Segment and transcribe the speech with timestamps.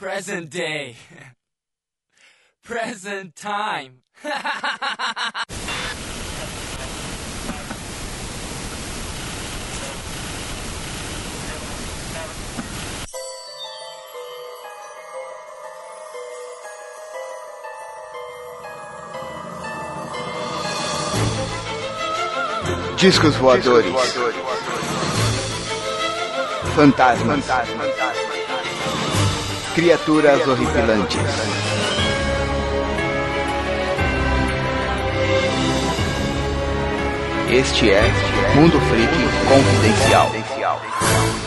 [0.00, 0.96] Present day.
[2.64, 4.00] Present time.
[22.96, 23.94] Discos voadores.
[26.74, 28.29] Fantasmas.
[29.80, 31.22] Criaturas horripilantes.
[37.50, 38.02] Este é
[38.56, 39.10] Mundo Freak
[39.48, 41.39] Confidencial.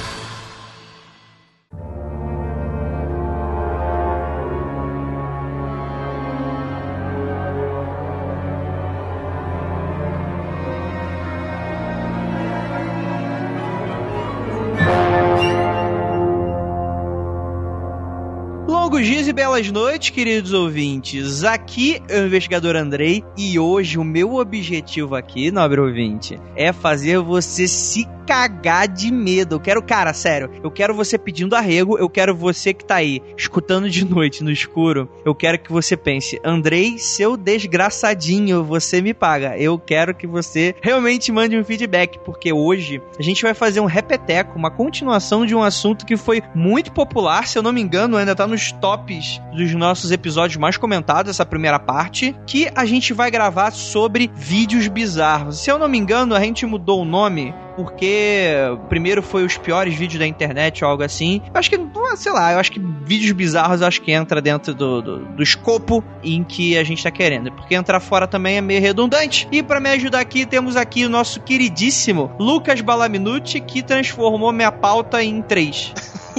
[19.33, 21.43] vuelve belas noites, queridos ouvintes.
[21.43, 27.19] Aqui é o investigador Andrei e hoje o meu objetivo aqui, nobre ouvinte, é fazer
[27.19, 29.55] você se cagar de medo.
[29.55, 33.21] Eu quero, cara, sério, eu quero você pedindo arrego, eu quero você que tá aí
[33.37, 35.09] escutando de noite no escuro.
[35.25, 39.57] Eu quero que você pense, Andrei, seu desgraçadinho, você me paga.
[39.57, 43.85] Eu quero que você realmente mande um feedback, porque hoje a gente vai fazer um
[43.85, 48.17] repeteco, uma continuação de um assunto que foi muito popular, se eu não me engano,
[48.17, 53.13] ainda tá nos tops dos nossos episódios mais comentados, essa primeira parte, que a gente
[53.13, 55.59] vai gravar sobre vídeos bizarros.
[55.59, 58.55] Se eu não me engano, a gente mudou o nome porque
[58.89, 61.41] primeiro foi os piores vídeos da internet ou algo assim.
[61.53, 61.79] Eu acho que,
[62.15, 66.03] sei lá, eu acho que vídeos bizarros acho que entra dentro do, do, do escopo
[66.23, 67.51] em que a gente tá querendo.
[67.51, 69.47] Porque entrar fora também é meio redundante.
[69.51, 74.71] E para me ajudar aqui, temos aqui o nosso queridíssimo Lucas Balaminuti, que transformou minha
[74.71, 75.93] pauta em três.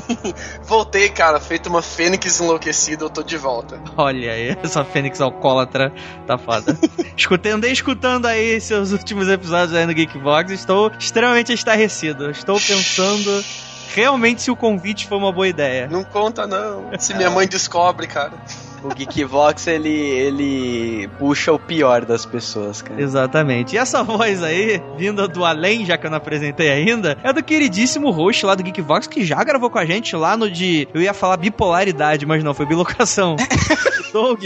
[0.63, 3.81] Voltei, cara, feito uma fênix enlouquecida, eu tô de volta.
[3.97, 5.93] Olha aí, essa fênix alcoólatra
[6.27, 6.79] tá foda.
[7.17, 12.31] Escutei, andei escutando aí seus últimos episódios aí no Geekbox, estou extremamente estarrecido.
[12.31, 13.45] Estou pensando
[13.95, 15.87] realmente se o convite foi uma boa ideia.
[15.89, 18.33] Não conta não, se minha mãe descobre, cara.
[18.85, 23.01] O Geekvox, ele, ele puxa o pior das pessoas, cara.
[23.01, 23.75] Exatamente.
[23.75, 27.43] E essa voz aí, vinda do além, já que eu não apresentei ainda, é do
[27.43, 30.87] queridíssimo host lá do Geekvox, que já gravou com a gente lá no de...
[30.93, 33.37] Eu ia falar bipolaridade, mas não, foi bilocação.
[34.15, 34.45] Doug.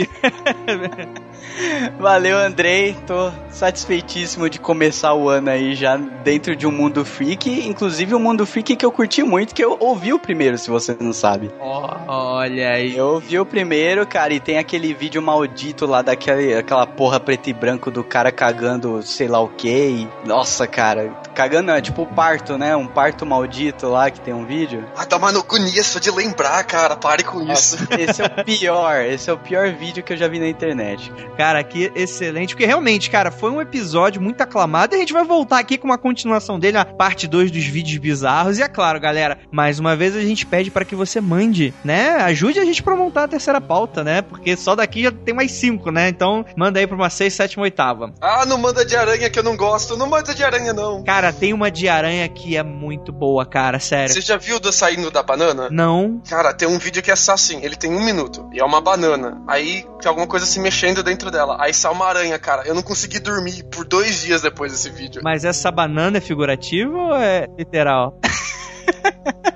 [1.99, 2.97] Valeu, Andrei.
[3.07, 7.69] Tô satisfeitíssimo de começar o ano aí já dentro de um mundo freak.
[7.69, 10.97] Inclusive um mundo freak que eu curti muito, que eu ouvi o primeiro, se você
[10.99, 11.51] não sabe.
[11.61, 12.97] Oh, olha aí.
[12.97, 17.49] Eu ouvi o primeiro, cara, e tem aquele vídeo maldito lá daquela aquela porra preto
[17.49, 20.09] e branco do cara cagando sei lá o que.
[20.25, 21.11] Nossa, cara.
[21.35, 22.75] Cagando é tipo parto, né?
[22.77, 24.85] Um parto maldito lá que tem um vídeo.
[24.97, 26.97] Ah, tá no cu nisso de lembrar, cara.
[26.97, 27.77] Pare com isso.
[27.99, 29.03] Esse é o pior.
[29.03, 31.13] Esse é o pior vídeo que eu já vi na internet.
[31.37, 32.55] Cara, que excelente.
[32.55, 34.95] Porque realmente, cara, foi um episódio muito aclamado.
[34.95, 37.99] E a gente vai voltar aqui com uma continuação dele, a parte 2 dos vídeos
[37.99, 38.59] bizarros.
[38.59, 42.17] E é claro, galera, mais uma vez a gente pede para que você mande, né?
[42.17, 44.18] Ajude a gente pra montar a terceira pauta, né?
[44.23, 46.09] Porque só daqui já tem mais cinco, né?
[46.09, 47.79] Então manda aí pra uma 6, 7, 8.
[48.21, 49.97] Ah, não manda de aranha que eu não gosto.
[49.97, 51.05] Não manda de aranha, não.
[51.05, 54.13] Cara, tem uma de aranha que é muito boa, cara, sério.
[54.13, 55.69] Você já viu do saindo da banana?
[55.71, 56.21] Não.
[56.29, 59.43] Cara, tem um vídeo que é assim, ele tem um minuto, e é uma banana.
[59.47, 61.57] Aí tem alguma coisa se mexendo dentro dela.
[61.61, 62.63] Aí sai uma aranha, cara.
[62.67, 65.21] Eu não consegui dormir por dois dias depois desse vídeo.
[65.23, 68.19] Mas essa banana é figurativa ou é literal?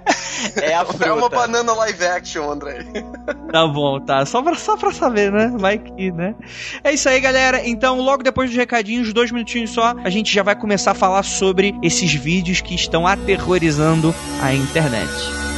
[0.56, 1.02] É a fruta.
[1.12, 2.84] É uma banana live action, André.
[3.50, 4.24] Tá bom, tá.
[4.24, 5.52] Só pra, só pra saber, né?
[5.56, 6.34] Vai que, né?
[6.82, 7.66] É isso aí, galera.
[7.66, 11.22] Então, logo depois dos recadinhos, dois minutinhos só, a gente já vai começar a falar
[11.22, 15.51] sobre esses vídeos que estão aterrorizando a internet.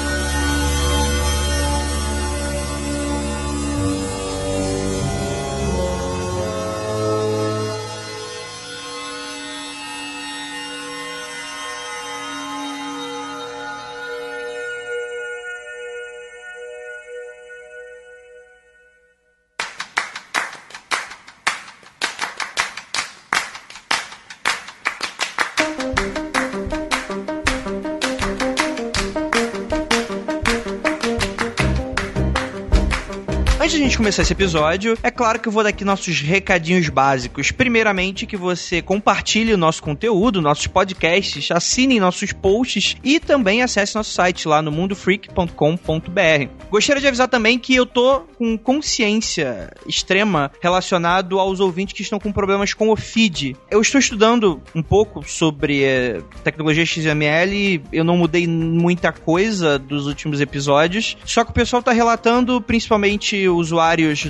[33.95, 37.53] Gente começar esse episódio, é claro que eu vou dar aqui nossos recadinhos básicos.
[37.53, 43.95] Primeiramente, que você compartilhe o nosso conteúdo, nossos podcasts, assine nossos posts e também acesse
[43.95, 46.49] nosso site lá no mundofreak.com.br.
[46.71, 52.19] Gostaria de avisar também que eu tô com consciência extrema relacionado aos ouvintes que estão
[52.19, 53.57] com problemas com o feed.
[53.71, 60.09] Eu estou estudando um pouco sobre eh, tecnologia XML, eu não mudei muita coisa dos
[60.09, 63.84] últimos episódios, só que o pessoal tá relatando, principalmente usuários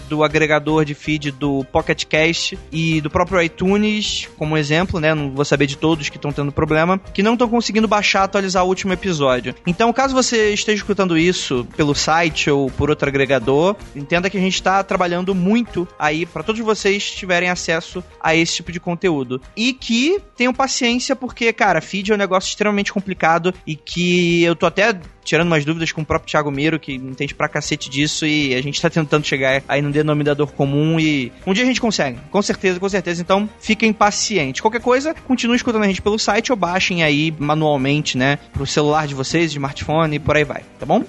[0.08, 5.14] do agregador de feed do Pocket Cast e do próprio iTunes, como exemplo, né?
[5.14, 8.64] Não vou saber de todos que estão tendo problema, que não estão conseguindo baixar, atualizar
[8.64, 9.54] o último episódio.
[9.66, 14.40] Então, caso você esteja escutando isso pelo site ou por outro agregador, entenda que a
[14.40, 19.40] gente está trabalhando muito aí para todos vocês tiverem acesso a esse tipo de conteúdo.
[19.56, 24.56] E que tenham paciência, porque, cara, feed é um negócio extremamente complicado e que eu
[24.56, 28.26] tô até tirando umas dúvidas com o próprio Thiago Miro, que entende pra cacete disso,
[28.26, 31.80] e a gente tá tentando chegar aí num denominador comum e um dia a gente
[31.80, 32.18] consegue.
[32.30, 33.22] Com certeza, com certeza.
[33.22, 34.60] Então, fiquem pacientes.
[34.60, 39.06] Qualquer coisa, continue escutando a gente pelo site ou baixem aí manualmente, né, pro celular
[39.06, 41.04] de vocês, smartphone e por aí vai, tá bom?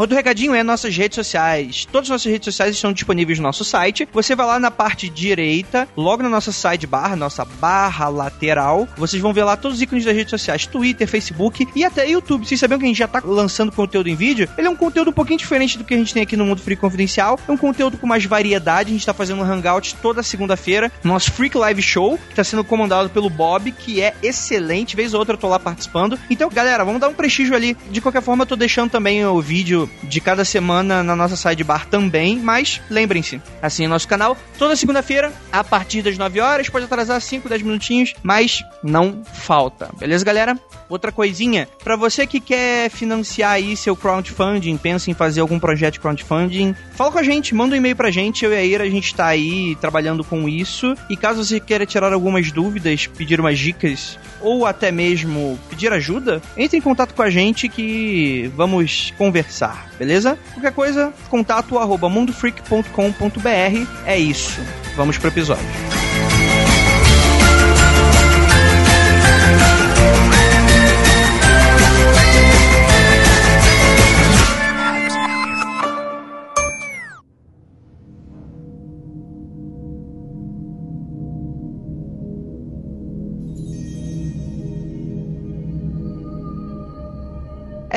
[0.00, 1.84] Outro recadinho é nossas redes sociais.
[1.84, 4.08] Todas as nossas redes sociais estão disponíveis no nosso site.
[4.14, 9.34] Você vai lá na parte direita, logo na nossa sidebar, nossa barra lateral, vocês vão
[9.34, 12.46] ver lá todos os ícones das redes sociais: Twitter, Facebook e até YouTube.
[12.46, 14.48] Vocês sabiam que a gente já tá lançando conteúdo em vídeo?
[14.56, 16.62] Ele é um conteúdo um pouquinho diferente do que a gente tem aqui no Mundo
[16.62, 17.38] Freak Confidencial.
[17.46, 18.88] É um conteúdo com mais variedade.
[18.88, 20.90] A gente tá fazendo um hangout toda segunda-feira.
[21.04, 24.96] Nosso Freak Live Show, que tá sendo comandado pelo Bob, que é excelente.
[24.96, 26.18] Vez ou outra eu tô lá participando.
[26.30, 27.76] Então, galera, vamos dar um prestígio ali.
[27.90, 31.86] De qualquer forma, eu tô deixando também o vídeo de cada semana na nossa sidebar
[31.86, 37.20] também, mas lembrem-se, assim, nosso canal, toda segunda-feira, a partir das 9 horas, pode atrasar
[37.20, 39.90] 5, 10 minutinhos, mas não falta.
[39.98, 40.58] Beleza, galera?
[40.88, 45.94] Outra coisinha, para você que quer financiar aí seu crowdfunding, pensa em fazer algum projeto
[45.94, 48.84] de crowdfunding, fala com a gente, manda um e-mail pra gente, eu e a Ira,
[48.84, 53.38] a gente tá aí trabalhando com isso, e caso você queira tirar algumas dúvidas, pedir
[53.38, 59.12] umas dicas, ou até mesmo pedir ajuda, entre em contato com a gente que vamos
[59.16, 60.38] conversar beleza?
[60.52, 63.86] Qualquer coisa, contato arroba mundofreak.com.br.
[64.06, 64.60] É isso.
[64.96, 65.64] Vamos pro episódio.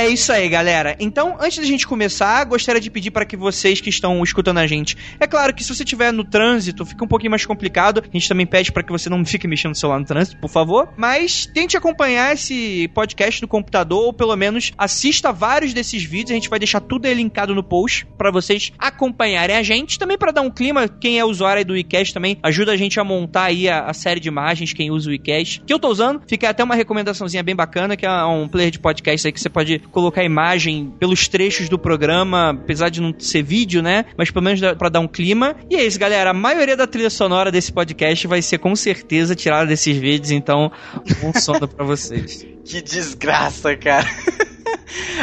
[0.03, 0.97] É isso aí, galera.
[0.99, 4.67] Então, antes da gente começar, gostaria de pedir para que vocês que estão escutando a
[4.67, 8.03] gente, é claro que se você estiver no trânsito, fica um pouquinho mais complicado.
[8.03, 10.49] A gente também pede para que você não fique mexendo no celular no trânsito, por
[10.49, 10.89] favor.
[10.97, 16.31] Mas tente acompanhar esse podcast no computador ou pelo menos assista vários desses vídeos.
[16.31, 19.97] A gente vai deixar tudo aí linkado no post para vocês acompanharem a gente.
[19.97, 22.99] Também para dar um clima, quem é usuário aí do WeCast também ajuda a gente
[22.99, 25.87] a montar aí a, a série de imagens, quem usa o WeCast, que eu tô
[25.87, 26.21] usando.
[26.27, 29.49] Fica até uma recomendaçãozinha bem bacana, que é um player de podcast aí que você
[29.49, 34.05] pode colocar imagem pelos trechos do programa, apesar de não ser vídeo, né?
[34.17, 35.55] Mas pelo menos para dar um clima.
[35.69, 36.31] E é isso, galera.
[36.31, 40.71] A maioria da trilha sonora desse podcast vai ser com certeza tirada desses vídeos, então
[41.23, 42.45] um sono para vocês.
[42.63, 44.07] Que desgraça, cara.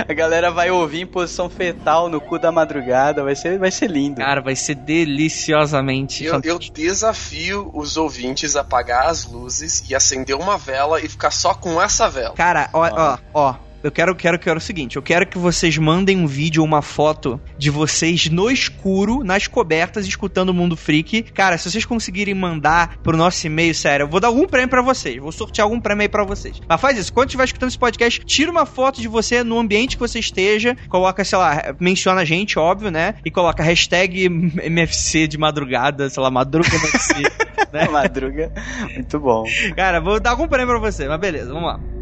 [0.06, 3.90] A galera vai ouvir em posição fetal no cu da madrugada, vai ser, vai ser
[3.90, 4.20] lindo.
[4.20, 6.24] Cara, vai ser deliciosamente.
[6.24, 11.30] Eu, eu desafio os ouvintes a apagar as luzes e acender uma vela e ficar
[11.30, 12.34] só com essa vela.
[12.34, 13.69] Cara, ó, ó, ó.
[13.82, 16.82] Eu quero, quero, quero o seguinte: eu quero que vocês mandem um vídeo ou uma
[16.82, 21.22] foto de vocês no escuro, nas cobertas, escutando o Mundo Freak.
[21.22, 24.82] Cara, se vocês conseguirem mandar pro nosso e-mail, sério, eu vou dar algum prêmio pra
[24.82, 25.16] vocês.
[25.16, 26.60] Vou sortear algum prêmio aí pra vocês.
[26.68, 29.96] Mas faz isso, quando estiver escutando esse podcast, tira uma foto de você no ambiente
[29.96, 33.14] que você esteja, coloca, sei lá, menciona a gente, óbvio, né?
[33.24, 37.14] E coloca hashtag MFC de madrugada, sei lá, madruga MFC.
[37.72, 37.88] né?
[37.88, 38.52] Madruga.
[38.94, 39.44] Muito bom.
[39.74, 41.99] Cara, vou dar algum prêmio pra você, mas beleza, vamos lá.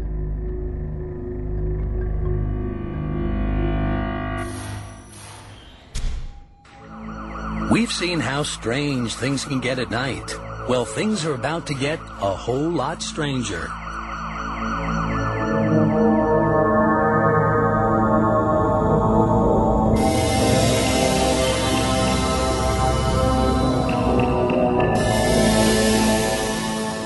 [7.71, 10.35] We've seen how strange things can get at night.
[10.67, 13.69] Well, things are about to get a whole lot stranger.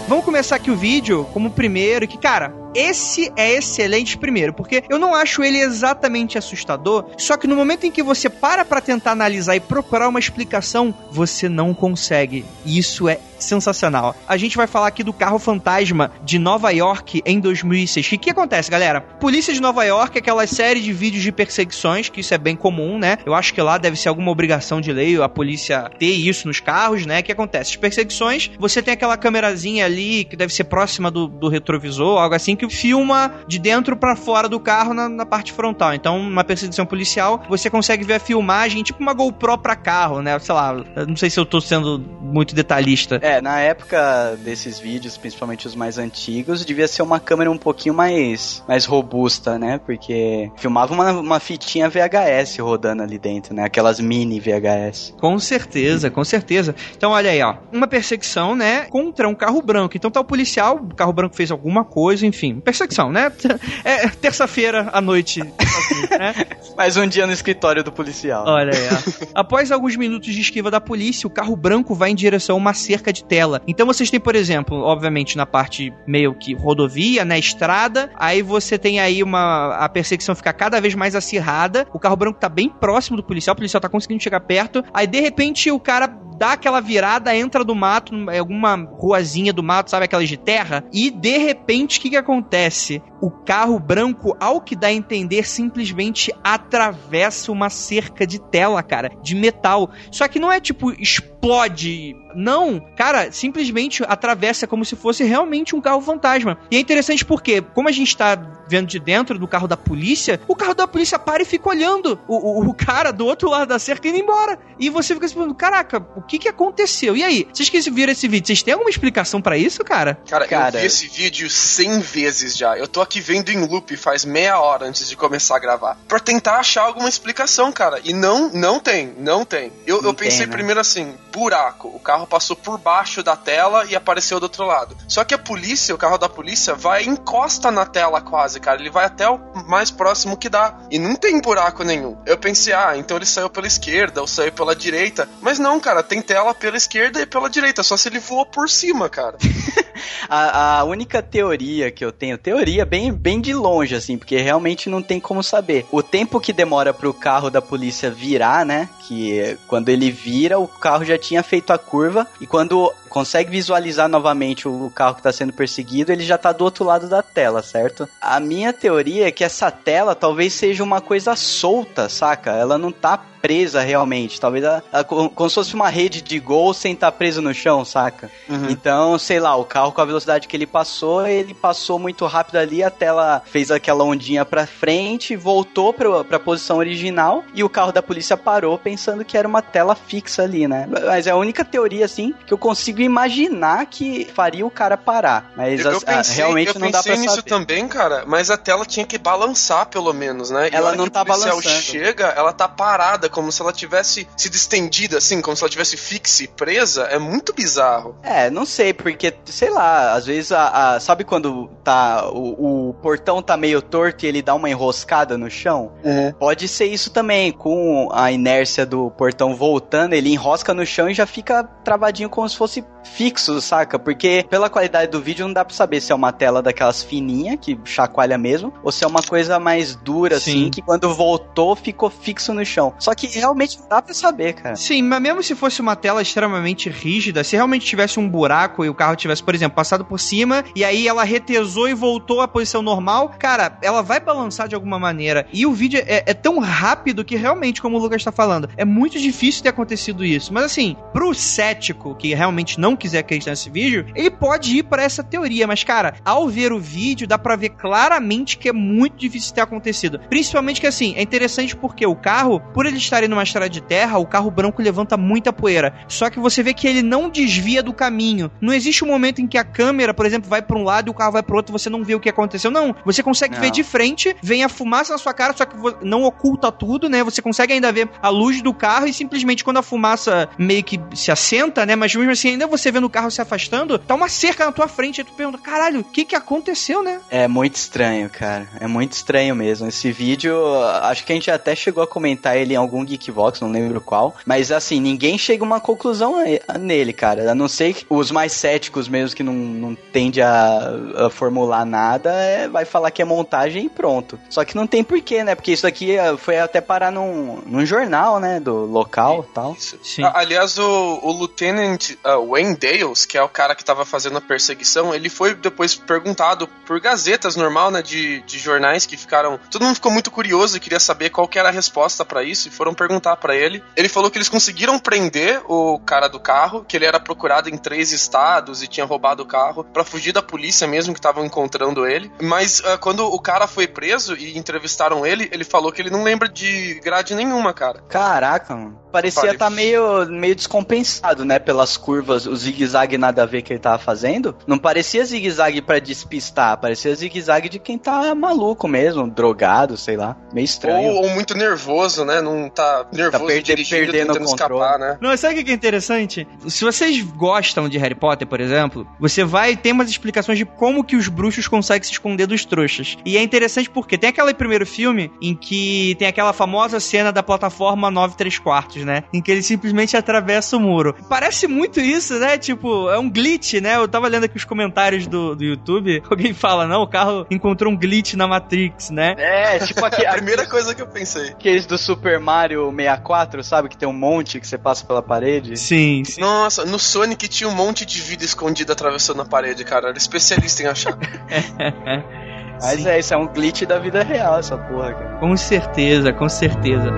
[0.08, 4.84] Vamos começar aqui o vídeo como primeiro, e que, cara, esse é excelente primeiro, porque
[4.90, 8.82] eu não acho ele exatamente assustador, só que no momento em que você para pra
[8.82, 12.46] tentar analisar e procurar uma explicação, você não consegue.
[12.66, 14.16] E isso é sensacional.
[14.28, 18.06] A gente vai falar aqui do carro fantasma de Nova York em 2006.
[18.06, 19.02] O que, que acontece, galera?
[19.02, 22.98] Polícia de Nova York, aquela série de vídeos de perseguições, que isso é bem comum,
[22.98, 23.18] né?
[23.26, 26.60] Eu acho que lá deve ser alguma obrigação de lei a polícia ter isso nos
[26.60, 27.20] carros, né?
[27.20, 27.72] O que acontece?
[27.72, 32.36] As perseguições, você tem aquela câmerazinha ali que deve ser próxima do, do retrovisor, algo
[32.36, 35.94] assim, que filma de dentro para fora do carro na, na, parte frontal.
[35.94, 40.38] Então, uma perseguição policial, você consegue ver a filmagem, tipo uma GoPro pra carro, né?
[40.40, 40.74] Sei lá,
[41.08, 43.20] não sei se eu tô sendo muito detalhista.
[43.22, 47.96] É, na época desses vídeos, principalmente os mais antigos, devia ser uma câmera um pouquinho
[47.96, 49.80] mais, mais robusta, né?
[49.86, 53.64] Porque filmava uma, uma fitinha VHS rodando ali dentro, né?
[53.64, 55.16] Aquelas mini VHS.
[55.20, 56.76] Com certeza, com certeza.
[56.96, 57.56] Então, olha aí, ó.
[57.72, 58.86] Uma perseguição, né?
[58.90, 59.96] Contra um carro branco.
[59.96, 62.53] Então tá o policial, o carro branco fez alguma coisa, enfim.
[62.62, 63.32] Perseguição, né?
[63.84, 65.42] É terça-feira à noite.
[65.42, 66.34] né?
[66.78, 68.46] Mais um dia no escritório do policial.
[68.48, 69.28] Olha aí.
[69.36, 72.74] Após alguns minutos de esquiva da polícia, o carro branco vai em direção a uma
[72.74, 73.62] cerca de tela.
[73.68, 78.78] Então vocês têm, por exemplo, obviamente na parte meio que rodovia, né, estrada, aí você
[78.78, 82.70] tem aí uma a perseguição fica cada vez mais acirrada, o carro branco tá bem
[82.70, 86.08] próximo do policial, o policial tá conseguindo chegar perto, aí de repente o cara
[86.44, 91.10] dá aquela virada, entra do mato, alguma ruazinha do mato, sabe, aquelas de terra, e
[91.10, 93.02] de repente o que que acontece?
[93.24, 99.12] O carro branco, ao que dá a entender, simplesmente atravessa uma cerca de tela, cara,
[99.22, 99.90] de metal.
[100.12, 105.82] Só que não é tipo explode não, cara, simplesmente atravessa como se fosse realmente um
[105.82, 106.58] carro fantasma.
[106.70, 108.36] E é interessante porque, como a gente tá
[108.68, 112.20] vendo de dentro do carro da polícia, o carro da polícia para e fica olhando
[112.28, 114.58] o, o, o cara do outro lado da cerca indo embora.
[114.80, 117.16] E você fica se perguntando, caraca, o que que aconteceu?
[117.16, 117.48] E aí?
[117.54, 120.18] Vocês que viram esse vídeo, vocês têm alguma explicação para isso, cara?
[120.28, 122.78] Cara, cara, eu vi esse vídeo 100 vezes já.
[122.78, 125.98] Eu tô aqui vendo em loop faz meia hora antes de começar a gravar.
[126.08, 128.00] Pra tentar achar alguma explicação, cara.
[128.04, 129.72] E não, não tem, não tem.
[129.86, 130.54] Eu, não eu pensei tem, né?
[130.54, 131.88] primeiro assim, buraco.
[131.88, 134.96] O carro passou por baixo da tela e apareceu do outro lado.
[135.08, 138.80] Só que a polícia, o carro da polícia, vai encosta na tela quase, cara.
[138.80, 140.78] Ele vai até o mais próximo que dá.
[140.92, 142.18] E não tem buraco nenhum.
[142.26, 145.28] Eu pensei, ah, então ele saiu pela esquerda ou saiu pela direita.
[145.42, 147.84] Mas não, cara, tem tela pela esquerda e pela direita.
[147.84, 149.38] Só se ele voou por cima, cara.
[150.30, 154.90] a, a, única teoria que eu tenho, teoria bem, bem de longe, assim, porque realmente
[154.90, 155.86] não tem como saber.
[155.92, 158.90] O tempo que demora pro carro da polícia virar, né?
[159.08, 162.28] Que quando ele vira, o carro já tinha feito a curva.
[162.40, 166.64] E quando consegue visualizar novamente o carro que está sendo perseguido, ele já está do
[166.64, 168.10] outro lado da tela, certo?
[168.20, 172.54] A minha teoria é que essa tela talvez seja uma coisa solta, saca?
[172.54, 174.40] Ela não tá presa realmente.
[174.40, 177.54] Talvez ela, ela, como se fosse uma rede de gol sem estar tá preso no
[177.54, 178.32] chão, saca?
[178.48, 178.70] Uhum.
[178.70, 182.56] Então, sei lá, o carro com a velocidade que ele passou, ele passou muito rápido
[182.56, 187.70] ali, a tela fez aquela ondinha pra frente, voltou pra, pra posição original e o
[187.70, 190.88] carro da polícia parou pensando que era uma tela fixa ali, né?
[190.90, 195.52] Mas é a única teoria, assim, que eu consigo imaginar que faria o cara parar.
[195.56, 197.14] Mas eu, eu pensei, realmente não dá pra saber.
[197.14, 200.70] Eu pensei nisso também, cara, mas a tela tinha que balançar pelo menos, né?
[200.72, 201.62] E ela não tá balançando.
[201.62, 205.98] chega, ela tá parada, como se ela tivesse sido estendida, assim, como se ela tivesse
[205.98, 207.04] fixe, presa.
[207.04, 208.16] É muito bizarro.
[208.24, 212.94] É, não sei, porque, sei lá, às vezes a, a sabe quando tá o, o,
[212.96, 215.92] portão tá meio torto e ele dá uma enroscada no chão?
[216.04, 216.34] Uhum.
[216.34, 221.14] Pode ser isso também, com a inércia do portão voltando, ele enrosca no chão e
[221.14, 223.98] já fica travadinho como se fosse fixo, saca?
[224.00, 227.58] Porque pela qualidade do vídeo não dá pra saber se é uma tela daquelas fininha,
[227.58, 230.62] que chacoalha mesmo, ou se é uma coisa mais dura, assim, Sim.
[230.62, 232.94] assim, que quando voltou ficou fixo no chão.
[233.00, 234.76] Só que realmente não dá pra saber, cara.
[234.76, 238.90] Sim, mas mesmo se fosse uma tela extremamente rígida, se realmente tivesse um buraco e
[238.90, 242.48] o carro tivesse, por exemplo, passado por cima, e aí ela retesou e voltou à
[242.48, 245.46] posição normal, cara, ela vai balançar de alguma maneira.
[245.52, 248.86] E o vídeo é, é tão rápido que realmente, como o Lucas tá falando, é
[248.86, 250.54] muito difícil ter acontecido isso.
[250.54, 255.04] Mas assim, pro cético que realmente não quiser acreditar nesse vídeo, ele pode ir para
[255.04, 255.68] essa teoria.
[255.68, 259.62] Mas, cara, ao ver o vídeo, dá pra ver claramente que é muito difícil ter
[259.62, 260.20] acontecido.
[260.30, 264.18] Principalmente que, assim, é interessante porque o carro, por ele estar numa estrada de terra,
[264.18, 265.94] o carro branco levanta muita poeira.
[266.08, 268.52] Só que você vê que ele não desvia do caminho.
[268.62, 271.12] Não existe um momento em que a câmera, por exemplo, vai para um lado e
[271.12, 272.72] o carro vai pro outro, você não vê o que aconteceu.
[272.72, 273.62] Não, você consegue não.
[273.62, 277.24] ver de frente, vem a fumaça na sua cara, só que não oculta tudo, né?
[277.24, 281.00] Você consegue ainda ver a luz do carro e simplesmente quando a fumaça meio que
[281.14, 281.96] se assenta, né?
[281.96, 284.72] Mas mesmo assim, ainda você você vê no carro se afastando, tá uma cerca na
[284.72, 287.22] tua frente, e tu pergunta, caralho, o que que aconteceu, né?
[287.30, 288.68] É muito estranho, cara.
[288.80, 289.88] É muito estranho mesmo.
[289.88, 290.56] Esse vídeo,
[291.02, 294.36] acho que a gente até chegou a comentar ele em algum Geekvox, não lembro qual.
[294.46, 296.36] Mas assim, ninguém chega a uma conclusão
[296.80, 297.52] nele, cara.
[297.52, 300.92] A não ser os mais céticos mesmo, que não, não tende a,
[301.26, 304.38] a formular nada, é, vai falar que é montagem e pronto.
[304.50, 305.56] Só que não tem porquê, né?
[305.56, 308.60] Porque isso aqui é, foi até parar num, num jornal, né?
[308.60, 309.78] Do local e tal.
[309.80, 310.24] Sim.
[310.34, 314.42] Aliás, o, o Lieutenant uh, Wayne Dales, que é o cara que tava fazendo a
[314.42, 318.02] perseguição, ele foi depois perguntado por gazetas normal, né?
[318.02, 319.60] De, de jornais que ficaram.
[319.70, 322.68] Todo mundo ficou muito curioso e queria saber qual que era a resposta para isso
[322.68, 323.84] e foram perguntar para ele.
[323.96, 327.78] Ele falou que eles conseguiram prender o cara do carro, que ele era procurado em
[327.78, 332.06] três estados e tinha roubado o carro para fugir da polícia mesmo que estavam encontrando
[332.06, 332.32] ele.
[332.42, 336.24] Mas uh, quando o cara foi preso e entrevistaram ele, ele falou que ele não
[336.24, 338.02] lembra de grade nenhuma, cara.
[338.10, 339.03] Caraca, mano.
[339.14, 341.60] Parecia estar tá meio, meio descompensado, né?
[341.60, 344.56] Pelas curvas, o zigue-zague nada a ver que ele tava fazendo.
[344.66, 350.36] Não parecia zigue-zague pra despistar, parecia zigue-zague de quem tá maluco mesmo, drogado, sei lá.
[350.52, 351.12] Meio estranho.
[351.12, 352.42] Ou, ou muito nervoso, né?
[352.42, 355.18] Não tá nervoso tá perde, dirigindo, perdendo tentando escapar, né?
[355.22, 356.48] Não, sabe o que é interessante?
[356.68, 361.04] Se vocês gostam de Harry Potter, por exemplo, você vai ter umas explicações de como
[361.04, 363.16] que os bruxos conseguem se esconder dos trouxas.
[363.24, 367.44] E é interessante porque tem aquele primeiro filme em que tem aquela famosa cena da
[367.44, 369.24] plataforma 9 3 quartos, né?
[369.34, 371.16] Em que ele simplesmente atravessa o muro.
[371.30, 372.58] Parece muito isso, né?
[372.58, 373.96] Tipo, é um glitch, né?
[373.96, 376.22] Eu tava lendo aqui os comentários do, do YouTube.
[376.30, 379.36] Alguém fala, não, o carro encontrou um glitch na Matrix, né?
[379.38, 381.50] É, tipo aqui, a primeira coisa que eu pensei.
[381.50, 383.90] Aqueles do Super Mario 64, sabe?
[383.90, 385.78] Que tem um monte que você passa pela parede.
[385.78, 386.42] Sim, sim.
[386.42, 390.10] Nossa, no Sonic tinha um monte de vida escondida atravessando a parede, cara.
[390.10, 391.18] Era especialista em achar.
[392.82, 393.08] Mas Sim.
[393.08, 395.38] é, isso é um glitch da vida real, essa porra, cara.
[395.40, 397.12] Com certeza, com certeza.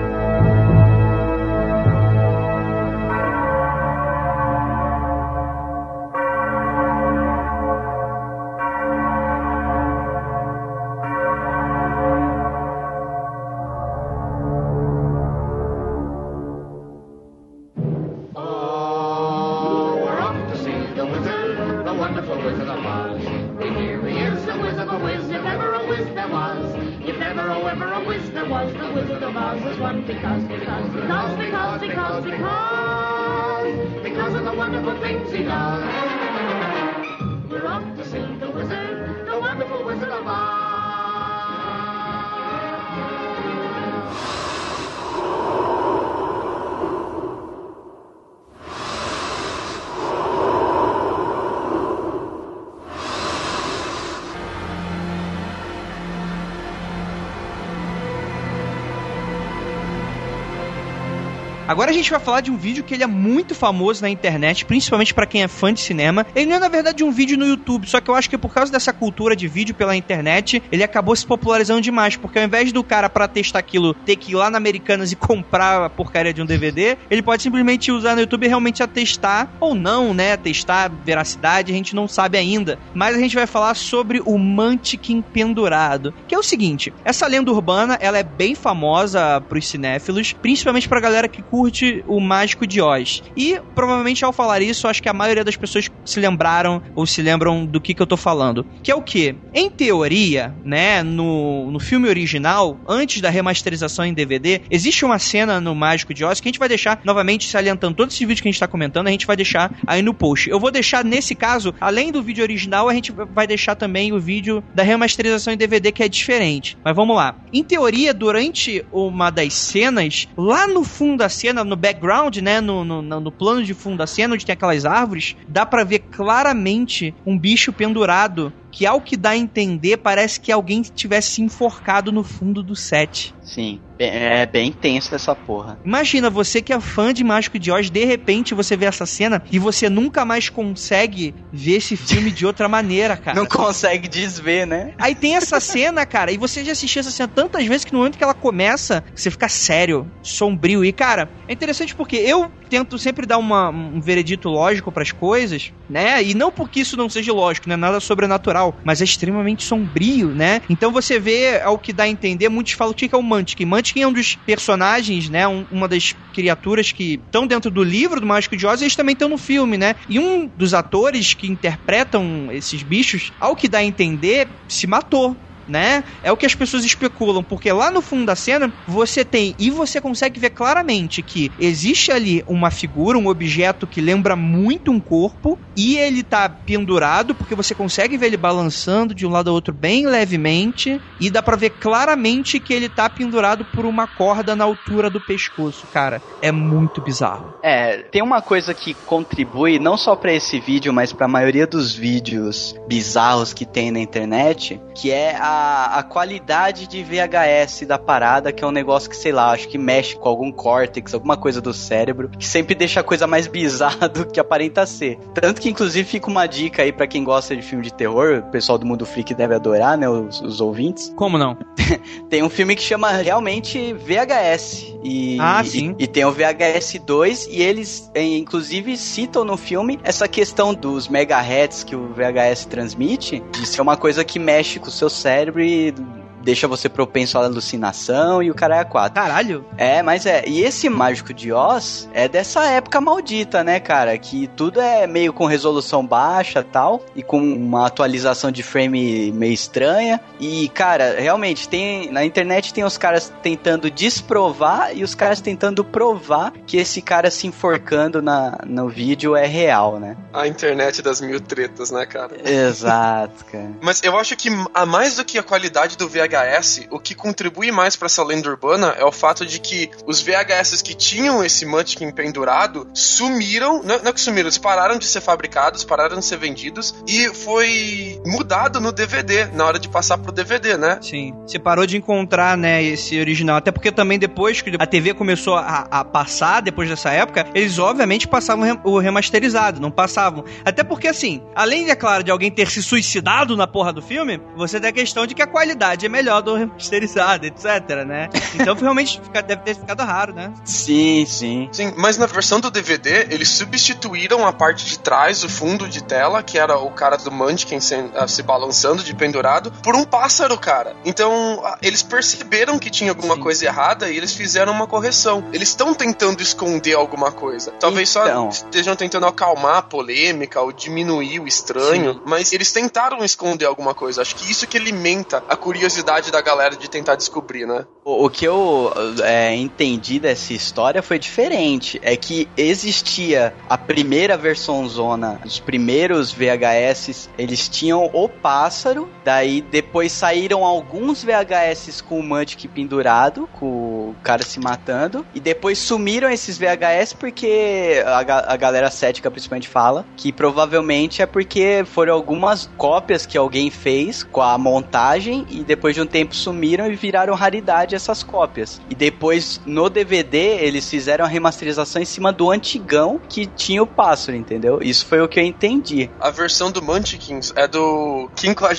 [61.86, 64.64] Agora a gente vai falar de um vídeo que ele é muito famoso na internet,
[64.64, 66.26] principalmente para quem é fã de cinema.
[66.34, 68.52] Ele não é na verdade um vídeo no YouTube, só que eu acho que por
[68.52, 72.72] causa dessa cultura de vídeo pela internet, ele acabou se popularizando demais, porque ao invés
[72.72, 76.34] do cara para testar aquilo ter que ir lá na Americanas e comprar a porcaria
[76.34, 80.36] de um DVD, ele pode simplesmente usar no YouTube realmente a testar ou não, né,
[80.36, 82.80] testar veracidade, a gente não sabe ainda.
[82.94, 87.52] Mas a gente vai falar sobre o Mantiquin pendurado, que é o seguinte, essa lenda
[87.52, 91.75] urbana, ela é bem famosa pros cinéfilos, principalmente pra galera que curte
[92.06, 93.22] o Mágico de Oz.
[93.36, 97.22] E provavelmente ao falar isso, acho que a maioria das pessoas se lembraram ou se
[97.22, 98.66] lembram do que, que eu tô falando.
[98.82, 99.34] Que é o que?
[99.54, 105.60] Em teoria, né, no, no filme original, antes da remasterização em DVD, existe uma cena
[105.60, 108.48] no Mágico de Oz que a gente vai deixar, novamente, salientando todos esses vídeos que
[108.48, 110.48] a gente tá comentando, a gente vai deixar aí no post.
[110.48, 114.20] Eu vou deixar, nesse caso, além do vídeo original, a gente vai deixar também o
[114.20, 116.76] vídeo da remasterização em DVD, que é diferente.
[116.84, 117.36] Mas vamos lá.
[117.52, 122.60] Em teoria, durante uma das cenas, lá no fundo da cena, no background, né?
[122.60, 126.00] No, no, no, plano de fundo da cena, onde tem aquelas árvores, dá para ver
[126.10, 128.52] claramente um bicho pendurado.
[128.70, 133.34] Que ao que dá a entender, parece que alguém tivesse enforcado no fundo do set.
[133.42, 133.80] Sim.
[133.98, 135.78] É bem tenso essa porra.
[135.84, 139.42] Imagina, você que é fã de Mágico de Oz, de repente você vê essa cena
[139.50, 143.38] e você nunca mais consegue ver esse filme de outra maneira, cara.
[143.38, 144.92] Não consegue desver, né?
[144.98, 148.00] Aí tem essa cena, cara, e você já assistiu essa cena tantas vezes que no
[148.00, 150.84] momento que ela começa, você fica sério, sombrio.
[150.84, 155.12] E, cara, é interessante porque eu tento sempre dar uma, um veredito lógico para as
[155.12, 156.22] coisas, né?
[156.22, 160.34] E não porque isso não seja lógico, não é nada sobrenatural, mas é extremamente sombrio,
[160.34, 160.60] né?
[160.68, 163.60] Então você vê, ao que dá a entender, muitos falam que é o Mantic.
[163.64, 165.46] Mantic é um dos personagens, né?
[165.46, 169.14] Um, uma das criaturas que estão dentro do livro do Mágico de Oz, eles também
[169.14, 169.96] estão no filme, né?
[170.08, 175.45] E um dos atores que interpretam esses bichos, ao que dá a entender, se matou
[175.68, 176.04] né?
[176.22, 179.70] É o que as pessoas especulam, porque lá no fundo da cena você tem e
[179.70, 185.00] você consegue ver claramente que existe ali uma figura, um objeto que lembra muito um
[185.00, 189.54] corpo e ele tá pendurado porque você consegue ver ele balançando de um lado ao
[189.54, 194.56] outro bem levemente e dá para ver claramente que ele tá pendurado por uma corda
[194.56, 196.22] na altura do pescoço, cara.
[196.40, 197.54] É muito bizarro.
[197.62, 201.66] É, tem uma coisa que contribui não só para esse vídeo, mas para a maioria
[201.66, 205.55] dos vídeos bizarros que tem na internet, que é a,
[205.98, 209.78] a qualidade de VHS da parada, que é um negócio que, sei lá, acho que
[209.78, 214.08] mexe com algum córtex, alguma coisa do cérebro, que sempre deixa a coisa mais bizarra
[214.10, 215.18] do que aparenta ser.
[215.34, 218.50] Tanto que, inclusive, fica uma dica aí para quem gosta de filme de terror, o
[218.50, 221.12] pessoal do Mundo Freak deve adorar, né, os, os ouvintes.
[221.16, 221.56] Como não?
[222.28, 224.94] tem um filme que chama realmente VHS.
[225.02, 225.94] E, ah, sim.
[225.98, 231.08] E, e tem o VHS 2 e eles, inclusive, citam no filme essa questão dos
[231.08, 235.45] megahertz que o VHS transmite, de ser uma coisa que mexe com o seu cérebro
[235.54, 239.20] e deixa você propenso à alucinação e o cara é a quatro.
[239.20, 239.64] Caralho.
[239.76, 240.44] É, mas é.
[240.46, 244.16] E esse Mágico de Oz é dessa época maldita, né, cara?
[244.16, 249.52] Que tudo é meio com resolução baixa tal, e com uma atualização de frame meio
[249.52, 250.20] estranha.
[250.38, 252.12] E, cara, realmente, tem.
[252.12, 257.28] Na internet tem os caras tentando desprovar e os caras tentando provar que esse cara
[257.28, 260.16] se enforcando na, no vídeo é real, né?
[260.32, 262.36] A internet das mil tretas, né, cara?
[262.48, 263.72] Exato, cara.
[263.82, 267.14] Mas eu acho que a mais do que a qualidade do VHS VHS, o que
[267.14, 271.44] contribui mais para essa lenda urbana é o fato de que os VHS que tinham
[271.44, 276.18] esse Munchkin pendurado sumiram, não, não é que sumiram, eles pararam de ser fabricados, pararam
[276.18, 280.98] de ser vendidos e foi mudado no DVD na hora de passar pro DVD, né?
[281.00, 281.34] Sim.
[281.46, 283.56] Você parou de encontrar, né, esse original.
[283.56, 287.78] Até porque também depois que a TV começou a, a passar, depois dessa época, eles
[287.78, 290.44] obviamente passavam o remasterizado, não passavam.
[290.64, 294.40] Até porque, assim, além, é claro, de alguém ter se suicidado na porra do filme,
[294.56, 298.28] você tem a questão de que a qualidade é melhor do remasterizado, etc, né?
[298.54, 300.52] Então realmente deve ter ficado raro, né?
[300.64, 301.68] Sim, sim.
[301.70, 306.02] Sim, mas na versão do DVD, eles substituíram a parte de trás, o fundo de
[306.02, 310.04] tela, que era o cara do Munchkin se, uh, se balançando de pendurado, por um
[310.04, 310.96] pássaro, cara.
[311.04, 313.40] Então, uh, eles perceberam que tinha alguma sim.
[313.42, 315.44] coisa errada e eles fizeram uma correção.
[315.52, 317.72] Eles estão tentando esconder alguma coisa.
[317.72, 318.50] Talvez então.
[318.50, 322.20] só estejam tentando acalmar a polêmica ou diminuir o estranho, sim.
[322.24, 324.22] mas eles tentaram esconder alguma coisa.
[324.22, 327.84] Acho que isso que alimenta a curiosidade curiosidade da galera de tentar descobrir, né?
[328.04, 328.92] O, o que eu
[329.22, 332.00] é, entendi dessa história foi diferente.
[332.02, 339.60] É que existia a primeira versão zona, os primeiros VHS, eles tinham o pássaro, daí
[339.60, 345.78] depois saíram alguns VHS com o Mantic pendurado, com o cara se matando, e depois
[345.78, 352.14] sumiram esses VHS porque a, a galera cética principalmente fala que provavelmente é porque foram
[352.14, 356.94] algumas cópias que alguém fez com a montagem e depois de um tempo sumiram e
[356.94, 358.80] viraram raridade essas cópias.
[358.90, 363.86] E depois, no DVD, eles fizeram a remasterização em cima do antigão que tinha o
[363.86, 364.78] pássaro, entendeu?
[364.82, 366.10] Isso foi o que eu entendi.
[366.20, 368.76] A versão do Munchkins é do 50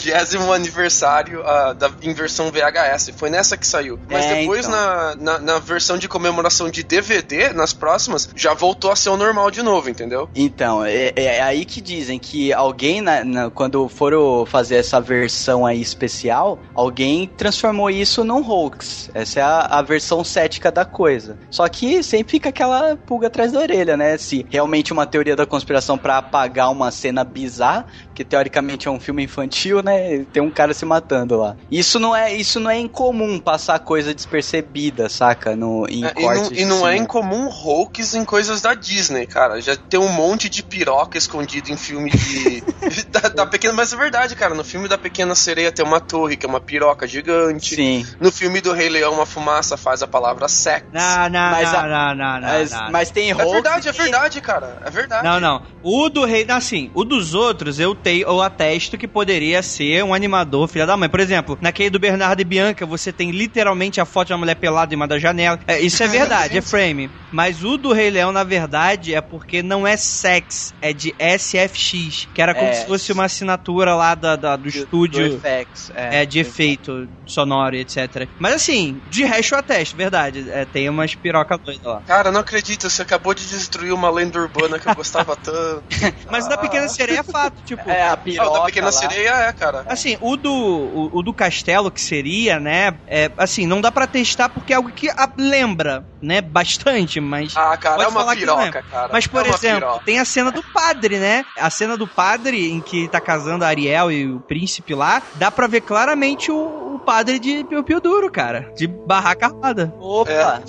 [0.54, 3.12] aniversário uh, da inversão VHS.
[3.16, 4.00] Foi nessa que saiu.
[4.10, 4.72] Mas é, depois, então.
[4.72, 9.18] na, na, na, versão de comemoração de DVD, nas próximas, já voltou a ser o
[9.18, 10.30] normal de novo, entendeu?
[10.36, 15.66] Então, é, é aí que dizem que alguém, na, na, quando foram fazer essa versão
[15.66, 19.10] aí especial, alguém alguém transformou isso num hoax.
[19.14, 21.38] Essa é a, a, versão cética da coisa.
[21.50, 24.18] Só que sempre fica aquela pulga atrás da orelha, né?
[24.18, 27.86] Se realmente uma teoria da conspiração para apagar uma cena bizarra,
[28.18, 30.26] que teoricamente é um filme infantil, né?
[30.34, 31.56] Tem um cara se matando lá.
[31.70, 35.56] Isso não é, isso não é incomum passar coisa despercebida, saca?
[35.56, 39.62] No, em é, e não, e não é incomum hoax em coisas da Disney, cara.
[39.62, 42.64] Já tem um monte de piroca escondido em filme de.
[43.12, 43.76] da, da, pequena.
[43.76, 44.56] Mas é verdade, cara.
[44.56, 47.76] No filme da Pequena Sereia tem uma torre, que é uma piroca gigante.
[47.76, 48.04] Sim.
[48.20, 50.88] No filme do Rei Leão, uma fumaça faz a palavra sex.
[50.92, 53.48] Não, não, mas, não, não, não, mas, não, mas tem hoax.
[53.48, 54.82] É verdade, é verdade, cara.
[54.84, 55.24] É verdade.
[55.24, 55.62] Não, não.
[55.84, 56.48] O do Rei.
[56.50, 60.96] Assim, o dos outros eu tenho, eu atesto que poderia ser um animador, filha da
[60.96, 61.10] mãe.
[61.10, 64.56] Por exemplo, naquele do Bernardo e Bianca, você tem literalmente a foto de uma mulher
[64.56, 65.60] pelada em uma da janela.
[65.68, 67.10] É, isso é verdade, é frame.
[67.32, 72.30] Mas o do Rei Leão, na verdade, é porque não é sex, é de SFX,
[72.34, 75.30] que era como é, se fosse uma assinatura lá da, da do, do, estúdio.
[75.30, 78.28] Do FX, é, é, de efeito sonoro e etc.
[78.40, 80.50] Mas assim, de resto eu atesto, verdade.
[80.50, 82.02] É, tem umas piroca doida lá.
[82.08, 85.84] Cara, não acredito, você acabou de destruir uma lenda urbana que eu gostava tanto.
[86.32, 86.50] Mas ah.
[86.50, 88.92] da Pequena Sereia é fato, tipo, É, a É, o piroca da Pequena lá.
[88.92, 89.84] Sereia é, cara.
[89.88, 92.94] Assim, o do, o, o do castelo, que seria, né?
[93.08, 96.42] É, assim, não dá pra testar porque é algo que ah, lembra, né?
[96.42, 97.56] Bastante, mas.
[97.56, 99.10] Ah, cara, Pode é uma não piroca, cara.
[99.12, 100.06] Mas, por é exemplo, piroca.
[100.06, 101.46] tem a cena do padre, né?
[101.58, 105.50] A cena do padre em que tá casando a Ariel e o príncipe lá, dá
[105.52, 108.72] pra ver claramente o, o padre de Pio Pio Duro, cara.
[108.76, 109.94] De barraca armada.
[110.00, 110.62] Opa!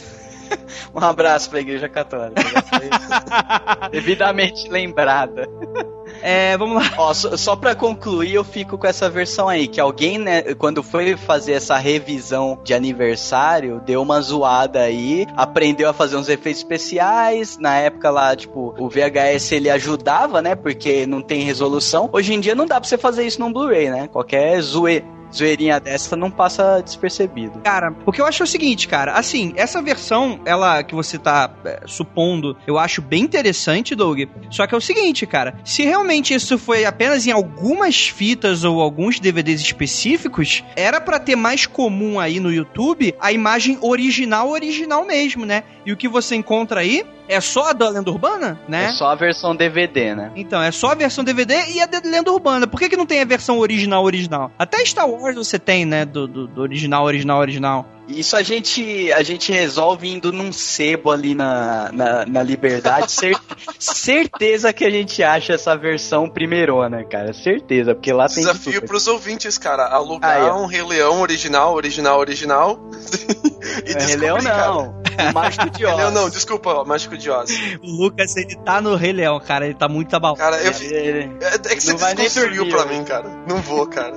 [0.94, 2.42] Um abraço pra Igreja Católica.
[3.90, 5.48] Devidamente lembrada.
[6.22, 6.94] É, vamos lá.
[6.96, 10.82] Ó, só, só pra concluir, eu fico com essa versão aí, que alguém, né, quando
[10.82, 16.60] foi fazer essa revisão de aniversário, deu uma zoada aí, aprendeu a fazer uns efeitos
[16.60, 22.08] especiais, na época lá, tipo, o VHS ele ajudava, né, porque não tem resolução.
[22.12, 25.80] Hoje em dia não dá pra você fazer isso num Blu-ray, né, qualquer zoe, zoeirinha
[25.80, 27.60] dessa não passa despercebido.
[27.60, 31.18] Cara, o que eu acho é o seguinte, cara, assim, essa versão, ela que você
[31.18, 34.20] tá é, supondo, eu acho bem interessante, Doug.
[34.50, 38.80] Só que é o seguinte, cara, se realmente isso foi apenas em algumas fitas ou
[38.80, 45.04] alguns DVDs específicos, era pra ter mais comum aí no YouTube a imagem original, original
[45.04, 45.64] mesmo, né?
[45.84, 48.86] E o que você encontra aí é só a da lenda urbana, né?
[48.86, 50.32] É só a versão DVD, né?
[50.34, 52.66] Então, é só a versão DVD e a de lenda urbana.
[52.66, 54.50] Por que, que não tem a versão original, original?
[54.58, 56.04] Até Star Wars você tem, né?
[56.04, 57.86] Do, do, do original, original, original.
[58.08, 63.12] Isso a gente, a gente resolve indo num sebo ali na, na, na Liberdade.
[63.12, 63.38] Cer-
[63.78, 67.32] certeza que a gente acha essa versão primeirona, cara.
[67.34, 69.84] Certeza, porque lá tem de Desafio pros ouvintes, cara.
[69.86, 70.62] Alugar Aí, ó.
[70.62, 72.80] um Rei Leão original, original, original.
[73.86, 74.66] e É, Rei Leão cara.
[74.66, 74.98] não.
[75.30, 75.96] O Mágico de Rei Oz.
[75.98, 77.50] Leão não, desculpa, ó, Mágico de Oz.
[77.82, 79.66] O Lucas, ele tá no Rei Leão, cara.
[79.66, 80.38] Ele tá muito abalado.
[80.38, 83.28] Cara, eu, Ele- é, é que você Não vai nem desconstruiu dormir pra mim, cara.
[83.46, 84.16] Não vou, cara.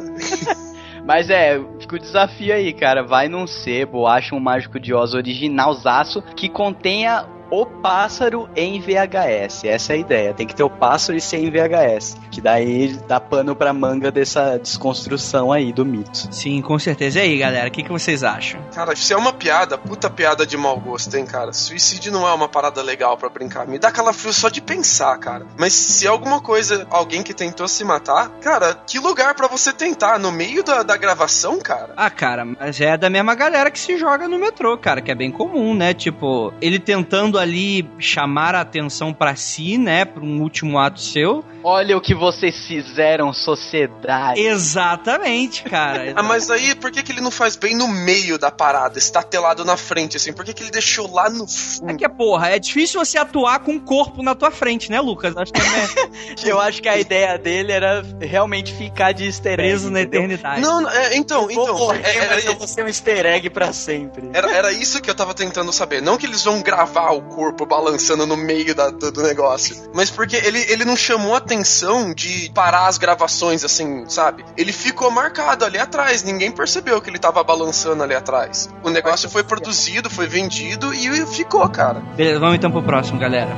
[1.05, 3.03] Mas é, fica o desafio aí, cara.
[3.03, 9.65] Vai num sebo, acha um Mágico de Oz originalzaço que contenha o pássaro em VHS.
[9.65, 10.33] Essa é a ideia.
[10.33, 12.17] Tem que ter o pássaro e ser em VHS.
[12.31, 16.33] Que daí dá pano pra manga dessa desconstrução aí do mito.
[16.33, 17.19] Sim, com certeza.
[17.19, 18.61] E aí, galera, o que, que vocês acham?
[18.73, 21.51] Cara, isso é uma piada, puta piada de mau gosto, hein, cara.
[21.51, 23.67] Suicídio não é uma parada legal pra brincar.
[23.67, 25.45] Me dá calafrio só de pensar, cara.
[25.57, 30.17] Mas se alguma coisa, alguém que tentou se matar, cara, que lugar pra você tentar?
[30.17, 31.93] No meio da, da gravação, cara?
[31.97, 35.15] Ah, cara, mas é da mesma galera que se joga no metrô, cara, que é
[35.15, 35.93] bem comum, né?
[35.93, 40.06] Tipo, ele tentando ali chamar a atenção pra si, né?
[40.06, 41.43] Pra um último ato seu.
[41.63, 44.39] Olha o que vocês fizeram, sociedade.
[44.41, 46.13] Exatamente, cara.
[46.15, 49.63] Ah, mas aí, por que, que ele não faz bem no meio da parada, estatelado
[49.63, 50.34] na frente, assim?
[50.34, 51.97] Por que, que ele deixou lá no É fundo?
[51.97, 55.36] que, porra, é difícil você atuar com um corpo na tua frente, né, Lucas?
[55.38, 59.62] Acho que é Eu acho que a ideia dele era realmente ficar de easter egg.
[59.69, 60.21] preso na entendeu?
[60.24, 60.62] eternidade.
[60.62, 61.78] Não, é, então, Vou então.
[61.78, 64.30] morrer, é- mas é- eu vou ser um easter egg pra sempre.
[64.34, 66.02] Era, era isso que eu tava tentando saber.
[66.02, 69.76] Não que eles vão gravar o corpo balançando no meio da- do, do negócio.
[69.93, 74.45] Mas porque ele, ele não chamou atenção de parar as gravações, assim, sabe?
[74.57, 76.23] Ele ficou marcado ali atrás.
[76.23, 78.69] Ninguém percebeu que ele tava balançando ali atrás.
[78.83, 81.99] O negócio foi produzido, foi vendido e ficou, cara.
[82.15, 83.51] Beleza, vamos então pro próximo, galera.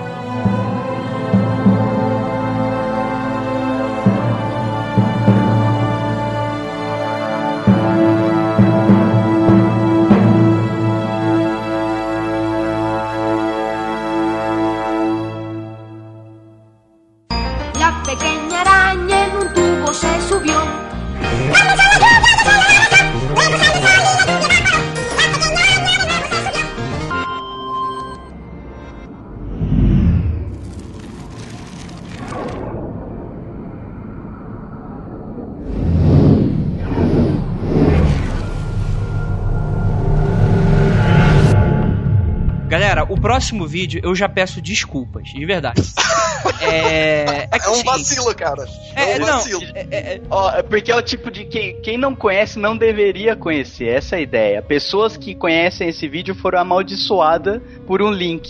[43.73, 45.81] Vídeo eu já peço desculpas, de verdade.
[46.61, 47.47] é.
[47.51, 48.63] É, que É um vacilo, cara.
[48.95, 49.63] É, É, um não, vacilo.
[49.73, 52.77] é- é- é- Ó, é porque é o tipo de quem, quem não conhece não
[52.77, 53.87] deveria conhecer.
[53.87, 54.61] Essa é a ideia.
[54.61, 58.47] Pessoas que conhecem esse vídeo foram amaldiçoadas por um link.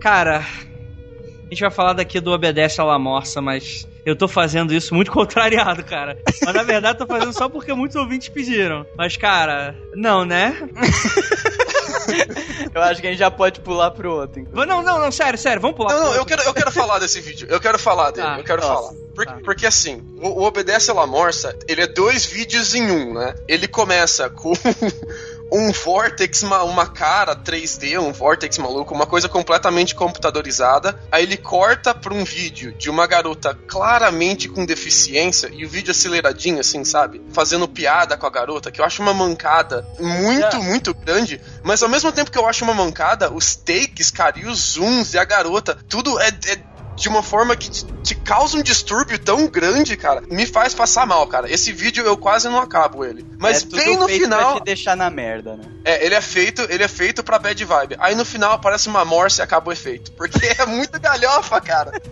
[0.00, 4.72] Cara, a gente vai falar daqui do Obedece à La Morsa, mas eu tô fazendo
[4.72, 6.16] isso muito contrariado, cara.
[6.44, 8.86] Mas na verdade tô fazendo só porque muitos ouvintes pediram.
[8.96, 10.56] Mas, cara, não, né?
[12.74, 14.40] Eu acho que a gente já pode pular pro outro.
[14.40, 14.66] inclusive.
[14.66, 15.90] Não, não, não, sério, sério, vamos pular.
[15.92, 16.36] Não, pro não, eu outro.
[16.36, 17.46] quero, eu quero falar desse vídeo.
[17.50, 18.26] Eu quero falar dele.
[18.26, 18.92] Tá, eu quero nossa, falar.
[19.14, 19.38] Por- tá.
[19.44, 23.34] Porque assim, o, o Obedece a La Morsa, ele é dois vídeos em um, né?
[23.46, 24.52] Ele começa com
[25.54, 30.98] um vortex, uma, uma cara 3D, um vortex maluco, uma coisa completamente computadorizada.
[31.12, 35.90] Aí ele corta pra um vídeo de uma garota claramente com deficiência e o vídeo
[35.90, 37.20] aceleradinho, assim, sabe?
[37.32, 40.58] Fazendo piada com a garota, que eu acho uma mancada muito, É.
[40.58, 41.40] muito grande.
[41.62, 45.12] Mas ao mesmo tempo que eu acho uma mancada, os takes, cara, e os zooms
[45.12, 49.48] e a garota, tudo é- é de uma forma que te, causa um distúrbio tão
[49.48, 51.50] grande, cara, me faz passar mal, cara.
[51.50, 53.26] Esse vídeo eu quase não acabo ele.
[53.38, 54.52] Mas é bem no final.
[54.52, 55.64] Pra te deixar na merda, né?
[55.84, 57.96] É, ele é feito, ele é feito pra bad vibe.
[57.98, 60.12] Aí no final aparece uma morse e acaba o efeito.
[60.12, 61.92] Porque é muito galhofa, cara.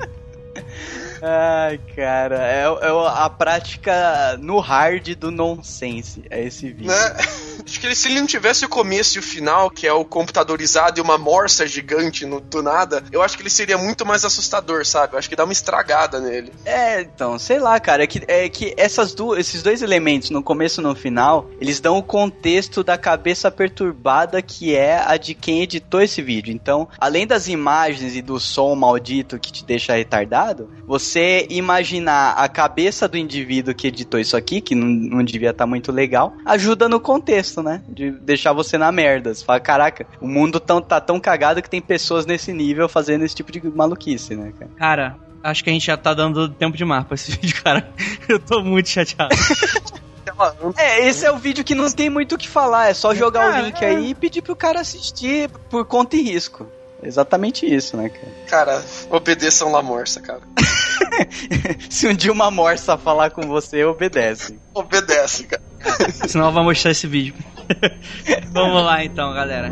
[1.22, 6.22] Ai, cara, é, é a prática no hard do nonsense.
[6.30, 6.88] É esse vídeo.
[6.88, 7.16] Né?
[7.64, 10.04] Acho que ele, se ele não tivesse o começo e o final, que é o
[10.04, 14.24] computadorizado e uma morsa gigante no, do nada, eu acho que ele seria muito mais
[14.24, 15.14] assustador, sabe?
[15.14, 16.52] Eu acho que dá uma estragada nele.
[16.64, 18.04] É, então, sei lá, cara.
[18.04, 21.80] É que, é que essas du esses dois elementos, no começo e no final, eles
[21.80, 26.52] dão o contexto da cabeça perturbada que é a de quem editou esse vídeo.
[26.52, 31.09] Então, além das imagens e do som maldito que te deixa retardado, você
[31.48, 35.66] imaginar a cabeça do indivíduo que editou isso aqui, que não, não devia estar tá
[35.66, 37.82] muito legal, ajuda no contexto, né?
[37.88, 39.34] De deixar você na merda.
[39.34, 43.24] Você fala, caraca, o mundo tão, tá tão cagado que tem pessoas nesse nível fazendo
[43.24, 44.70] esse tipo de maluquice, né, cara?
[44.76, 47.88] Cara, acho que a gente já tá dando tempo demais pra esse vídeo, cara.
[48.28, 49.34] Eu tô muito chateado.
[50.76, 53.50] É, esse é o vídeo que não tem muito o que falar, é só jogar
[53.50, 53.88] Cara, o link é.
[53.88, 56.66] aí e pedir pro cara assistir por conta e risco.
[57.02, 58.32] Exatamente isso, né, cara?
[58.46, 60.40] Cara, obedeçam La Morsa, cara.
[61.88, 64.58] Se um dia uma morsa falar com você, obedece.
[64.74, 65.62] Obedece, cara.
[66.28, 67.34] Senão vai mostrar esse vídeo.
[68.52, 69.70] Vamos lá então, galera.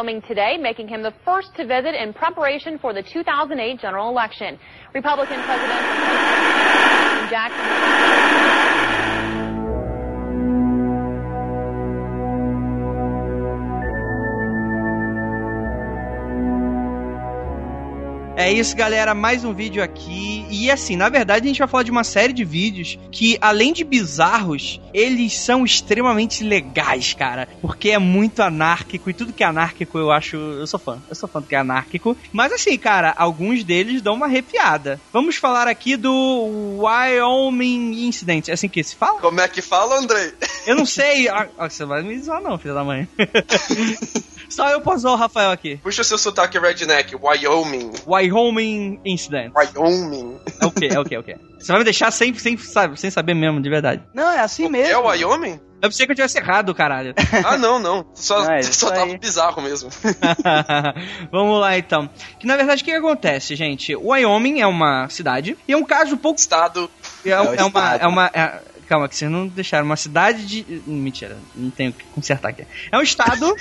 [0.00, 4.58] Wyoming today, making him the first to visit in preparation for the 2008 general election.
[4.94, 5.80] Republican President
[7.28, 8.69] Jackson.
[18.40, 19.14] É isso, galera.
[19.14, 20.46] Mais um vídeo aqui.
[20.50, 23.70] E assim, na verdade, a gente vai falar de uma série de vídeos que, além
[23.70, 27.46] de bizarros, eles são extremamente legais, cara.
[27.60, 30.38] Porque é muito anárquico e tudo que é anárquico eu acho.
[30.38, 30.98] Eu sou fã.
[31.10, 32.16] Eu sou fã do que é anárquico.
[32.32, 34.98] Mas assim, cara, alguns deles dão uma arrepiada.
[35.12, 38.48] Vamos falar aqui do Wyoming Incident.
[38.48, 39.20] É assim que se fala?
[39.20, 40.32] Como é que fala, Andrei?
[40.66, 41.28] Eu não sei.
[41.28, 43.06] Ah, você vai me zoar, não, filho da mãe.
[44.50, 45.76] Só eu posso zoar o Rafael aqui.
[45.82, 47.90] Puxa seu sotaque redneck, Wyoming.
[48.06, 49.52] Wyoming Incident.
[49.54, 50.38] Wyoming.
[50.60, 50.88] É o quê?
[50.92, 51.14] É o quê?
[51.14, 51.36] É o quê?
[51.58, 54.02] Você vai me deixar sem, sem, sabe, sem saber mesmo, de verdade.
[54.14, 54.92] Não, é assim mesmo.
[54.92, 55.60] É o Wyoming?
[55.82, 57.14] Eu pensei que eu tivesse errado, caralho.
[57.44, 58.04] Ah, não, não.
[58.14, 59.88] Só, Ah, é só tava bizarro mesmo.
[61.30, 62.08] Vamos lá então.
[62.38, 63.94] Que na verdade o que acontece, gente?
[63.96, 66.38] Wyoming é uma cidade e é um caso um pouco.
[66.38, 66.90] Estado.
[67.24, 67.66] É, É o é uma.
[67.68, 68.02] estado.
[68.02, 69.86] É uma é- calma, que vocês não deixaram.
[69.86, 70.82] Uma cidade de.
[70.86, 72.66] Mentira, não tenho que consertar aqui.
[72.90, 73.54] É um estado.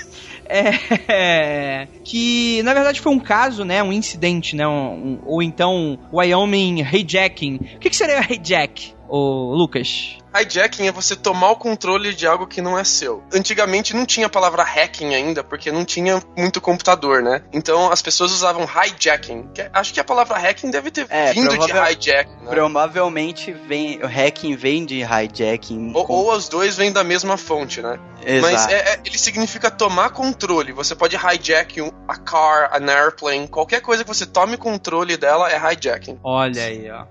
[0.49, 3.81] É, que na verdade foi um caso, né?
[3.83, 4.67] Um incidente, né?
[4.67, 7.55] um- um- ou então Wyoming hijacking.
[7.75, 10.17] O que, que seria hijack, ô Lucas?
[10.31, 13.23] Hijacking é você tomar o controle de algo que não é seu.
[13.33, 17.41] Antigamente não tinha a palavra hacking ainda, porque não tinha muito computador, né?
[17.51, 19.49] Então as pessoas usavam hijacking.
[19.55, 22.47] que- Acho que a palavra hacking deve ter É, vindo de hijack, né?
[22.49, 25.93] Provavelmente vem, o hacking vem de hijacking.
[25.95, 27.99] Ou, com- ou os dois vêm da mesma fonte, né?
[28.23, 28.53] Exato.
[28.53, 30.71] Mas é- é- ele significa tomar controle.
[30.73, 35.49] Você pode hijack um- a car, an airplane, qualquer coisa que você tome controle dela
[35.51, 36.19] é hijacking.
[36.23, 37.05] Olha aí, ó.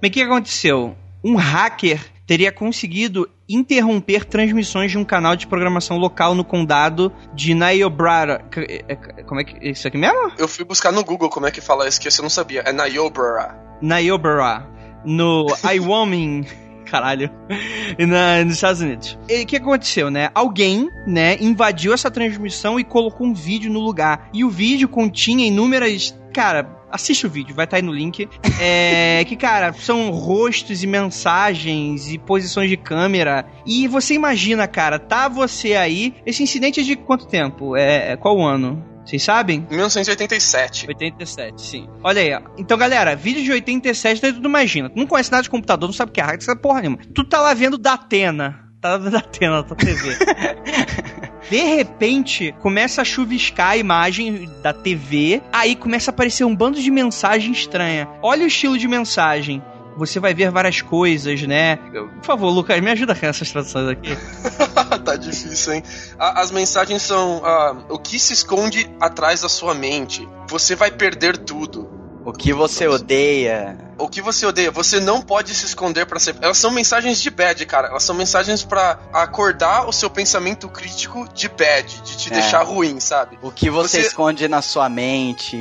[0.00, 0.94] Mas o que aconteceu?
[1.24, 7.54] Um hacker teria conseguido interromper transmissões de um canal de programação local no condado de
[7.54, 8.44] Niobrara.
[8.56, 9.68] É- é- Como é que.
[9.68, 10.32] Isso aqui mesmo?
[10.38, 12.62] Eu fui buscar no Google como é que fala isso, que eu não sabia.
[12.62, 13.56] É Niobrara.
[13.80, 14.68] Niobrara.
[15.04, 16.46] No Wyoming.
[16.92, 17.30] Caralho.
[17.98, 19.18] E na, nos Estados Unidos.
[19.28, 20.30] E o que aconteceu, né?
[20.34, 24.30] Alguém, né, invadiu essa transmissão e colocou um vídeo no lugar.
[24.32, 26.18] E o vídeo continha inúmeras.
[26.32, 28.28] Cara, assiste o vídeo, vai estar aí no link.
[28.58, 29.22] É.
[29.28, 33.46] Que, cara, são rostos e mensagens e posições de câmera.
[33.66, 36.14] E você imagina, cara, tá você aí.
[36.24, 37.76] Esse incidente é de quanto tempo?
[37.76, 38.12] É.
[38.12, 38.91] é Qual ano?
[39.04, 39.66] Vocês sabem?
[39.70, 40.86] 1987.
[40.88, 41.88] 87, sim.
[42.02, 42.40] Olha aí, ó.
[42.56, 44.88] Então, galera, vídeo de 87, daí tu imagina.
[44.88, 46.98] Tu não conhece nada de computador, não sabe o que é hack, essa porra nenhuma.
[47.14, 48.60] Tu tá lá vendo da Atena.
[48.80, 50.16] Tá lá vendo da Atena na tua TV.
[51.50, 56.80] De repente, começa a chuviscar a imagem da TV, aí começa a aparecer um bando
[56.80, 58.08] de mensagem estranha.
[58.22, 59.62] Olha o estilo de mensagem.
[59.96, 61.76] Você vai ver várias coisas, né?
[61.76, 64.16] Por favor, Lucas, me ajuda com essas traduções aqui.
[65.04, 65.82] tá difícil, hein?
[66.18, 70.26] As mensagens são ah, o que se esconde atrás da sua mente.
[70.48, 71.90] Você vai perder tudo.
[72.24, 73.76] O que você odeia.
[73.98, 76.44] O que você odeia, você não pode se esconder pra sempre.
[76.44, 77.88] Elas são mensagens de bad, cara.
[77.88, 82.34] Elas são mensagens pra acordar o seu pensamento crítico de bad, de te É.
[82.34, 83.38] deixar ruim, sabe?
[83.42, 85.58] O que você, Você- esconde na sua mente.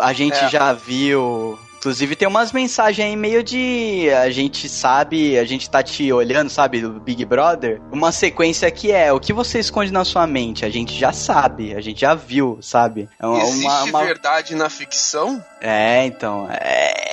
[0.00, 0.48] A gente É.
[0.48, 1.56] já viu.
[1.78, 6.50] Inclusive tem umas mensagens aí meio de a gente sabe, a gente tá te olhando,
[6.50, 7.80] sabe, do Big Brother.
[7.92, 11.74] Uma sequência que é o que você esconde na sua mente, a gente já sabe,
[11.74, 13.08] a gente já viu, sabe?
[13.18, 15.42] É uma, Existe uma, verdade na ficção?
[15.60, 17.06] É, então, é,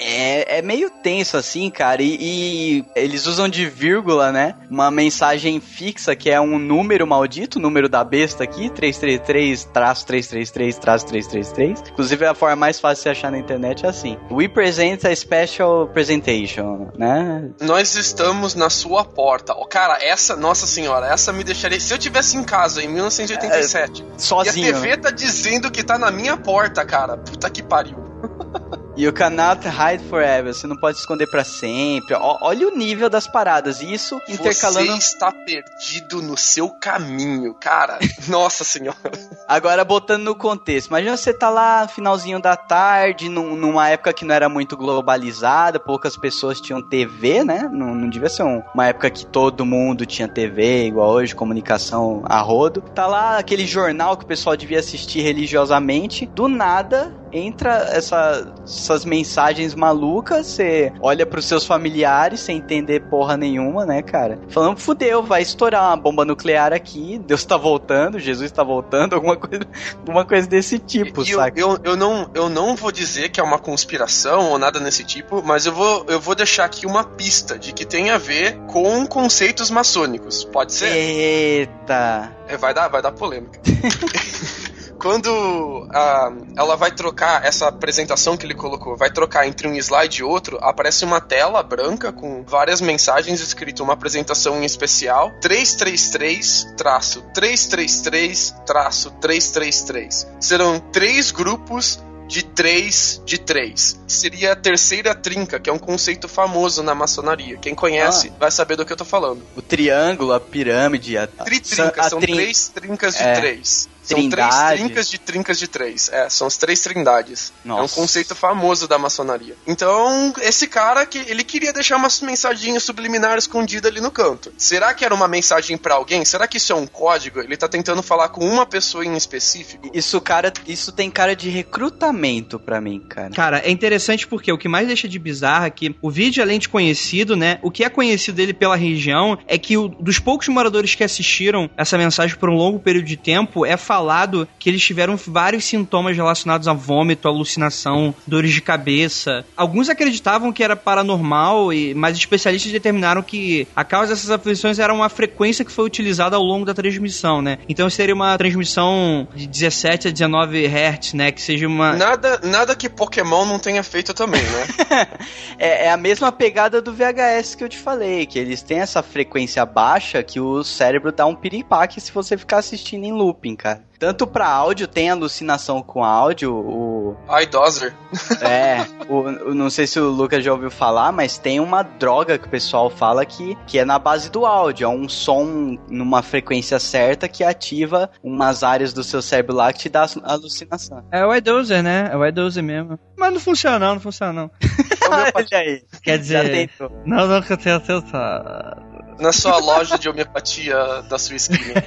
[0.00, 5.60] é, é meio tenso assim, cara, e, e, eles usam de vírgula, né, uma mensagem
[5.60, 11.06] fixa que é um número maldito, o número da besta aqui, 333, traço 333, traço
[11.06, 11.90] 333.
[11.90, 13.97] Inclusive a forma mais fácil de achar na internet é assim,
[14.30, 17.50] we present a special presentation, né?
[17.60, 19.54] Nós estamos na sua porta.
[19.54, 24.02] Oh, cara, essa, nossa senhora, essa me deixaria, se eu tivesse em casa em 1987,
[24.02, 24.96] é, sozinho, e a TV né?
[24.96, 27.98] tá dizendo que tá na minha porta, cara, puta que pariu.
[28.98, 30.52] You cannot hide forever.
[30.52, 32.16] Você não pode esconder para sempre.
[32.16, 33.80] O, olha o nível das paradas.
[33.80, 34.90] E isso intercalando.
[34.90, 38.00] Você está perdido no seu caminho, cara.
[38.26, 38.98] Nossa senhora.
[39.46, 40.88] Agora, botando no contexto.
[40.88, 45.78] Imagina você tá lá, finalzinho da tarde, num, numa época que não era muito globalizada,
[45.78, 47.70] poucas pessoas tinham TV, né?
[47.72, 52.24] Não, não devia ser um, uma época que todo mundo tinha TV, igual hoje, comunicação
[52.24, 52.80] a rodo.
[52.80, 56.26] Tá lá aquele jornal que o pessoal devia assistir religiosamente.
[56.26, 63.36] Do nada, entra essa, essas mensagens malucas, você olha pros seus familiares sem entender porra
[63.36, 64.38] nenhuma, né, cara?
[64.48, 69.36] Falando, fudeu, vai estourar uma bomba nuclear aqui, Deus tá voltando, Jesus tá voltando, alguma
[69.36, 69.66] coisa,
[69.98, 71.60] alguma coisa desse tipo, e sabe?
[71.60, 75.04] Eu, eu, eu, não, eu não vou dizer que é uma conspiração ou nada nesse
[75.04, 78.56] tipo, mas eu vou, eu vou deixar aqui uma pista de que tem a ver
[78.66, 80.44] com conceitos maçônicos.
[80.44, 80.92] Pode ser?
[80.92, 82.32] Eita!
[82.46, 83.60] É, vai dar, vai dar polêmica.
[84.98, 90.20] quando a, ela vai trocar essa apresentação que ele colocou, vai trocar entre um slide
[90.20, 96.74] e outro, aparece uma tela branca com várias mensagens escrito uma apresentação em especial 333
[96.76, 100.26] traço 333 traço 333.
[100.40, 104.00] Serão três grupos de 3 de 3.
[104.06, 107.56] Seria a terceira trinca, que é um conceito famoso na maçonaria.
[107.56, 108.40] Quem conhece ah.
[108.40, 109.42] vai saber do que eu tô falando.
[109.56, 113.32] O triângulo, a pirâmide, a Tritrinca, a são três trincas de é.
[113.32, 113.88] três.
[114.08, 114.66] São Trindade.
[114.66, 116.08] três trincas de trincas de três.
[116.12, 117.52] É, são as três trindades.
[117.64, 117.80] Nossa.
[117.80, 119.54] É um conceito famoso da maçonaria.
[119.66, 124.52] Então, esse cara que ele queria deixar umas mensaginhas subliminares escondidas ali no canto.
[124.56, 126.24] Será que era uma mensagem para alguém?
[126.24, 127.40] Será que isso é um código?
[127.40, 129.90] Ele tá tentando falar com uma pessoa em específico?
[129.92, 133.30] Isso, cara, isso tem cara de recrutamento para mim, cara.
[133.30, 136.58] Cara, é interessante porque o que mais deixa de bizarro é que o vídeo, além
[136.58, 137.58] de conhecido, né?
[137.62, 141.68] O que é conhecido dele pela região é que o, dos poucos moradores que assistiram
[141.76, 145.64] essa mensagem por um longo período de tempo é falar falado que eles tiveram vários
[145.64, 149.44] sintomas relacionados a vômito, alucinação, dores de cabeça.
[149.56, 154.94] Alguns acreditavam que era paranormal, e, mas especialistas determinaram que a causa dessas aflições era
[154.94, 157.58] uma frequência que foi utilizada ao longo da transmissão, né?
[157.68, 161.32] Então seria uma transmissão de 17 a 19 Hz, né?
[161.32, 161.94] Que seja uma.
[161.94, 165.08] Nada, nada que Pokémon não tenha feito também, né?
[165.58, 169.02] é, é a mesma pegada do VHS que eu te falei, que eles têm essa
[169.02, 173.87] frequência baixa que o cérebro dá um piripaque se você ficar assistindo em looping, cara.
[173.98, 177.16] Tanto pra áudio, tem alucinação com áudio, o...
[177.42, 177.94] iDozer.
[178.40, 182.38] É, o, o, não sei se o Lucas já ouviu falar, mas tem uma droga
[182.38, 186.22] que o pessoal fala que, que é na base do áudio, é um som numa
[186.22, 191.04] frequência certa que ativa umas áreas do seu cérebro lá que te dá alucinação.
[191.10, 192.08] É o iDozer, né?
[192.12, 192.98] É o iDozer mesmo.
[193.16, 194.50] Mas não funciona não, não funciona não.
[195.34, 195.82] Olha aí.
[196.02, 196.70] Quer dizer...
[197.04, 201.82] Não, não, que eu tenho tentado na sua loja de homeopatia da sua esquina.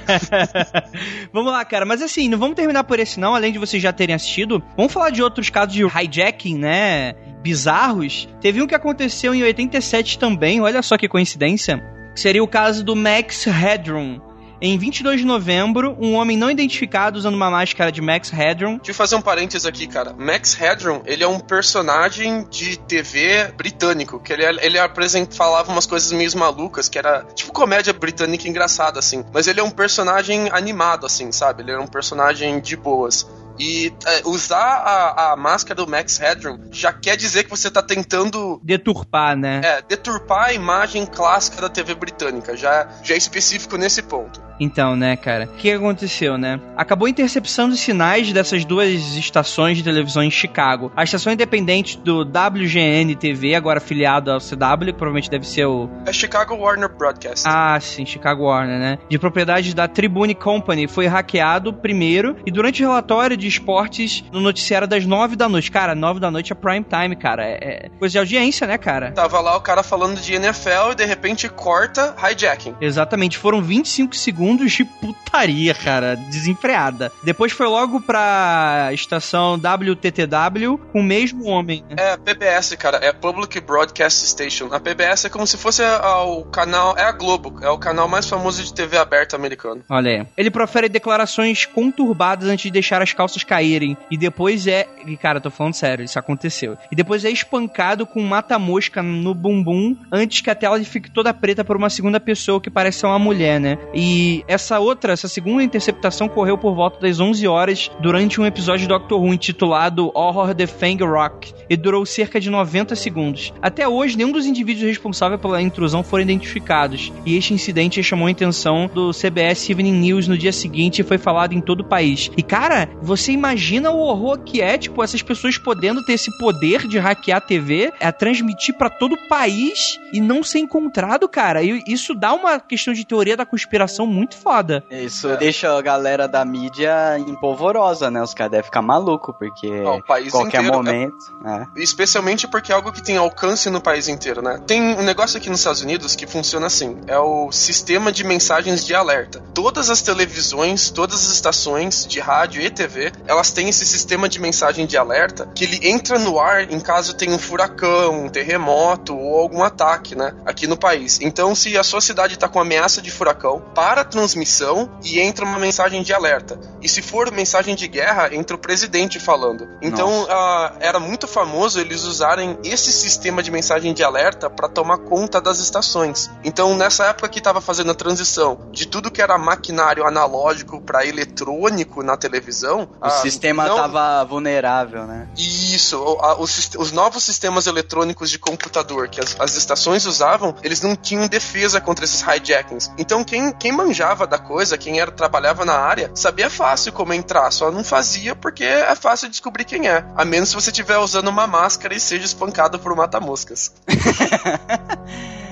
[1.32, 1.84] vamos lá, cara.
[1.84, 4.62] Mas assim, não vamos terminar por esse não, além de vocês já terem assistido.
[4.76, 7.14] Vamos falar de outros casos de hijacking, né?
[7.42, 8.28] Bizarros.
[8.40, 11.82] Teve um que aconteceu em 87 também, olha só que coincidência.
[12.14, 14.31] Seria o caso do Max Headroom
[14.64, 18.76] em 22 de novembro, um homem não identificado usando uma máscara de Max Headroom.
[18.76, 20.14] Deixa eu fazer um parênteses aqui, cara.
[20.16, 25.84] Max Headroom, ele é um personagem de TV britânico, que ele, ele apresenta, falava umas
[25.84, 29.24] coisas meio malucas, que era tipo comédia britânica engraçada, assim.
[29.34, 31.64] Mas ele é um personagem animado, assim, sabe?
[31.64, 33.26] Ele era um personagem de boas.
[33.58, 37.82] E é, usar a, a, máscara do Max Headroom já quer dizer que você tá
[37.82, 38.60] tentando.
[38.62, 39.60] Deturpar, né?
[39.64, 42.56] É, deturpar a imagem clássica da TV britânica.
[42.56, 44.40] Já, já é específico nesse ponto.
[44.62, 45.46] Então, né, cara?
[45.46, 46.60] O que aconteceu, né?
[46.76, 50.92] Acabou interceptando sinais dessas duas estações de televisão em Chicago.
[50.94, 55.90] A estação independente do WGN TV, agora afiliado ao CW, que provavelmente deve ser o.
[56.06, 57.44] É Chicago Warner Broadcast.
[57.46, 58.98] Ah, sim, Chicago Warner, né?
[59.08, 64.40] De propriedade da Tribune Company, foi hackeado primeiro e durante o relatório de esportes no
[64.40, 65.70] noticiário das nove da noite.
[65.70, 67.44] Cara, nove da noite é prime time, cara.
[67.44, 69.12] É, é coisa de audiência, né, cara?
[69.12, 72.74] Tava lá o cara falando de NFL e de repente corta hijacking.
[72.80, 77.12] Exatamente, foram 25 segundos segundos de putaria, cara, desenfreada.
[77.22, 81.84] Depois foi logo pra estação WTTW com o mesmo homem.
[81.88, 81.96] Né?
[81.96, 84.68] É, PBS, cara, é Public Broadcast Station.
[84.72, 88.28] A PBS é como se fosse o canal, é a Globo, é o canal mais
[88.28, 89.82] famoso de TV aberta americano.
[89.88, 90.26] Olha aí.
[90.36, 93.96] Ele profere declarações conturbadas antes de deixar as calças caírem.
[94.10, 94.86] E depois é.
[95.06, 96.76] E, cara, tô falando sério, isso aconteceu.
[96.90, 101.64] E depois é espancado com mata-mosca no bumbum antes que a tela fique toda preta
[101.64, 103.78] por uma segunda pessoa que parece ser uma mulher, né?
[103.94, 108.82] E essa outra, essa segunda interceptação correu por volta das 11 horas durante um episódio
[108.82, 113.52] de Doctor Who intitulado Horror the Fang Rock e durou cerca de 90 segundos.
[113.62, 117.12] Até hoje, nenhum dos indivíduos responsáveis pela intrusão foram identificados.
[117.24, 121.18] E este incidente chamou a atenção do CBS Evening News no dia seguinte e foi
[121.18, 122.30] falado em todo o país.
[122.36, 126.88] E cara, você imagina o horror que é, tipo, essas pessoas podendo ter esse poder
[126.88, 131.62] de hackear a TV, é transmitir para todo o país e não ser encontrado, cara.
[131.62, 134.84] E isso dá uma questão de teoria da conspiração muito foda.
[134.90, 135.36] Isso é.
[135.36, 138.22] deixa a galera da mídia empolvorosa, né?
[138.22, 141.16] Os caras devem ficar maluco, porque Não, qualquer inteiro, momento.
[141.44, 141.66] É.
[141.76, 144.60] Especialmente porque é algo que tem alcance no país inteiro, né?
[144.66, 148.84] Tem um negócio aqui nos Estados Unidos que funciona assim: é o sistema de mensagens
[148.84, 149.42] de alerta.
[149.54, 154.40] Todas as televisões, todas as estações de rádio e TV, elas têm esse sistema de
[154.40, 159.16] mensagem de alerta que ele entra no ar em caso tenha um furacão, um terremoto
[159.16, 160.34] ou algum ataque, né?
[160.44, 161.20] Aqui no país.
[161.20, 165.44] Então, se a sua cidade está com ameaça de furacão, para a transmissão e entra
[165.44, 166.58] uma mensagem de alerta.
[166.80, 169.68] E se for mensagem de guerra, entra o presidente falando.
[169.80, 174.98] Então, uh, era muito famoso eles usarem esse sistema de mensagem de alerta para tomar
[174.98, 176.30] conta das estações.
[176.44, 181.06] Então, nessa época que estava fazendo a transição de tudo que era maquinário analógico para
[181.06, 185.26] eletrônico na televisão, o uh, sistema estava vulnerável, né?
[185.36, 186.00] Isso,
[186.38, 191.26] os, os, novos sistemas eletrônicos de computador que as, as estações usavam, eles não tinham
[191.26, 192.90] defesa contra esses hijackings.
[192.96, 197.50] Então, quem, quem manjava da coisa, quem era trabalhava na área, sabia fácil como entrar,
[197.50, 200.04] só não fazia porque é fácil descobrir quem é.
[200.16, 203.72] A menos se você estiver usando uma máscara e seja espancado por mata-moscas.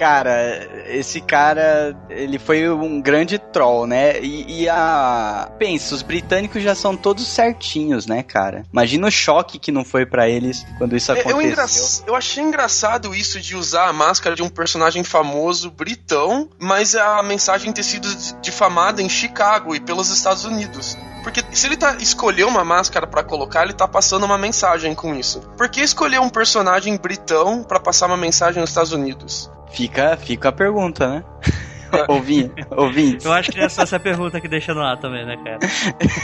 [0.00, 4.18] cara, esse cara, ele foi um grande troll, né?
[4.18, 5.52] E, e, a.
[5.58, 8.64] Pensa, os britânicos já são todos certinhos, né, cara?
[8.72, 11.38] Imagina o choque que não foi para eles quando isso aconteceu.
[11.38, 11.66] Eu, engra...
[12.06, 17.22] eu achei engraçado isso de usar a máscara de um personagem famoso britão, mas a
[17.22, 18.08] mensagem ter sido
[18.40, 20.96] difamada em Chicago e pelos Estados Unidos.
[21.22, 25.14] Porque se ele tá escolher uma máscara para colocar, ele tá passando uma mensagem com
[25.14, 25.40] isso.
[25.56, 29.50] Por que escolher um personagem britão para passar uma mensagem nos Estados Unidos?
[29.72, 31.24] Fica, fica a pergunta, né?
[32.08, 33.24] Ouvi, ouvinte.
[33.24, 35.58] Eu acho que é só essa pergunta que deixa no ar também, né, cara?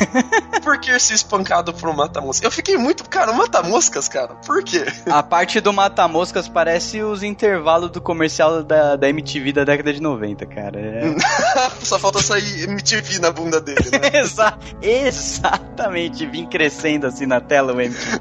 [0.63, 2.47] por que ser espancado por um mata-mosca?
[2.47, 4.35] Eu fiquei muito, cara, mata-moscas, cara.
[4.47, 4.85] Por quê?
[5.07, 10.01] A parte do mata-moscas parece os intervalos do comercial da, da MTV da década de
[10.01, 10.79] 90, cara.
[10.79, 11.15] É...
[11.83, 14.21] só falta sair MTV na bunda dele, né?
[14.21, 18.19] Exa exatamente, vim crescendo assim na tela o MTV.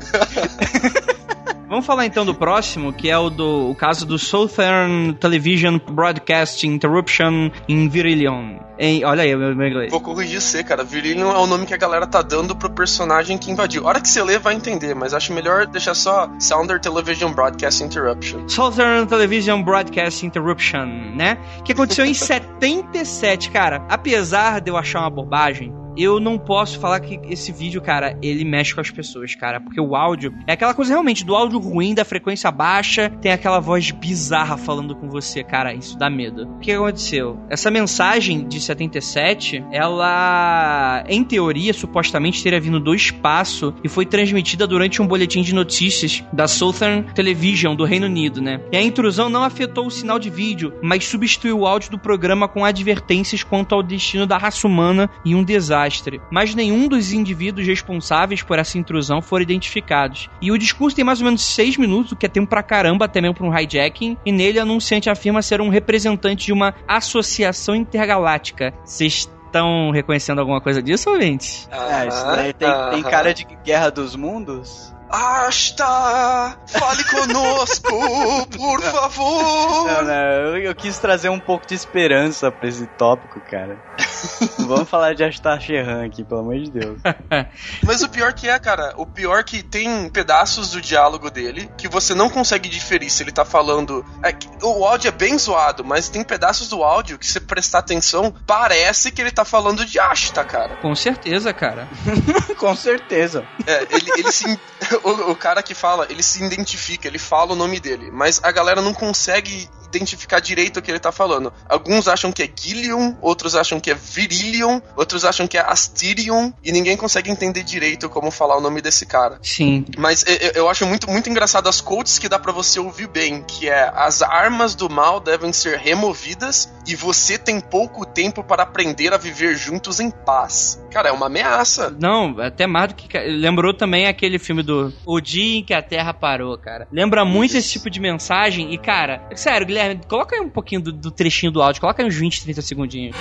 [1.76, 6.70] Vamos falar então do próximo, que é o do o caso do Southern Television Broadcasting
[6.70, 8.60] Interruption in Virillion.
[8.80, 9.92] Em, olha aí, meu, meu inglês.
[9.92, 10.86] Vou corrigir você, cara.
[10.86, 13.84] Virillion é o nome que a galera tá dando pro personagem que invadiu.
[13.84, 17.84] A hora que você lê, vai entender, mas acho melhor deixar só Southern Television Broadcast
[17.84, 18.48] Interruption.
[18.48, 21.38] Southern Television Broadcast Interruption, né?
[21.66, 23.86] Que aconteceu em 77, cara.
[23.90, 28.44] Apesar de eu achar uma bobagem, eu não posso falar que esse vídeo, cara, ele
[28.44, 31.94] mexe com as pessoas, cara, porque o áudio é aquela coisa realmente do áudio ruim,
[31.94, 36.48] da frequência baixa, tem aquela voz bizarra falando com você, cara, isso dá medo.
[36.56, 37.40] O que aconteceu?
[37.50, 44.68] Essa mensagem de 77, ela, em teoria, supostamente teria vindo do espaço e foi transmitida
[44.68, 48.60] durante um boletim de notícias da Southern Television do Reino Unido, né?
[48.72, 52.48] E a intrusão não afetou o sinal de vídeo, mas substituiu o áudio do programa
[52.48, 57.12] com advertências quanto ao destino da raça humana e um desastre desastre, mas nenhum dos
[57.12, 60.30] indivíduos responsáveis por essa intrusão foram identificados.
[60.42, 63.06] E o discurso tem mais ou menos seis minutos, o que é tempo pra caramba,
[63.06, 66.74] até mesmo pra um hijacking, e nele o anunciante afirma ser um representante de uma
[66.88, 68.74] associação intergaláctica.
[68.84, 71.70] Vocês estão reconhecendo alguma coisa disso, ouvintes?
[71.72, 74.95] Ah, isso daí tem, tem cara de Guerra dos Mundos?
[75.16, 79.88] Asta, fale conosco, por favor.
[79.88, 83.82] Não, não, eu, eu, quis trazer um pouco de esperança pra esse tópico, cara.
[84.60, 87.00] Vamos falar de Astar Sherran aqui, pelo amor de Deus.
[87.82, 91.88] Mas o pior que é, cara, o pior que tem pedaços do diálogo dele que
[91.88, 94.06] você não consegue diferir se ele tá falando.
[94.22, 98.34] É, o áudio é bem zoado, mas tem pedaços do áudio que, se prestar atenção,
[98.46, 100.76] parece que ele tá falando de Asta, cara.
[100.78, 101.88] Com certeza, cara.
[102.58, 103.46] Com certeza.
[103.66, 104.60] É, ele, ele se
[105.06, 108.52] o, o, cara que fala, ele se identifica, ele fala o nome dele, mas a
[108.52, 111.54] galera não consegue identificar direito o que ele tá falando.
[111.70, 116.52] Alguns acham que é Gillion, outros acham que é Virilion, outros acham que é Astirion,
[116.64, 119.40] e ninguém consegue entender direito como falar o nome desse cara.
[119.42, 119.86] Sim.
[119.98, 123.44] Mas eu, eu acho muito, muito engraçado as quotes que dá para você ouvir bem,
[123.44, 128.64] que é as armas do mal devem ser removidas e você tem pouco tempo para
[128.64, 130.82] aprender a viver juntos em paz.
[130.92, 131.94] Cara, é uma ameaça.
[132.00, 133.18] Não, até mais do que.
[133.18, 136.88] Lembrou também aquele filme do O Dia em que a Terra Parou, cara.
[136.92, 137.58] Lembra muito Isso.
[137.58, 138.74] esse tipo de mensagem.
[138.74, 142.08] E, cara, sério, Guilherme, coloca aí um pouquinho do, do trechinho do áudio, coloca aí
[142.08, 143.16] uns 20, 30 segundinhos.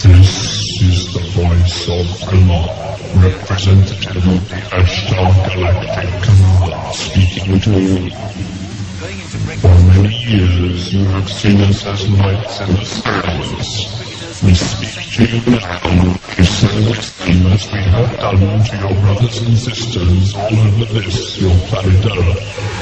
[0.00, 2.68] This is the voice of Allah,
[3.22, 8.10] representative of the Ashtar Galactic speaking to you.
[9.60, 14.13] For many years you have seen us as lights in the skies.
[14.44, 15.78] We speak to you now
[16.36, 21.00] to send the same as we have done to your brothers and sisters all over
[21.00, 22.74] this, your planet Earth.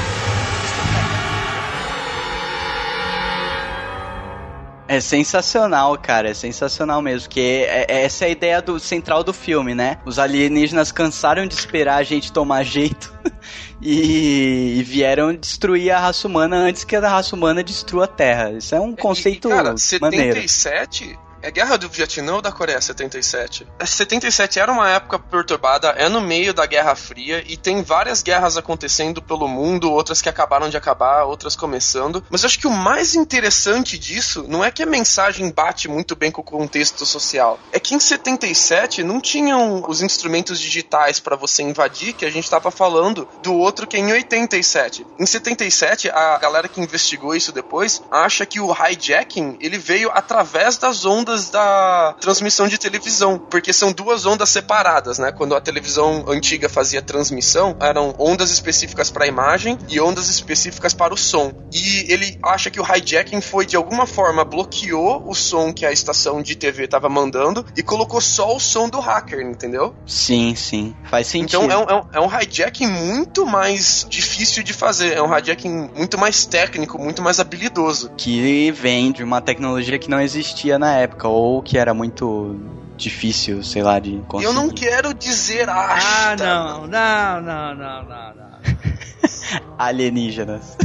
[4.87, 9.23] É sensacional, cara, é sensacional mesmo, que é, é- essa é a ideia do central
[9.23, 9.97] do filme, né?
[10.05, 13.11] Os alienígenas cansaram de esperar a gente tomar jeito
[13.81, 18.51] e, e vieram destruir a raça humana antes que a raça humana destrua a Terra.
[18.51, 20.47] Isso é um conceito E, cara, maneiro.
[20.47, 23.67] 77 é guerra do Vietnã ou da Coreia 77?
[23.77, 28.23] É, 77 era uma época perturbada, é no meio da Guerra Fria e tem várias
[28.23, 32.23] guerras acontecendo pelo mundo, outras que acabaram de acabar, outras começando.
[32.29, 36.15] Mas eu acho que o mais interessante disso não é que a mensagem bate muito
[36.15, 37.59] bem com o contexto social.
[37.73, 42.49] É que em 77 não tinham os instrumentos digitais para você invadir, que a gente
[42.49, 45.05] tava falando do outro que é em 87.
[45.19, 50.77] Em 77, a galera que investigou isso depois acha que o hijacking ele veio através
[50.77, 55.31] das ondas da transmissão de televisão, porque são duas ondas separadas, né?
[55.31, 60.93] Quando a televisão antiga fazia transmissão, eram ondas específicas para a imagem e ondas específicas
[60.93, 61.51] para o som.
[61.71, 65.91] E ele acha que o hijacking foi de alguma forma bloqueou o som que a
[65.91, 69.95] estação de TV estava mandando e colocou só o som do hacker, entendeu?
[70.05, 71.63] Sim, sim, faz sentido.
[71.63, 75.35] Então é um, é, um, é um hijacking muito mais difícil de fazer, é um
[75.35, 78.11] hijacking muito mais técnico, muito mais habilidoso.
[78.17, 82.55] Que vem de uma tecnologia que não existia na época, ou que era muito
[82.97, 84.45] difícil, sei lá, de conseguir.
[84.49, 85.93] Eu não quero dizer Ah,
[86.33, 86.35] asta.
[86.45, 88.53] não, não, não, não, não, não.
[89.77, 90.77] Alienígenas.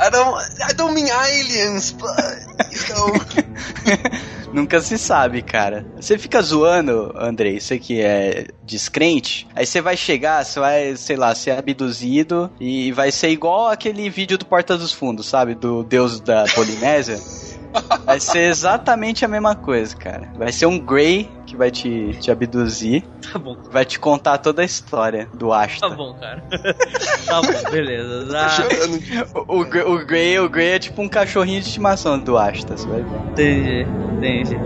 [0.00, 0.36] I don't,
[0.68, 2.08] I don't mean aliens, but,
[2.72, 3.12] you know.
[4.52, 5.86] Nunca se sabe, cara.
[5.96, 11.16] Você fica zoando, Andrei, você que é descrente, aí você vai chegar, você vai, sei
[11.16, 15.54] lá, ser abduzido e vai ser igual aquele vídeo do Porta dos Fundos, sabe?
[15.54, 17.20] Do deus da Polinésia.
[18.04, 20.28] Vai ser exatamente a mesma coisa, cara.
[20.36, 24.62] Vai ser um Grey que vai te, te abduzir, Tá bom, vai te contar toda
[24.62, 25.88] a história do Ashta.
[25.88, 26.42] tá bom, cara.
[27.26, 28.30] tá bom, beleza.
[28.30, 29.00] Já chorando.
[29.48, 32.76] O, o, Grey- o, Grey, o Grey é tipo um cachorrinho de estimação do Ashta,
[32.76, 33.18] você vai ver.
[33.32, 34.56] entendi, entendi.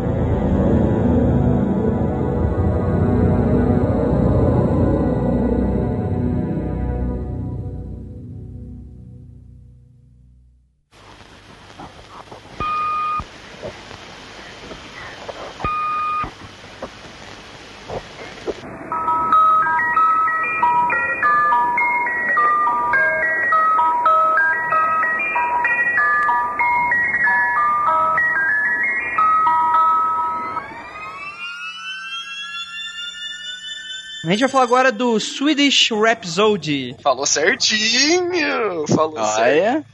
[34.34, 39.84] Gente vai falar agora do Swedish Rhapsody, Falou certinho, falou Olha, certinho.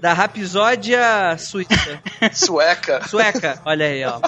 [0.00, 2.00] Da Rapsódia Suíça.
[2.32, 3.06] Sueca.
[3.06, 4.20] Sueca, olha aí, ó.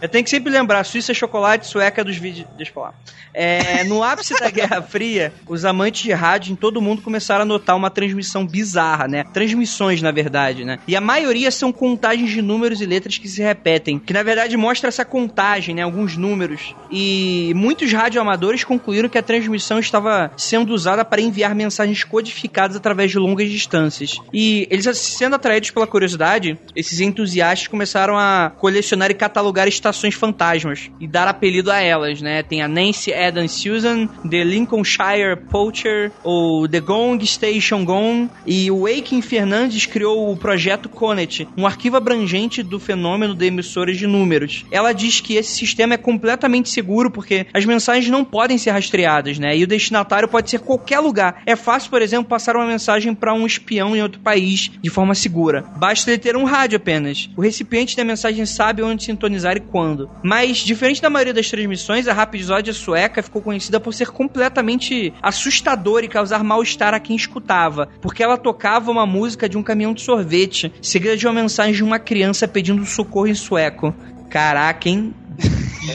[0.00, 2.46] Eu tenho que sempre lembrar, Suíça é chocolate, sueca é dos vídeos.
[2.56, 2.94] Deixa eu falar.
[3.32, 7.42] É, no ápice da Guerra Fria, os amantes de rádio em todo o mundo começaram
[7.42, 9.24] a notar uma transmissão bizarra, né?
[9.32, 10.78] Transmissões, na verdade, né?
[10.86, 14.56] E a maioria são contagens de números e letras que se repetem, que na verdade
[14.56, 15.82] mostra essa contagem, né?
[15.82, 16.74] Alguns números.
[16.90, 23.10] E muitos radioamadores concluíram que a transmissão estava sendo usada para enviar mensagens codificadas através
[23.10, 24.18] de longas distâncias.
[24.32, 30.90] E eles, sendo atraídos pela curiosidade, esses entusiastas começaram a colecionar e catalogar estações fantasmas
[31.00, 32.44] e dar apelido a elas, né?
[32.44, 38.86] Tem a Nancy Adams Susan, The Lincolnshire Poacher, ou The Gong Station Gong, e o
[38.86, 44.64] Aiken Fernandes criou o projeto Conet, um arquivo abrangente do fenômeno de emissoras de números.
[44.70, 49.36] Ela diz que esse sistema é completamente seguro porque as mensagens não podem ser rastreadas,
[49.36, 49.56] né?
[49.56, 51.42] E o destinatário pode ser qualquer lugar.
[51.44, 55.14] É fácil, por exemplo, passar uma mensagem para um espião em outro país de forma
[55.14, 55.64] segura.
[55.76, 57.30] Basta ele ter um rádio apenas.
[57.36, 60.10] O recipiente da mensagem sabe onde sintonizar e quando.
[60.22, 66.04] Mas, diferente da maioria das transmissões, a Rhapsódia sueca ficou conhecida por ser completamente assustadora
[66.04, 70.02] e causar mal-estar a quem escutava, porque ela tocava uma música de um caminhão de
[70.02, 73.94] sorvete, seguida de uma mensagem de uma criança pedindo socorro em sueco.
[74.28, 75.14] Caraca, hein?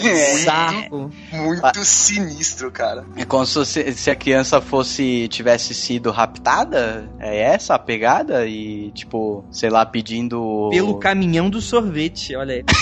[0.01, 1.11] Bizarro.
[1.31, 3.05] Muito sinistro, cara.
[3.15, 7.09] É como se, se a criança fosse tivesse sido raptada?
[7.19, 8.45] É essa a pegada?
[8.45, 10.69] E, tipo, sei lá, pedindo.
[10.71, 12.65] Pelo caminhão do sorvete, olha aí.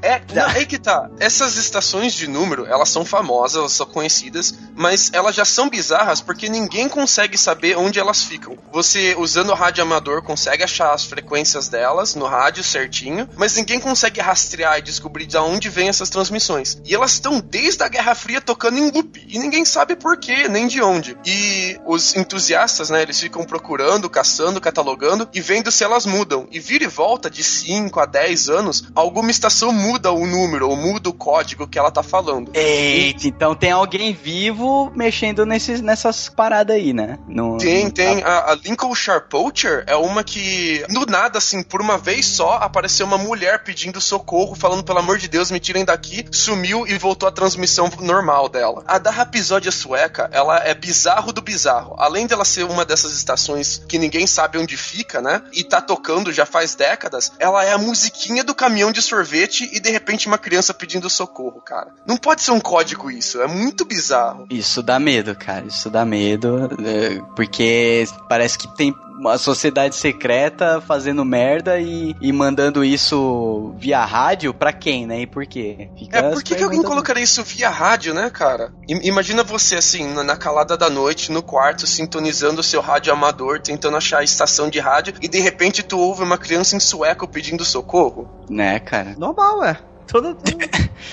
[0.00, 1.08] É, não, aí que tá.
[1.18, 6.20] Essas estações de número, elas são famosas, elas são conhecidas, mas elas já são bizarras
[6.20, 8.56] porque ninguém consegue saber onde elas ficam.
[8.72, 13.80] Você, usando o rádio amador, consegue achar as frequências delas no rádio certinho, mas ninguém
[13.80, 16.80] consegue rastrear e descobrir de onde vem essas transmissões.
[16.84, 19.24] E elas estão desde a Guerra Fria tocando em loop.
[19.28, 21.16] E ninguém sabe por quê, nem de onde.
[21.24, 26.46] E os entusiastas, né, eles ficam procurando, caçando, catalogando e vendo se elas mudam.
[26.50, 30.76] E vira e volta de 5 a 10 anos, alguma estação muda o número ou
[30.76, 32.50] muda o código que ela tá falando.
[32.54, 37.18] Eita, então tem alguém vivo mexendo nesses, nessas paradas aí, né?
[37.28, 37.92] No, tem, no...
[37.92, 38.22] tem.
[38.22, 43.06] A, a Lincolnshire Poacher é uma que, do nada, assim, por uma vez só, apareceu
[43.06, 47.28] uma mulher pedindo socorro, falando, pelo amor de Deus, me tirem daqui, sumiu e voltou
[47.28, 48.84] a transmissão normal dela.
[48.86, 51.96] A da Rapisódia sueca, ela é bizarro do bizarro.
[51.98, 55.42] Além dela ser uma dessas estações que ninguém sabe onde fica, né?
[55.52, 59.80] E tá tocando já faz décadas, ela é a musiquinha do caminhão de sorvete e
[59.80, 61.88] de repente uma criança pedindo socorro, cara.
[62.06, 64.46] Não pode ser um código isso, é muito bizarro.
[64.50, 65.66] Isso dá medo, cara.
[65.66, 72.32] Isso dá medo, é, porque parece que tem uma sociedade secreta fazendo merda e, e
[72.32, 75.20] mandando isso via rádio pra quem, né?
[75.20, 75.88] E por quê?
[75.96, 78.72] Fica é, por que, que alguém colocaria isso via rádio, né, cara?
[78.88, 83.60] I imagina você, assim, na calada da noite, no quarto, sintonizando o seu rádio amador,
[83.60, 87.28] tentando achar a estação de rádio, e de repente tu ouve uma criança em sueco
[87.28, 88.28] pedindo socorro.
[88.48, 89.14] Né, cara?
[89.16, 89.78] Normal, é.
[90.06, 90.66] Toda, toda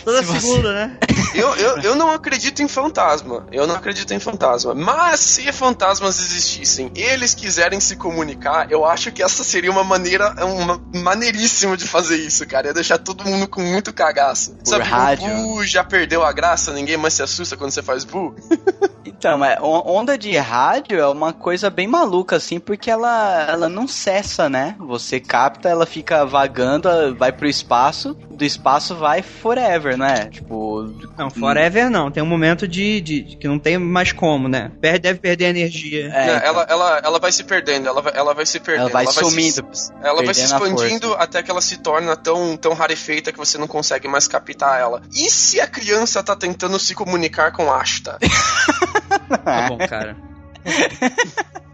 [0.06, 0.74] se segunda, você...
[0.74, 0.98] né?
[1.34, 3.48] Eu, eu, eu não acredito em fantasma.
[3.52, 4.76] Eu não acredito em fantasma.
[4.76, 10.34] Mas se fantasmas existissem eles quiserem se comunicar, eu acho que essa seria uma maneira,
[10.46, 12.68] uma maneiríssima de fazer isso, cara.
[12.68, 14.56] Ia deixar todo mundo com muito cagaço.
[14.56, 15.28] Por Sabe, rádio.
[15.28, 18.36] o Bu já perdeu a graça, ninguém mais se assusta quando você faz Bu.
[19.06, 23.88] então, mas onda de rádio é uma coisa bem maluca, assim, porque ela, ela não
[23.88, 24.76] cessa, né?
[24.80, 30.26] Você capta, ela fica vagando, vai pro espaço, do espaço vai forever, não é?
[30.26, 30.84] Tipo.
[31.18, 32.12] Não, forever não.
[32.12, 34.72] Tem um momento de, de, de que não tem mais como, né?
[34.80, 36.12] Perde, deve perder energia.
[36.14, 36.48] É, então.
[36.48, 38.84] ela, ela, ela vai se perdendo, ela vai, ela vai se perdendo.
[38.84, 39.64] Ela vai ela sumindo.
[39.64, 43.38] Vai se, ela vai se expandindo até que ela se torna tão, tão rarefeita que
[43.38, 45.02] você não consegue mais captar ela.
[45.14, 48.18] E se a criança tá tentando se comunicar com Ashta?
[49.44, 50.16] tá bom, cara.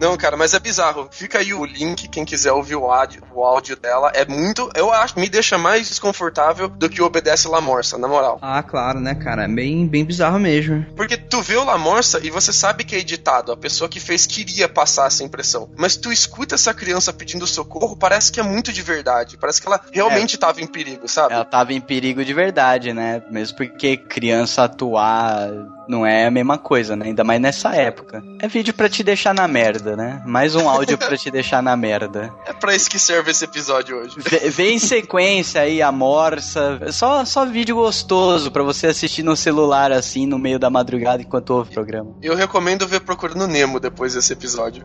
[0.00, 1.08] Não, cara, mas é bizarro.
[1.10, 4.10] Fica aí o link, quem quiser ouvir o áudio, o áudio dela.
[4.14, 4.70] É muito.
[4.74, 8.38] Eu acho me deixa mais desconfortável do que o Obedece La Morsa, na moral.
[8.40, 9.44] Ah, claro, né, cara?
[9.44, 10.86] É bem, bem bizarro mesmo.
[10.96, 13.52] Porque tu vê o La Morsa e você sabe que é editado.
[13.52, 15.70] A pessoa que fez queria passar essa impressão.
[15.76, 19.36] Mas tu escuta essa criança pedindo socorro, parece que é muito de verdade.
[19.36, 20.38] Parece que ela realmente é.
[20.38, 21.34] tava em perigo, sabe?
[21.34, 23.22] Ela tava em perigo de verdade, né?
[23.30, 25.50] Mesmo porque criança atuar
[25.88, 27.06] não é a mesma coisa, né?
[27.06, 28.22] Ainda mais nessa época.
[28.40, 30.22] É vídeo para te deixar na merda, né?
[30.26, 32.32] Mais um áudio para te deixar na merda.
[32.48, 34.16] É pra isso que serve esse episódio hoje.
[34.50, 36.80] Vem em sequência aí, a morsa.
[36.90, 41.50] Só, só vídeo gostoso para você assistir no celular assim, no meio da madrugada enquanto
[41.50, 42.16] ouve o programa.
[42.22, 44.82] Eu recomendo ver Procurando Nemo depois desse episódio.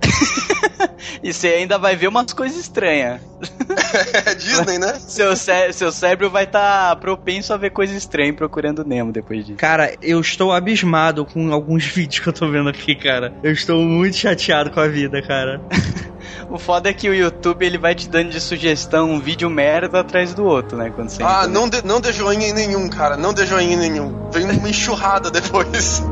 [1.24, 3.22] e você ainda vai ver umas coisas estranhas.
[4.26, 5.00] É Disney, né?
[5.00, 9.46] Seu, cé seu cérebro vai estar tá propenso a ver coisas estranhas procurando Nemo depois
[9.46, 9.58] disso.
[9.58, 10.93] Cara, eu estou abismado
[11.26, 13.34] com alguns vídeos que eu tô vendo aqui, cara.
[13.44, 15.62] Eu estou muito chateado com a vida, cara.
[16.50, 20.00] o foda é que o YouTube ele vai te dando de sugestão um vídeo merda
[20.00, 20.92] atrás do outro, né?
[20.96, 23.18] Quando você ah, não dê, não dê joinha em nenhum, cara.
[23.18, 24.30] Não dê joinha em nenhum.
[24.32, 26.04] Vem uma enxurrada depois.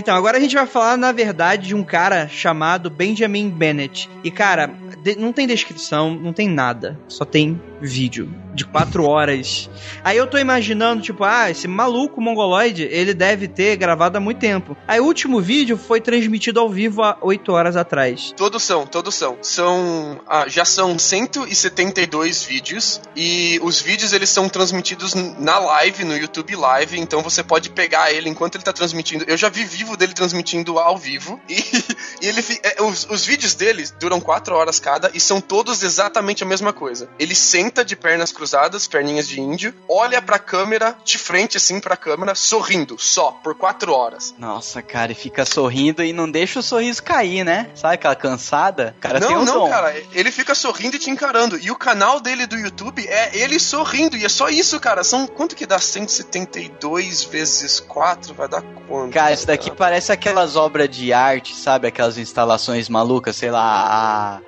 [0.00, 4.08] Então, agora a gente vai falar, na verdade, de um cara chamado Benjamin Bennett.
[4.24, 4.74] E, cara,
[5.18, 6.98] não tem descrição, não tem nada.
[7.06, 9.70] Só tem vídeo de quatro horas.
[10.04, 14.38] Aí eu tô imaginando, tipo, ah, esse maluco mongoloide, ele deve ter gravado há muito
[14.38, 14.76] tempo.
[14.86, 18.32] Aí o último vídeo foi transmitido ao vivo há oito horas atrás.
[18.36, 19.38] Todos são, todos são.
[19.42, 20.20] São.
[20.26, 23.00] ah, já são 172 vídeos.
[23.16, 26.98] E os vídeos eles são transmitidos na live, no YouTube Live.
[26.98, 29.24] Então você pode pegar ele enquanto ele tá transmitindo.
[29.26, 31.40] Eu já vi vivo dele transmitindo ao vivo.
[31.48, 31.56] E,
[32.22, 36.42] e ele é, os, os vídeos dele duram 4 horas cada e são todos exatamente
[36.42, 37.08] a mesma coisa.
[37.18, 41.96] Ele senta de pernas cruzadas, perninhas de índio, olha pra câmera, de frente assim pra
[41.96, 44.34] câmera, sorrindo, só, por 4 horas.
[44.38, 47.70] Nossa, cara, e fica sorrindo e não deixa o sorriso cair, né?
[47.74, 48.94] Sabe aquela cansada?
[49.00, 49.70] Cara tem não, um não, dom.
[49.70, 51.58] cara, ele fica sorrindo e te encarando.
[51.58, 54.16] E o canal dele do YouTube é ele sorrindo.
[54.16, 55.02] E é só isso, cara.
[55.04, 55.78] São quanto que dá?
[55.78, 58.34] 172 vezes 4?
[58.34, 59.12] Vai dar quanto?
[59.12, 61.88] Cara, isso daqui parece aquelas obras de arte, sabe?
[61.88, 63.62] Aquelas instalações malucas, sei lá,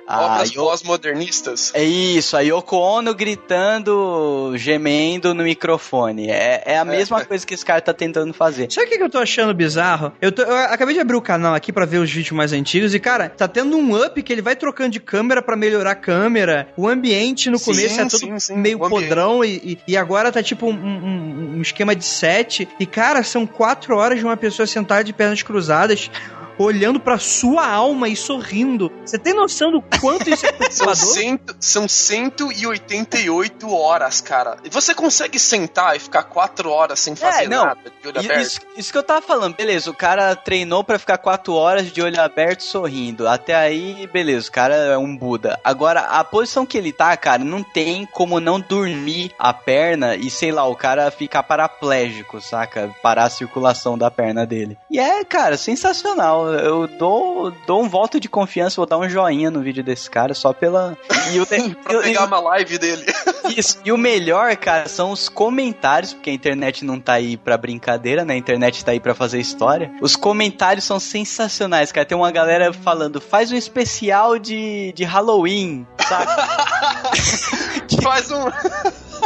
[0.07, 0.15] a.
[0.15, 1.71] a Obras Yo- pós-modernistas.
[1.73, 6.29] É isso, a Yoko Ono gritando, gemendo no microfone.
[6.29, 8.71] É, é a mesma coisa que esse cara tá tentando fazer.
[8.71, 10.11] Sabe o que, que eu tô achando bizarro?
[10.21, 12.93] Eu, tô- eu acabei de abrir o canal aqui pra ver os vídeos mais antigos
[12.93, 15.95] e, cara, tá tendo um up que ele vai trocando de câmera pra melhorar a
[15.95, 16.67] câmera.
[16.77, 20.31] O ambiente no Sim, começo é todo sim, sim, meio podrão e, e- e agora
[20.31, 22.67] tá tipo um, um- um esquema de set.
[22.79, 26.11] E, cara, são quatro horas de uma pessoa sentada de pernas cruzadas.
[26.57, 28.91] Olhando pra sua alma e sorrindo.
[29.05, 30.95] Você tem noção do quanto isso é São, perturbador?
[30.95, 34.57] cento, são 188 horas, cara.
[34.63, 37.65] E você consegue sentar e ficar 4 horas sem fazer É, não.
[37.65, 38.41] nada, de olho aberto?
[38.41, 42.01] Isso, isso que eu tava falando, beleza, o cara treinou pra ficar quatro horas de
[42.01, 43.27] olho aberto sorrindo.
[43.27, 45.59] Até aí, beleza, o cara é um Buda.
[45.63, 50.29] Agora, a posição que ele tá, cara, não tem como não dormir a perna e,
[50.29, 52.89] sei lá, o cara ficar paraplégico, saca?
[53.01, 54.77] Parar a circulação da perna dele.
[54.89, 56.42] E é, cara, sensacional.
[56.49, 60.33] Eu dou, dou um voto de confiança, vou dar um joinha no vídeo desse cara
[60.33, 60.97] só pela.
[61.31, 61.45] E o,
[61.83, 63.05] Pra pegar uma live dele.
[63.55, 63.79] isso.
[63.83, 68.25] E o melhor, cara, são os comentários, porque a internet não tá aí pra brincadeira,
[68.25, 68.33] né?
[68.33, 69.91] A internet tá aí pra fazer história.
[70.01, 72.05] Os comentários são sensacionais, cara.
[72.05, 76.31] Tem uma galera falando, faz um especial de, de Halloween, sabe?
[78.01, 78.45] Faz um.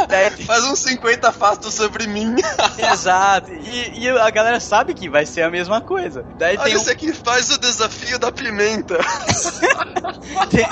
[0.08, 2.34] Daí- Faz uns 50 fatos sobre mim.
[2.92, 3.52] Exato.
[3.52, 6.24] E, e a galera sabe que vai ser a mesma coisa.
[6.38, 8.98] Daí Olha tem um, esse aqui, faz o desafio da pimenta.
[10.50, 10.66] tem,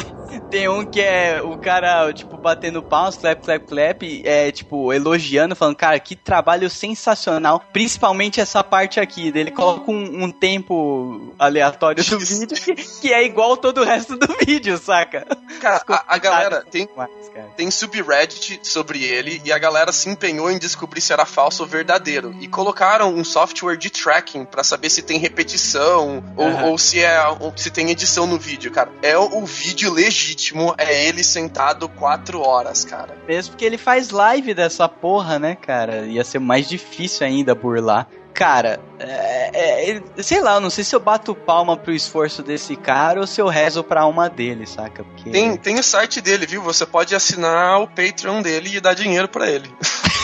[0.50, 5.56] tem um que é o cara, tipo, batendo palmas, clap, clap, clap, é, tipo, elogiando,
[5.56, 12.02] falando, cara, que trabalho sensacional, principalmente essa parte aqui, dele coloca um, um tempo aleatório
[12.04, 15.26] do vídeo que, que é igual todo o resto do vídeo, saca?
[15.60, 17.48] Cara, a, a galera tem, Mas, cara.
[17.56, 21.68] tem subreddit sobre ele e a galera se empenhou em descobrir se era falso ou
[21.68, 22.34] verdadeiro.
[22.40, 26.64] E colocaram um software de tracking pra saber se tem repetição ou, Aham.
[26.66, 28.90] ou se é ou se tem edição no vídeo, cara.
[29.02, 33.16] É o, vídeo legítimo, é ele sentado quatro horas, cara.
[33.26, 36.06] Mesmo porque ele faz live dessa porra, né, cara?
[36.06, 38.08] Ia ser mais difícil ainda burlar.
[38.36, 42.76] Cara, é, é, sei lá, eu não sei se eu bato palma pro esforço desse
[42.76, 45.02] cara ou se eu rezo pra alma dele, saca?
[45.02, 45.30] Porque...
[45.30, 46.60] Tem, tem o site dele, viu?
[46.60, 49.74] Você pode assinar o Patreon dele e dar dinheiro pra ele.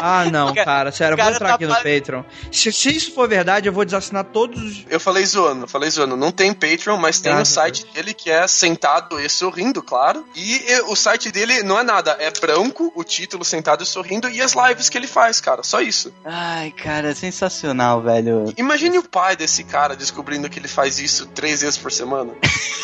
[0.00, 2.22] Ah, não, Cara, cara, sério, eu vou entrar tá aqui no pa- Patreon.
[2.52, 4.84] Se, se isso for verdade, eu vou desassinar todos os.
[4.88, 6.16] Eu falei zoando, eu falei zoando.
[6.16, 10.24] Não tem Patreon, mas tem Graças o site dele que é sentado e sorrindo, claro.
[10.36, 14.40] E o site dele não é nada, é branco, o título sentado e sorrindo e
[14.40, 15.62] as lives que ele faz, cara.
[15.62, 16.12] Só isso.
[16.24, 18.52] Ai, cara, sensacional, velho.
[18.56, 22.32] Imagine o pai desse cara descobrindo que ele faz isso três vezes por semana.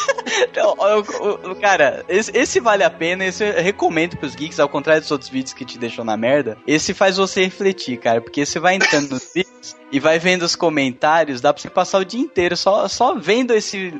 [0.50, 4.58] Então, ó, o- o- cara, esse, esse vale a pena, esse eu recomendo pros geeks,
[4.58, 6.56] ao contrário dos outros vídeos que te deixam na merda.
[6.66, 10.56] Esse faz você refletir, cara, porque você vai entrando nos vídeos e vai vendo os
[10.56, 13.92] comentários, dá pra você passar o dia inteiro só, só vendo esse,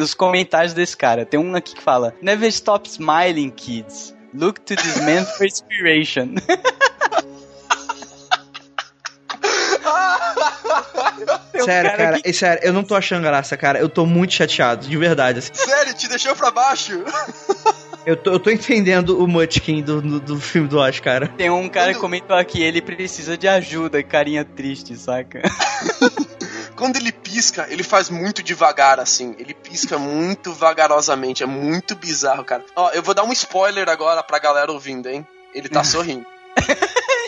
[0.00, 1.24] os comentários desse cara.
[1.24, 4.14] Tem um aqui que fala: Never stop smiling, kids.
[4.34, 6.34] Look to this man for inspiration.
[11.64, 13.78] Sério, cara, que- é sério, eu não tô achando graça, cara.
[13.78, 15.40] Eu tô muito chateado, de verdade.
[15.40, 15.50] assim.
[15.54, 17.02] Sério, te deixou pra baixo?
[18.06, 21.28] Eu tô, eu tô entendendo o Munchkin do, do, do filme do Oz, cara.
[21.28, 25.42] Tem um cara que Quando- comentou aqui, ele precisa de ajuda, carinha triste, saca?
[26.76, 29.34] Quando ele pisca, ele faz muito devagar, assim.
[29.38, 31.42] Ele pisca muito vagarosamente.
[31.42, 32.64] É muito bizarro, cara.
[32.74, 35.26] Ó, eu vou dar um spoiler agora pra galera ouvindo, hein?
[35.54, 36.24] Ele tá sorrindo.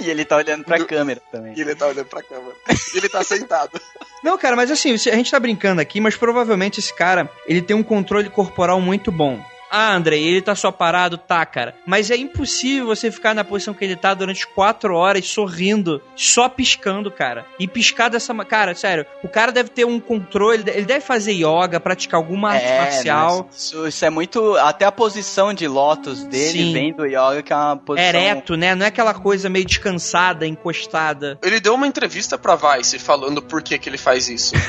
[0.01, 1.53] e ele tá olhando pra Do- câmera também.
[1.55, 2.55] E ele tá olhando pra câmera.
[2.95, 3.79] E ele tá sentado.
[4.25, 7.77] Não, cara, mas assim, a gente tá brincando aqui, mas provavelmente esse cara, ele tem
[7.77, 9.45] um controle corporal muito bom.
[9.75, 11.17] Ah, Andrei, ele tá só parado?
[11.17, 11.75] Tá, cara.
[11.87, 16.47] Mas é impossível você ficar na posição que ele tá durante quatro horas sorrindo, só
[16.49, 17.47] piscando, cara.
[17.59, 18.35] E piscar dessa.
[18.45, 22.67] Cara, sério, o cara deve ter um controle, ele deve fazer yoga, praticar alguma arte
[22.69, 23.47] marcial.
[23.51, 24.57] mas Isso, isso é muito.
[24.59, 26.73] Até a posição de lótus dele Sim.
[26.75, 28.09] vem do yoga, que é uma posição.
[28.09, 28.75] Ereto, né?
[28.75, 31.39] Não é aquela coisa meio descansada, encostada.
[31.43, 34.53] Ele deu uma entrevista pra Vice falando por que, que ele faz isso.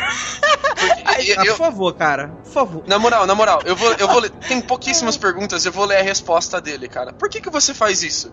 [1.13, 2.27] Porque Ah, eu- por favor, cara.
[2.43, 2.83] Por favor.
[2.87, 4.29] na moral, na moral, eu vou, eu vou.
[4.29, 4.61] Tem
[4.93, 7.11] pouquíssimas perguntas, eu vou ler a resposta dele, cara.
[7.13, 8.31] Por que, que você faz isso?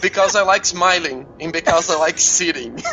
[0.00, 2.76] Because I like smiling and because I like sitting.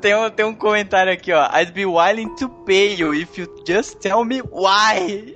[0.00, 1.48] Tem um, tem um comentário aqui, ó.
[1.52, 5.32] I'd be willing to pay you if you just tell me why.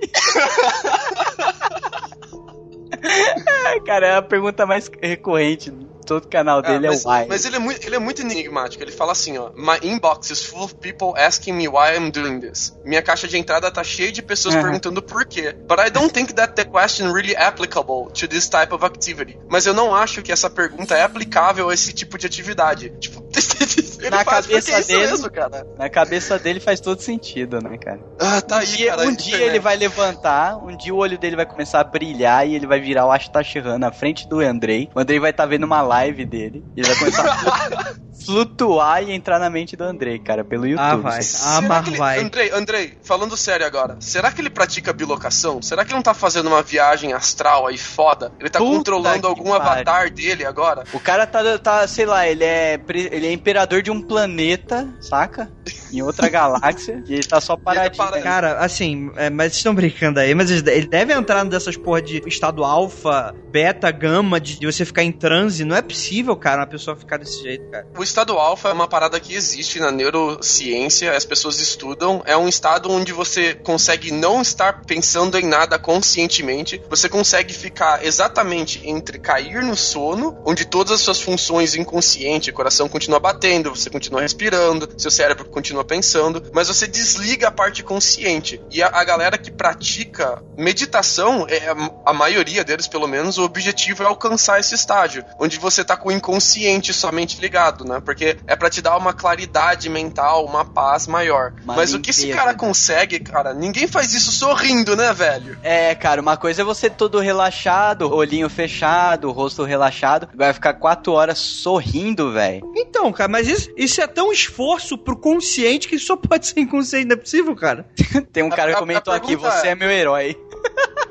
[3.85, 5.71] Cara, é a pergunta mais recorrente
[6.05, 7.25] todo o canal dele, mas, é why.
[7.27, 8.83] mas ele é muito, ele é muito enigmático.
[8.83, 12.39] Ele fala assim, ó: My inbox is full of people asking me why I'm doing
[12.39, 12.75] this.
[12.83, 14.61] Minha caixa de entrada tá cheia de pessoas Uhum.
[14.61, 15.53] perguntando por quê.
[15.67, 19.37] But I don't think that the question really applicable to this type of activity.
[19.49, 22.91] Mas eu não acho que essa pergunta é aplicável a esse tipo de atividade.
[22.99, 23.21] Tipo,
[24.01, 25.65] ele Na cabeça é isso dele- mesmo, cara.
[25.77, 27.99] Na cabeça dele faz todo sentido, né, cara?
[28.19, 29.01] Ah, tá um aí, dia, cara.
[29.07, 29.49] um dia internet.
[29.49, 32.79] ele vai levantar, um dia o olho dele vai começar a brilhar e ele vai
[32.79, 34.89] virar o Ashtashiran na frente do Andrei.
[34.95, 36.63] O Andrei vai estar vendo uma live dele.
[36.75, 40.65] E ele vai começar a flutu- flutuar e entrar na mente do Andrei, cara, pelo
[40.67, 40.83] YouTube.
[40.83, 41.19] Ah, vai.
[41.43, 42.19] Ah, mas ele- vai.
[42.19, 45.61] Andrei, Andrei, falando sério agora, será que ele pratica bilocação?
[45.61, 48.31] Será que ele não tá fazendo uma viagem astral aí foda?
[48.39, 49.61] Ele tá Puta controlando algum pariu.
[49.61, 50.83] avatar dele agora?
[50.93, 52.79] O cara tá, tá, sei lá, ele é,
[53.11, 55.51] ele é imperador de um planeta, saca?
[55.91, 57.03] Em outra galáxia.
[57.07, 57.97] e ele tá só paradinho.
[57.97, 58.21] para- né?
[58.23, 62.01] Cara, assim, é, mas vocês estão brincando aí, mas eles- ele deve entrar dessas porra
[62.01, 65.63] de estado alfa, beta, gama, de, de você ficar em transe.
[65.65, 67.85] Não é possível, cara, uma pessoa ficar desse jeito, cara.
[67.97, 72.21] O estado alfa é uma parada que existe na neurociência, as pessoas estudam.
[72.25, 76.81] É um estado onde você consegue não estar pensando em nada conscientemente.
[76.89, 82.53] Você consegue ficar exatamente entre cair no sono, onde todas as suas funções inconscientes, o
[82.53, 87.83] coração continua batendo, você continua respirando, seu cérebro continua pensando, mas você desliga a parte
[87.83, 88.61] consciente.
[88.71, 91.61] E a, a galera que pratica meditação, é,
[92.05, 96.09] a maioria deles, pelo menos, o objetivo é alcançar esse estágio, onde você tá com
[96.09, 98.01] o inconsciente somente ligado, né?
[98.03, 101.53] Porque é pra te dar uma claridade mental, uma paz maior.
[101.63, 102.57] Uma Mas o que esse cara né?
[102.57, 105.57] consegue, cara, ninguém faz isso sorrindo, né, velho?
[105.61, 110.29] É, cara, uma coisa é você todo relaxado, olhinho fechado, rosto relaxado.
[110.33, 112.71] Vai ficar quatro horas sorrindo, velho.
[112.75, 115.40] Então, cara, mas isso, isso é tão esforço pro consciente
[115.87, 117.85] que só pode ser inconsciente, não é possível, cara?
[118.31, 120.37] Tem um cara a- que comentou a aqui, você é- é meu herói.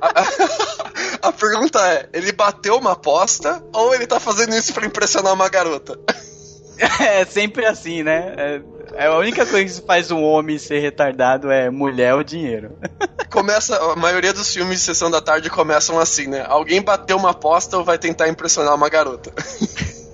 [1.23, 5.49] A pergunta é: ele bateu uma aposta ou ele tá fazendo isso pra impressionar uma
[5.49, 5.99] garota?
[6.99, 8.35] É sempre assim, né?
[8.39, 8.61] É,
[9.05, 12.75] é a única coisa que faz um homem ser retardado é mulher ou dinheiro.
[13.31, 16.43] Começa, a maioria dos filmes de sessão da tarde começam assim, né?
[16.49, 19.31] Alguém bateu uma aposta ou vai tentar impressionar uma garota.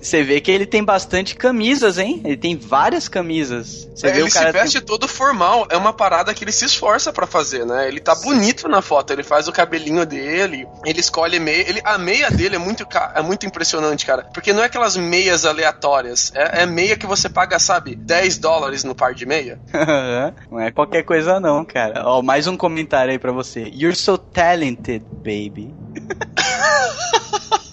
[0.01, 2.21] Você vê que ele tem bastante camisas, hein?
[2.23, 3.87] Ele tem várias camisas.
[3.95, 6.51] Você vê ele o cara se veste tem- todo formal, é uma parada que ele
[6.51, 7.87] se esforça pra fazer, né?
[7.87, 11.97] Ele tá bonito na foto, ele faz o cabelinho dele, ele escolhe meia, ele, a
[11.97, 16.63] meia dele é muito, é muito impressionante, cara, porque não é aquelas meias aleatórias, é,
[16.63, 19.59] é meia que você paga, sabe, 10 dólares no par de meia.
[20.49, 22.03] não é qualquer coisa não, cara.
[22.05, 23.63] Ó, mais um comentário aí pra você.
[23.73, 25.73] You're so talented, baby.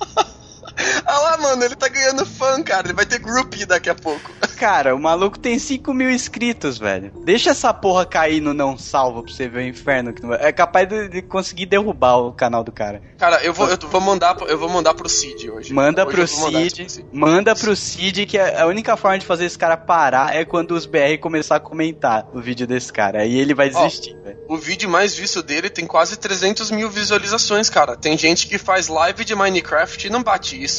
[1.06, 4.30] Ah lá, mano, ele tá ganhando fã, cara, ele vai ter groupie daqui a pouco.
[4.54, 7.12] Cara, o maluco tem 5 mil inscritos, velho.
[7.24, 10.12] Deixa essa porra cair no não salvo pra você ver o inferno.
[10.12, 13.02] que não É capaz de, de conseguir derrubar o canal do cara.
[13.18, 15.72] Cara, eu vou, eu vou mandar, eu vou mandar pro Cid hoje.
[15.72, 16.82] Manda Hoje pro Cid.
[16.82, 17.06] pro Cid.
[17.12, 20.72] Manda pro Cid que a a única forma de fazer esse cara parar é quando
[20.72, 23.20] os BR começar a comentar o vídeo desse cara.
[23.20, 24.38] Aí ele vai desistir, velho.
[24.48, 27.96] O vídeo mais visto dele tem quase 300 mil visualizações, cara.
[27.96, 30.73] Tem gente que faz live de Minecraft e não bate isso.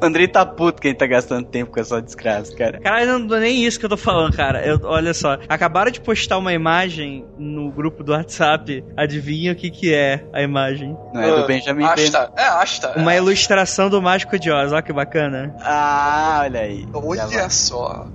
[0.00, 2.80] O Andrei tá puto que ele tá gastando tempo com essa desgraça, cara.
[2.80, 4.64] Caralho, não é nem isso que eu tô falando, cara.
[4.64, 8.84] Eu, olha só, acabaram de postar uma imagem no grupo do WhatsApp.
[8.96, 10.96] Adivinha o que que é a imagem?
[11.12, 12.04] Não é do Benjamin Ben.
[12.04, 12.92] Asta, é Asta.
[12.96, 15.54] Uma ilustração do Mágico de Oz, olha que bacana.
[15.60, 16.86] Ah, olha aí.
[16.92, 17.36] Já vai.
[17.36, 18.06] Olha só.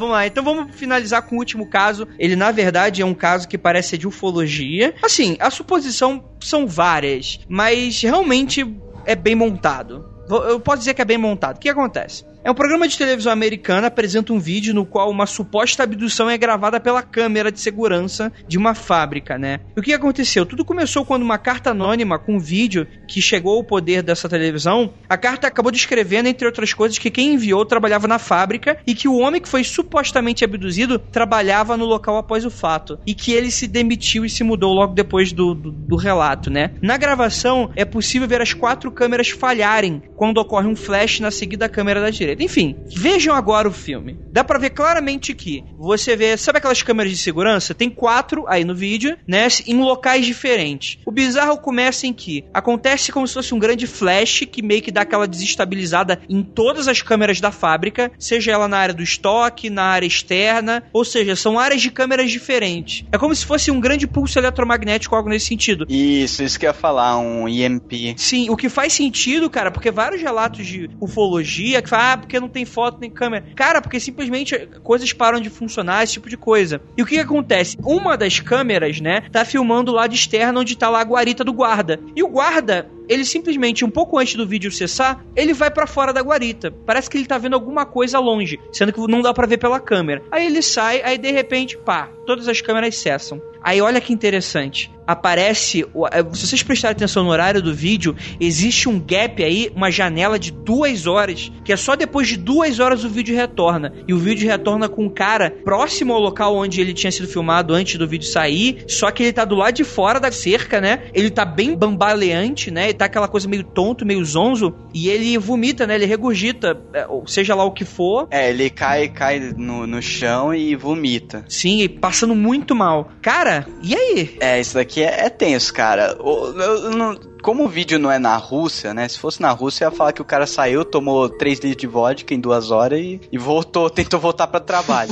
[0.00, 0.26] Vamos lá.
[0.26, 2.08] Então vamos finalizar com o último caso.
[2.18, 4.94] Ele, na verdade, é um caso que parece ser de ufologia.
[5.02, 8.64] Assim, a suposição são várias, mas realmente
[9.06, 10.08] é bem montado.
[10.28, 11.56] Eu posso dizer que é bem montado.
[11.56, 12.24] O que acontece?
[12.42, 16.38] É um programa de televisão americana apresenta um vídeo no qual uma suposta abdução é
[16.38, 19.60] gravada pela câmera de segurança de uma fábrica, né?
[19.76, 20.46] E o que aconteceu?
[20.46, 24.94] Tudo começou quando uma carta anônima com um vídeo que chegou ao poder dessa televisão,
[25.06, 29.06] a carta acabou descrevendo, entre outras coisas, que quem enviou trabalhava na fábrica e que
[29.06, 32.98] o homem que foi supostamente abduzido trabalhava no local após o fato.
[33.06, 36.70] E que ele se demitiu e se mudou logo depois do, do, do relato, né?
[36.80, 41.68] Na gravação, é possível ver as quatro câmeras falharem quando ocorre um flash na seguida
[41.68, 42.42] câmera da direita direito.
[42.42, 44.18] Enfim, vejam agora o filme.
[44.32, 47.74] Dá pra ver claramente que você vê, sabe aquelas câmeras de segurança?
[47.74, 49.48] Tem quatro aí no vídeo, né?
[49.66, 50.98] Em locais diferentes.
[51.04, 54.92] O bizarro começa em que acontece como se fosse um grande flash que meio que
[54.92, 59.70] dá aquela desestabilizada em todas as câmeras da fábrica, seja ela na área do estoque,
[59.70, 63.04] na área externa, ou seja, são áreas de câmeras diferentes.
[63.12, 65.86] É como se fosse um grande pulso eletromagnético, algo nesse sentido.
[65.88, 68.14] Isso, isso que eu ia falar, um EMP.
[68.16, 72.40] Sim, o que faz sentido, cara, porque vários relatos de ufologia que falam, ah, porque
[72.40, 73.44] não tem foto nem câmera.
[73.54, 76.80] Cara, porque simplesmente coisas param de funcionar, esse tipo de coisa.
[76.96, 77.76] E o que, que acontece?
[77.82, 81.52] Uma das câmeras, né, tá filmando o lado externo onde tá lá a guarita do
[81.52, 82.00] guarda.
[82.14, 86.12] E o guarda, ele simplesmente, um pouco antes do vídeo cessar, ele vai para fora
[86.12, 86.70] da guarita.
[86.86, 89.80] Parece que ele tá vendo alguma coisa longe, sendo que não dá para ver pela
[89.80, 90.22] câmera.
[90.30, 93.42] Aí ele sai, aí de repente, pá, todas as câmeras cessam.
[93.62, 94.90] Aí olha que interessante.
[95.06, 99.90] Aparece, é, se vocês prestarem atenção no horário do vídeo, existe um gap aí, uma
[99.90, 103.92] janela de duas horas, que é só depois de duas horas o vídeo retorna.
[104.06, 107.74] E o vídeo retorna com um cara próximo ao local onde ele tinha sido filmado
[107.74, 111.02] antes do vídeo sair, só que ele tá do lado de fora da cerca, né?
[111.12, 112.88] Ele tá bem bambaleante, né?
[113.00, 115.94] Tá aquela coisa meio tonto, meio zonzo, e ele vomita, né?
[115.94, 118.28] Ele regurgita, é, seja lá o que for.
[118.30, 121.42] É, ele cai, cai no, no chão e vomita.
[121.48, 123.10] Sim, passando muito mal.
[123.22, 124.36] Cara, e aí?
[124.38, 126.14] É, isso daqui é, é tenso, cara.
[126.18, 129.08] Eu, eu, eu, como o vídeo não é na Rússia, né?
[129.08, 132.34] Se fosse na Rússia, ia falar que o cara saiu, tomou 3 litros de vodka
[132.34, 135.10] em duas horas e, e voltou, tentou voltar para trabalho.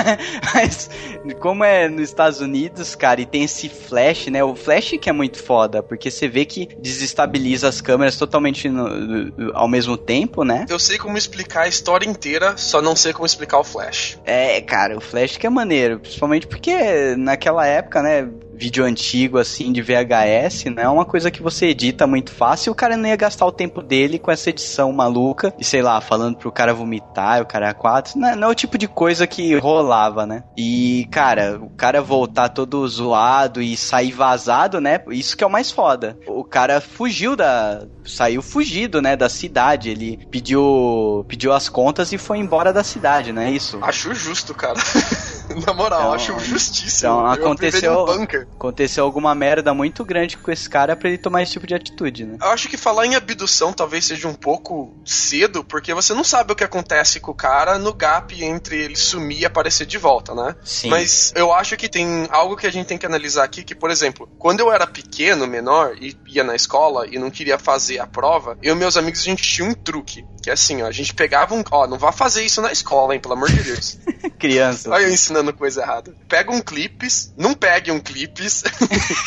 [0.54, 0.90] mas,
[1.38, 4.42] como é nos Estados Unidos, cara, e tem esse flash, né?
[4.42, 9.52] O flash que é muito foda, porque você vê que desestabiliza as câmeras totalmente no,
[9.54, 10.66] ao mesmo tempo, né?
[10.68, 14.18] Eu sei como explicar a história inteira, só não sei como explicar o flash.
[14.24, 18.28] É, cara, o flash que é maneiro, principalmente porque naquela época, né?
[18.60, 22.72] Vídeo antigo, assim, de VHS, não é uma coisa que você edita muito fácil.
[22.72, 25.98] O cara não ia gastar o tempo dele com essa edição maluca e, sei lá,
[26.02, 28.18] falando pro cara vomitar, o cara é quatro.
[28.18, 30.44] Não, não é o tipo de coisa que rolava, né?
[30.58, 35.00] E, cara, o cara voltar todo zoado e sair vazado, né?
[35.08, 36.18] Isso que é o mais foda.
[36.26, 37.86] O cara fugiu da.
[38.04, 39.16] saiu fugido, né?
[39.16, 39.88] Da cidade.
[39.88, 43.50] Ele pediu, pediu as contas e foi embora da cidade, né?
[43.50, 43.78] Isso.
[43.80, 44.78] Acho justo, cara.
[45.66, 47.10] Na moral, então, acho justíssimo.
[47.10, 48.06] Então, aconteceu,
[48.54, 52.24] aconteceu alguma merda muito grande com esse cara para ele tomar esse tipo de atitude,
[52.24, 52.38] né?
[52.40, 56.52] Eu acho que falar em abdução talvez seja um pouco cedo, porque você não sabe
[56.52, 60.34] o que acontece com o cara no gap entre ele sumir e aparecer de volta,
[60.34, 60.54] né?
[60.64, 60.88] Sim.
[60.88, 63.90] Mas eu acho que tem algo que a gente tem que analisar aqui, que, por
[63.90, 68.06] exemplo, quando eu era pequeno, menor, e ia na escola e não queria fazer a
[68.06, 70.24] prova, eu e meus amigos, a gente tinha um truque.
[70.42, 71.62] Que é assim, ó, a gente pegava um.
[71.70, 73.98] Ó, não vá fazer isso na escola, hein, pelo amor de Deus.
[74.38, 74.90] Criança.
[74.90, 76.14] Olha eu ensinando coisa errada.
[76.28, 78.62] Pega um clipes, não pegue um clipes,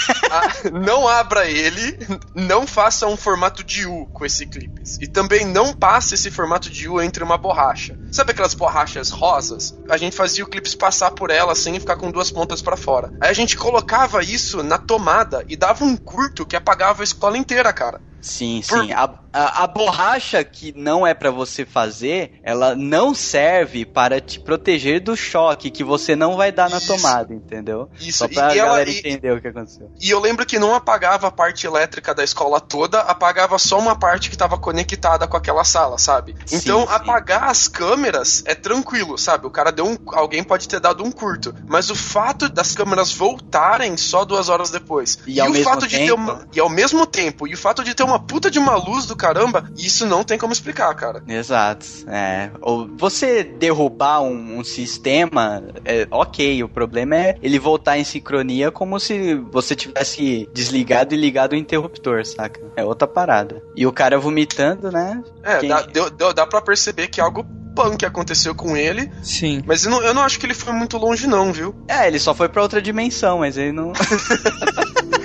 [0.71, 1.97] não abra ele,
[2.35, 4.97] não faça um formato de U com esse clipes.
[5.01, 7.97] E também não passe esse formato de U entre uma borracha.
[8.11, 9.77] Sabe aquelas borrachas rosas?
[9.89, 13.11] A gente fazia o clipes passar por ela sem ficar com duas pontas para fora.
[13.19, 17.37] Aí a gente colocava isso na tomada e dava um curto que apagava a escola
[17.37, 18.01] inteira, cara.
[18.23, 18.85] Sim, Por...
[18.85, 18.93] sim.
[18.93, 24.39] A, a, a, borracha que não é para você fazer, ela não serve para te
[24.39, 26.87] proteger do choque que você não vai dar na Isso.
[26.87, 27.89] tomada, entendeu?
[27.99, 28.19] Isso.
[28.19, 29.91] Só pra e, a galera entender o que aconteceu.
[29.99, 33.95] E eu lembro que não apagava a parte elétrica da escola toda, apagava só uma
[33.95, 36.35] parte que estava conectada com aquela sala, sabe?
[36.45, 36.93] Sim, então, sim.
[36.93, 39.45] apagar as câmeras é tranquilo, sabe?
[39.45, 39.97] O cara deu um.
[40.13, 41.53] Alguém pode ter dado um curto.
[41.67, 45.19] Mas o fato das câmeras voltarem só duas horas depois.
[45.27, 45.87] E, e o fato tempo...
[45.87, 46.47] de ter uma.
[46.53, 49.05] E ao mesmo tempo, e o fato de ter uma uma puta de uma luz
[49.05, 51.23] do caramba, isso não tem como explicar, cara.
[51.27, 51.85] Exato.
[52.07, 52.51] É.
[52.61, 56.63] Ou você derrubar um, um sistema, é, ok.
[56.63, 61.55] O problema é ele voltar em sincronia como se você tivesse desligado e ligado o
[61.55, 62.61] interruptor, saca?
[62.75, 63.61] É outra parada.
[63.75, 65.23] E o cara vomitando, né?
[65.43, 65.69] É, Quem...
[65.69, 69.11] dá, deu, deu, dá pra perceber que algo punk aconteceu com ele.
[69.21, 69.61] Sim.
[69.65, 71.75] Mas eu não, eu não acho que ele foi muito longe, não, viu?
[71.87, 73.93] É, ele só foi pra outra dimensão, mas ele não.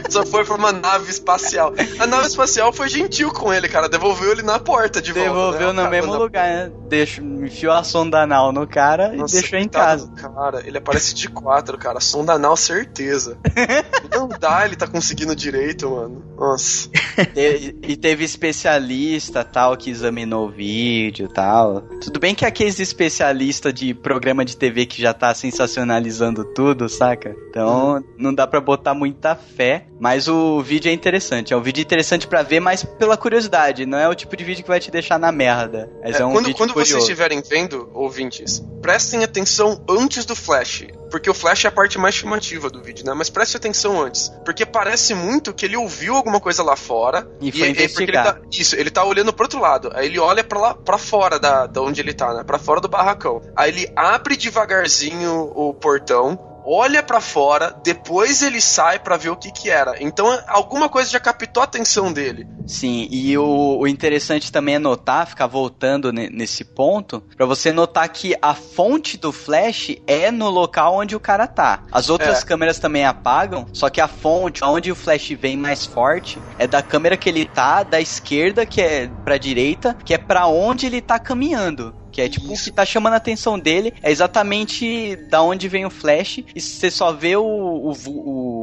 [0.09, 1.73] só foi pra uma nave espacial.
[1.99, 3.89] A nave espacial foi gentil com ele, cara.
[3.89, 5.59] Devolveu ele na porta de Devolveu volta.
[5.59, 5.83] Devolveu né?
[5.85, 6.19] no mesmo na...
[6.19, 6.73] lugar, né?
[6.89, 10.11] Deixou, enfiou a sonda anal no cara Nossa, e deixou em casa.
[10.13, 12.01] Cara, ele aparece de quatro, cara.
[12.01, 13.39] Sonda anal, certeza.
[14.11, 16.25] Não dá, ele tá conseguindo direito, mano.
[16.37, 16.89] Nossa.
[17.35, 21.83] Te- e teve especialista tal que examinou o vídeo tal.
[22.03, 27.35] Tudo bem que aqueles especialistas de programa de TV que já tá sensacionalizando tudo, saca?
[27.51, 29.87] Então não dá pra botar muita fé.
[29.99, 31.53] Mas o vídeo é interessante.
[31.53, 33.85] É um vídeo interessante pra ver, mas pela curiosidade.
[33.85, 35.91] Não é o tipo de vídeo que vai te deixar na merda.
[36.01, 37.11] Mas é, É, um quando vídeo quando vocês curioso.
[37.11, 40.87] estiverem vendo, ouvintes, prestem atenção antes do flash.
[41.11, 43.15] Porque o flash é a parte mais chamativa do vídeo, né?
[43.15, 44.31] Mas preste atenção antes.
[44.45, 47.27] Porque parece muito que ele ouviu alguma coisa lá fora.
[47.41, 48.35] E foi porque ele investigar.
[48.35, 49.91] tá, Isso, ele tá olhando pro outro lado.
[49.95, 52.45] Aí ele olha pra lá, para fora da, da onde ele tá, né?
[52.45, 53.41] Pra fora do barracão.
[53.57, 56.48] Aí ele abre devagarzinho o portão.
[56.71, 59.95] Olha pra fora, depois ele sai pra ver o que que era.
[60.03, 62.47] Então alguma coisa já captou a atenção dele.
[62.67, 67.73] Sim, e o, o interessante também é notar, ficar voltando ne- nesse ponto, pra você
[67.73, 71.85] notar que a fonte do flash é no local onde o cara tá.
[71.91, 72.45] As outras É.
[72.45, 76.83] câmeras também apagam, só que a fonte, onde o flash vem mais forte, é da
[76.83, 81.01] câmera que ele tá, da esquerda, que é pra direita, que é pra onde ele
[81.01, 81.95] tá caminhando.
[82.19, 85.87] Que é tipo o que tá chamando a atenção dele é exatamente da onde vem
[85.87, 87.93] o flash e você só vê o, o-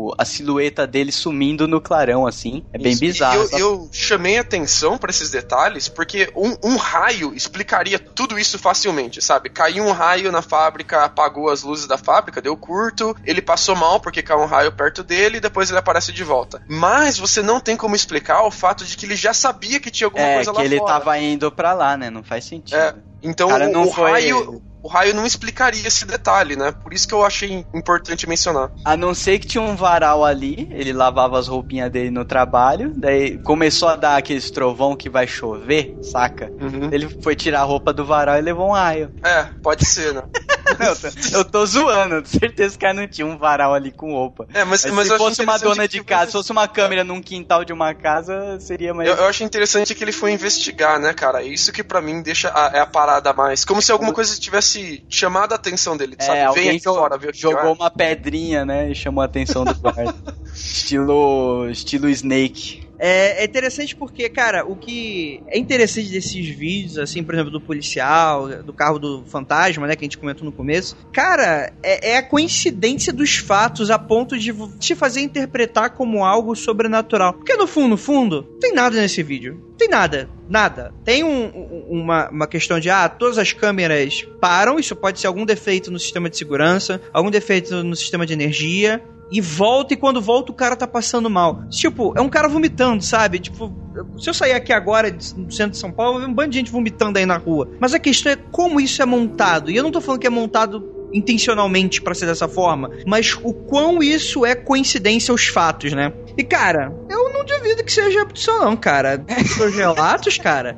[0.10, 2.64] o- a silhueta dele sumindo no clarão assim.
[2.73, 2.99] É bem Isso.
[3.02, 3.48] Bizarro.
[3.53, 9.22] Eu, eu chamei atenção pra esses detalhes porque um, um raio explicaria tudo isso facilmente,
[9.22, 9.49] sabe?
[9.49, 14.02] Caiu um raio na fábrica, apagou as luzes da fábrica, deu curto, ele passou mal
[14.02, 16.61] porque caiu um raio perto dele e depois ele aparece de volta.
[16.68, 20.07] Mas você não tem como explicar o fato de que ele já sabia que tinha
[20.07, 20.94] alguma É, coisa que lá ele fora.
[20.99, 22.10] tava indo pra lá, né?
[22.10, 22.76] Não faz sentido.
[22.77, 24.61] É, então Cara, o, não o foi- raio.
[24.86, 26.72] O raio não explicaria esse detalhe, né?
[26.72, 28.70] Por isso que eu achei importante mencionar.
[28.86, 32.94] A não ser que tinha um varal ali, ele lavava as roupinhas dele no trabalho,
[32.95, 36.52] daí começou a dar aqueles trovão que vai chover, saca?
[36.62, 36.90] Uhum.
[36.91, 39.10] Ele foi tirar a roupa do varal e levou um raio.
[39.24, 40.24] É, pode ser, né?
[40.80, 44.48] eu, tô, eu tô zoando, tenho certeza que não tinha um varal ali com roupa.
[44.53, 47.03] É, mas, Mas, mas se fosse uma dona de casa, você- se fosse uma câmera
[47.03, 49.10] num quintal de uma casa, seria mais.
[49.10, 51.41] Eu, eu acho interessante que ele foi investigar, né, cara?
[51.44, 53.64] Isso que pra mim deixa a, é a parada mais.
[53.66, 54.74] Como se alguma coisa tivesse
[55.10, 56.31] chamado a atenção dele, sabe?
[56.39, 58.89] É, Vem alguém aqui jo- fora, ver jogou uma pedrinha, né?
[58.91, 60.14] E chamou a atenção do guarda.
[60.53, 61.69] estilo.
[61.69, 62.85] Estilo Snake.
[63.07, 67.61] É, é interessante porque, cara, o que é interessante desses vídeos, assim, por exemplo, do
[67.61, 72.18] policial, do carro do fantasma, né, que a gente comentou no começo, cara, é, é
[72.18, 77.34] a coincidência dos fatos a ponto de te fazer interpretar como algo sobrenatural.
[77.34, 79.61] Porque no fundo, no fundo, não tem nada nesse vídeo.
[79.69, 80.27] Não tem nada.
[80.49, 80.91] Nada.
[81.03, 85.45] Tem um- uma, uma questão de, ah, todas as câmeras param, isso pode ser algum
[85.45, 88.99] defeito no sistema de segurança, algum defeito no sistema de energia,
[89.31, 91.64] e volta e quando volta o cara tá passando mal.
[91.69, 93.39] Tipo, é um cara vomitando, sabe?
[93.39, 93.73] Tipo,
[94.18, 96.57] se eu sair aqui agora no centro de São Paulo, eu ver um bando de
[96.57, 97.69] gente vomitando aí na rua.
[97.80, 99.72] Mas a questão é como isso é montado.
[99.72, 103.53] E eu não tô falando que é montado intencionalmente pra ser dessa forma, mas o
[103.53, 106.11] quão isso é coincidência aos fatos, né?
[106.38, 109.23] E cara, eu não duvido que seja abdução não, cara.
[109.65, 110.77] Os relatos, cara.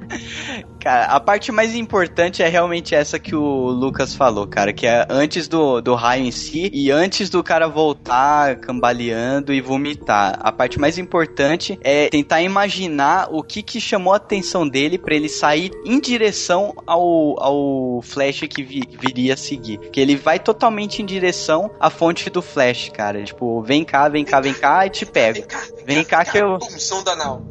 [0.88, 3.42] Cara, a parte mais importante é realmente essa que o
[3.72, 7.68] Lucas falou, cara, que é antes do, do raio em si e antes do cara
[7.68, 10.40] voltar cambaleando e vomitar.
[10.40, 15.14] A parte mais importante é tentar imaginar o que que chamou a atenção dele pra
[15.14, 19.80] ele sair em direção ao, ao flash que vi- viria a seguir.
[19.92, 23.22] Que ele vai totalmente em direção à fonte do flash, cara.
[23.26, 25.40] Tipo, vem cá, vem cá, vem cá e te pego.
[25.40, 27.42] Vem cá, Vem cá que eu- Pum, som danal.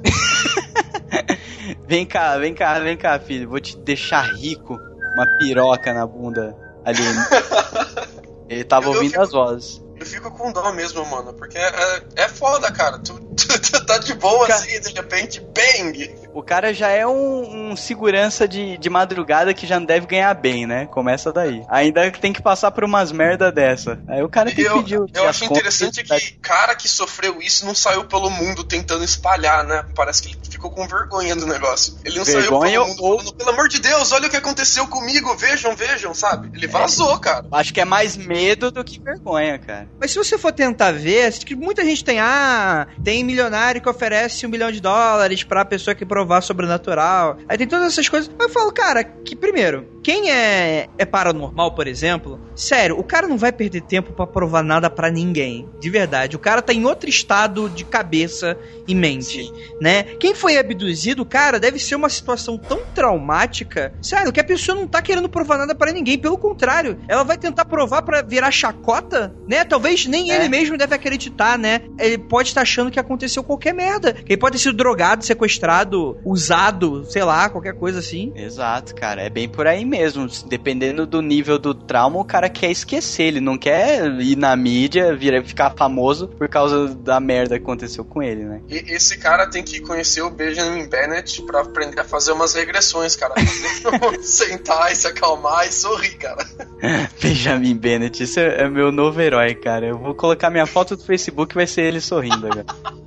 [1.87, 3.49] Vem cá, vem cá, vem cá, filho.
[3.49, 4.79] Vou te deixar rico.
[5.15, 6.99] Uma piroca na bunda ali.
[8.49, 9.83] Ele tava Eu- ouvindo fico- as vozes.
[9.99, 12.99] Eu fico com dó mesmo, mano, porque é, é foda, cara.
[12.99, 13.15] Tu
[13.87, 16.27] tá de boa Cara- assim, de repente, bang!
[16.33, 20.35] O cara já é um, um segurança de, de madrugada que já não deve ganhar
[20.35, 20.87] bem, né?
[20.87, 21.65] Começa daí.
[21.69, 23.99] Ainda tem que passar por umas merda dessa.
[24.07, 26.75] Aí o cara tem que Eu, pedir o- eu as acho interessante que- que cara
[26.75, 29.85] que sofreu isso não saiu pelo mundo tentando espalhar, né?
[29.95, 31.97] Parece que ele ficou com vergonha do negócio.
[32.05, 32.43] Ele não Vergonha
[32.81, 35.75] saiu pelo mundo ou- falando, pelo amor de Deus, olha o que aconteceu comigo, vejam,
[35.75, 36.51] vejam, sabe?
[36.55, 37.47] Ele vazou, cara.
[37.51, 39.89] Acho que é mais medo do que vergonha, cara.
[39.99, 43.89] Mas se você for tentar ver, acho que muita gente tem, ah, tem milionário que
[43.89, 47.37] oferece um milhão de dólares pra pessoa que provar sobrenatural.
[47.49, 48.31] Aí tem todas essas coisas.
[48.39, 53.27] Mas eu falo, cara, que primeiro, quem é, é paranormal, por exemplo, sério, o cara
[53.27, 55.69] não vai perder tempo pra provar nada pra ninguém.
[55.81, 56.37] De verdade.
[56.37, 59.51] O cara tá em outro estado de cabeça e mente,
[59.81, 60.05] né?
[60.21, 64.87] Quem foi abduzido, cara, deve ser uma situação tão traumática, sério, que a pessoa não
[64.87, 66.19] tá querendo provar nada pra ninguém.
[66.19, 69.65] Pelo contrário, ela vai tentar provar pra virar chacota, né?
[69.65, 70.37] Talvez nem É.
[70.37, 71.81] ele mesmo deve acreditar, né?
[71.99, 74.13] Ele pode estar achando que aconteceu qualquer merda.
[74.13, 78.33] Que ele pode ter sido drogado, sequestrado, usado, sei lá, qualquer coisa assim.
[78.35, 79.23] Exato, cara.
[79.23, 80.27] É bem por aí mesmo.
[80.47, 83.25] Dependendo do nível do trauma, o cara quer esquecer.
[83.25, 88.05] Ele não quer ir na mídia, vir, ficar famoso por causa da merda que aconteceu
[88.05, 88.61] com ele, né?
[88.69, 93.17] E esse cara tem que conhecer o Benjamin Bennett pra aprender a fazer umas regressões,
[93.17, 93.35] cara.
[94.23, 96.45] Sentar e se acalmar e sorrir, cara.
[97.21, 99.87] Benjamin Bennett, esse é meu novo herói, cara.
[99.87, 102.67] Eu vou colocar minha foto do Facebook e vai ser ele sorrindo agora.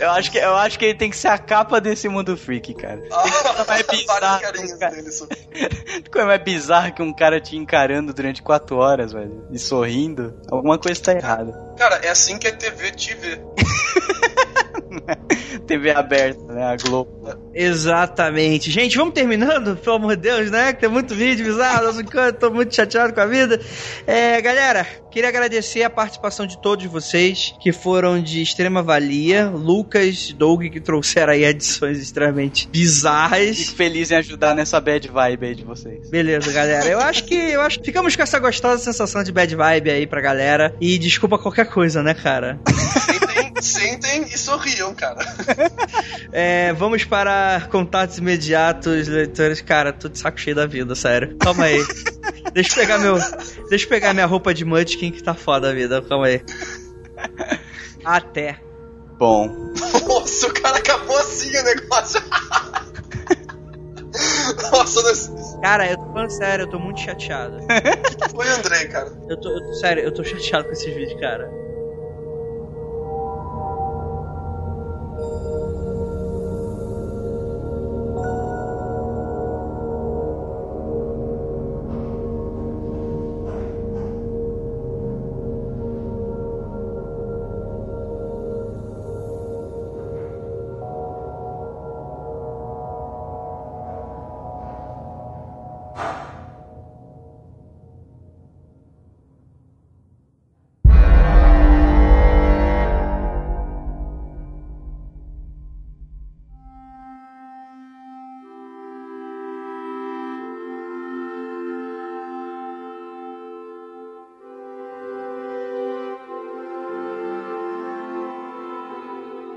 [0.00, 2.74] eu, acho que, eu acho que ele tem que ser a capa desse mundo freak,
[2.74, 3.00] cara.
[3.68, 4.36] é bizarro.
[4.36, 4.94] Um cara...
[6.12, 10.34] Como é bizarro que um cara te encarando durante quatro horas, velho, e sorrindo.
[10.50, 11.52] Alguma coisa tá errada.
[11.78, 13.40] Cara, é assim que a TV te vê.
[15.66, 16.64] TV aberta, né?
[16.64, 17.10] A Globo.
[17.54, 18.70] Exatamente.
[18.70, 19.76] Gente, vamos terminando?
[19.76, 20.72] Pelo amor de Deus, né?
[20.72, 23.60] Que tem muito vídeo bizarro, nosso canto, tô muito chateado com a vida.
[24.06, 29.48] É, galera, queria agradecer a participação de todos vocês que foram de extrema valia.
[29.48, 33.58] Lucas, Doug, que trouxeram aí edições extremamente bizarras.
[33.58, 36.08] Fico feliz em ajudar nessa bad vibe aí de vocês.
[36.10, 36.86] Beleza, galera.
[36.86, 40.06] Eu acho que eu acho que ficamos com essa gostosa sensação de bad vibe aí
[40.06, 40.74] pra galera.
[40.80, 42.58] E desculpa qualquer coisa, né, cara?
[43.64, 45.20] sentem e sorriam, cara.
[46.34, 49.60] É, vamos para contatos imediatos, leitores.
[49.60, 51.36] Cara, tô de saco cheio da vida, sério.
[51.36, 51.84] Calma aí.
[52.54, 53.18] Deixa eu pegar meu.
[53.68, 56.00] Deixa eu pegar minha roupa de Munchkin que tá foda a vida.
[56.00, 56.42] Calma aí.
[58.02, 58.58] Até.
[59.18, 59.46] Bom.
[60.08, 62.22] Nossa, o cara acabou assim o negócio.
[64.72, 65.60] Nossa, nesse...
[65.60, 67.58] Cara, eu tô falando sério, eu tô muito chateado.
[67.58, 69.12] O que foi, André, cara?
[69.28, 71.48] Eu tô, eu tô, sério, eu tô chateado com esses vídeos, cara.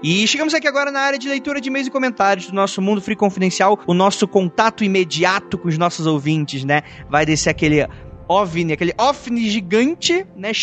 [0.08, 3.02] E chegamos aqui agora na área de leitura de e-mails e comentários do nosso Mundo
[3.02, 6.84] Free Confidencial, o nosso contato imediato com os nossos ouvintes, né?
[7.10, 7.88] Vai descer aquele
[8.28, 10.54] OVNI, aquele OVNI gigante, né?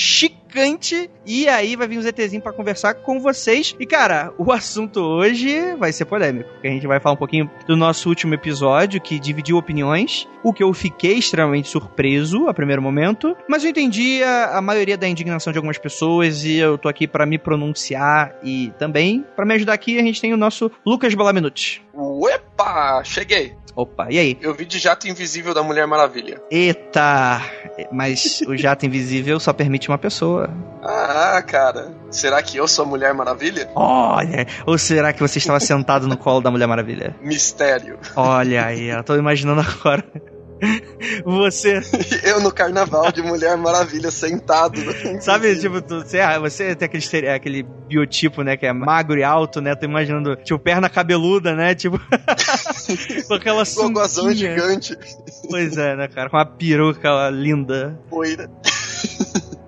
[0.52, 1.10] Chicante.
[1.24, 3.74] E aí vai vir um ZTzinho para conversar com vocês.
[3.80, 7.50] E cara, o assunto hoje vai ser polêmico, porque a gente vai falar um pouquinho
[7.66, 12.82] do nosso último episódio que dividiu opiniões, o que eu fiquei extremamente surpreso a primeiro
[12.82, 16.88] momento, mas eu entendi a, a maioria da indignação de algumas pessoas e eu tô
[16.88, 20.70] aqui para me pronunciar e também para me ajudar aqui a gente tem o nosso
[20.84, 21.82] Lucas Balaminuti.
[21.94, 23.54] Uepa, cheguei.
[23.74, 24.38] Opa, e aí?
[24.40, 26.42] Eu vi de jato invisível da Mulher Maravilha.
[26.50, 27.40] Eita!
[27.90, 30.50] Mas o jato invisível só permite uma pessoa.
[30.82, 31.90] Ah, cara.
[32.10, 33.70] Será que eu sou a Mulher Maravilha?
[33.74, 34.46] Olha!
[34.66, 37.16] Ou será que você estava sentado no colo da Mulher Maravilha?
[37.22, 37.98] Mistério.
[38.14, 40.04] Olha aí, eu tô imaginando agora.
[41.24, 41.80] Você.
[42.22, 44.80] Eu no carnaval de Mulher Maravilha sentado.
[45.20, 48.56] Sabe, tipo, você, ah, você tem aquele, aquele biotipo, né?
[48.56, 49.74] Que é magro e alto, né?
[49.74, 51.74] Tô imaginando, tipo, perna cabeluda, né?
[51.74, 51.98] Tipo.
[53.26, 54.34] com aquela sunguinha.
[54.34, 54.96] gigante.
[55.48, 56.30] Pois é, né, cara?
[56.30, 57.98] Com uma peruca linda.
[58.08, 58.50] Poeira.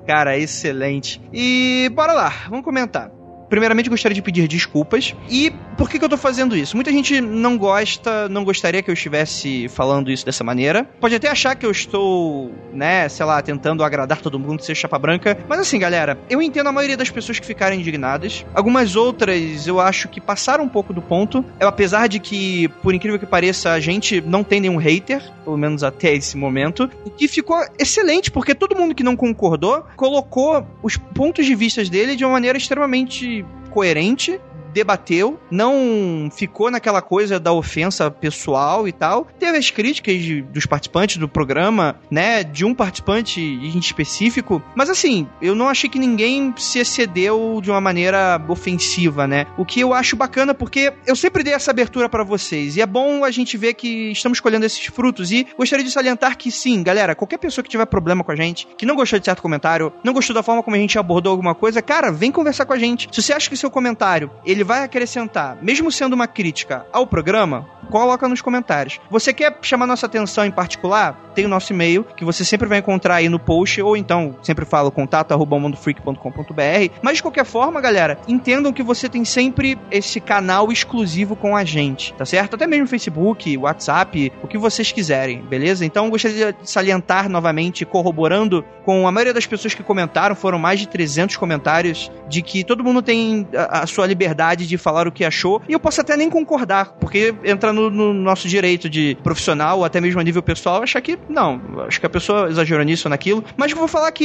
[0.06, 1.20] Cara, excelente.
[1.32, 3.10] E bora lá, vamos comentar.
[3.48, 5.14] Primeiramente, gostaria de pedir desculpas.
[5.28, 6.76] E por que, que eu tô fazendo isso?
[6.76, 10.84] Muita gente não gosta, não gostaria que eu estivesse falando isso dessa maneira.
[11.00, 14.98] Pode até achar que eu estou, né, sei lá, tentando agradar todo mundo, ser chapa
[14.98, 15.36] branca.
[15.48, 18.44] Mas assim, galera, eu entendo a maioria das pessoas que ficarem indignadas.
[18.54, 21.44] Algumas outras eu acho que passaram um pouco do ponto.
[21.58, 25.56] Eu, apesar de que, por incrível que pareça, a gente não tem nenhum hater, pelo
[25.56, 26.88] menos até esse momento.
[27.04, 31.84] O que ficou excelente, porque todo mundo que não concordou colocou os pontos de vista
[31.84, 33.43] dele de uma maneira extremamente
[33.74, 34.40] coerente
[34.74, 39.26] debateu, não ficou naquela coisa da ofensa pessoal e tal.
[39.38, 42.42] Teve as críticas de, dos participantes do programa, né?
[42.42, 44.60] De um participante em específico.
[44.74, 49.46] Mas assim, eu não achei que ninguém se excedeu de uma maneira ofensiva, né?
[49.56, 52.76] O que eu acho bacana porque eu sempre dei essa abertura para vocês.
[52.76, 55.30] E é bom a gente ver que estamos colhendo esses frutos.
[55.30, 58.66] E gostaria de salientar que sim, galera, qualquer pessoa que tiver problema com a gente,
[58.76, 61.54] que não gostou de certo comentário, não gostou da forma como a gente abordou alguma
[61.54, 63.08] coisa, cara, vem conversar com a gente.
[63.12, 67.68] Se você acha que seu comentário ele vai acrescentar, mesmo sendo uma crítica ao programa,
[67.90, 69.00] coloca nos comentários.
[69.10, 71.32] Você quer chamar nossa atenção em particular?
[71.34, 74.64] Tem o nosso e-mail, que você sempre vai encontrar aí no post, ou então, sempre
[74.64, 76.94] falo, contato arroba mundofreak.com.br.
[77.02, 81.64] Mas de qualquer forma, galera, entendam que você tem sempre esse canal exclusivo com a
[81.64, 82.54] gente, tá certo?
[82.54, 85.84] Até mesmo Facebook, WhatsApp, o que vocês quiserem, beleza?
[85.84, 90.78] Então, gostaria de salientar novamente, corroborando com a maioria das pessoas que comentaram, foram mais
[90.78, 95.12] de 300 comentários, de que todo mundo tem a, a sua liberdade de falar o
[95.12, 99.16] que achou, e eu posso até nem concordar, porque entra no, no nosso direito de
[99.22, 102.84] profissional, ou até mesmo a nível pessoal, achar que não, acho que a pessoa exagerou
[102.84, 104.24] nisso ou naquilo, mas eu vou falar que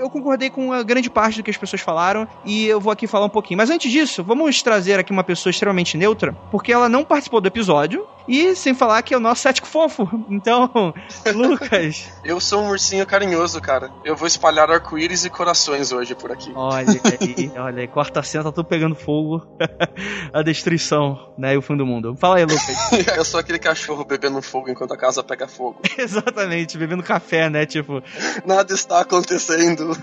[0.00, 3.06] eu concordei com a grande parte do que as pessoas falaram, e eu vou aqui
[3.06, 3.58] falar um pouquinho.
[3.58, 7.48] Mas antes disso, vamos trazer aqui uma pessoa extremamente neutra, porque ela não participou do
[7.48, 10.06] episódio, e sem falar que é o nosso cético fofo.
[10.28, 10.92] Então,
[11.34, 12.08] Lucas.
[12.24, 13.90] Eu sou um ursinho carinhoso, cara.
[14.04, 16.52] Eu vou espalhar arco-íris e corações hoje por aqui.
[16.54, 17.88] Olha aí, olha aí.
[17.88, 19.46] Quarta cena tá tudo pegando fogo.
[20.32, 21.54] a destruição, né?
[21.54, 22.16] E o fim do mundo.
[22.16, 22.92] Fala aí, Lucas.
[23.16, 25.80] eu sou aquele cachorro bebendo fogo enquanto a casa pega fogo.
[25.98, 27.66] Exatamente, bebendo café, né?
[27.66, 28.02] Tipo.
[28.44, 29.96] Nada está acontecendo.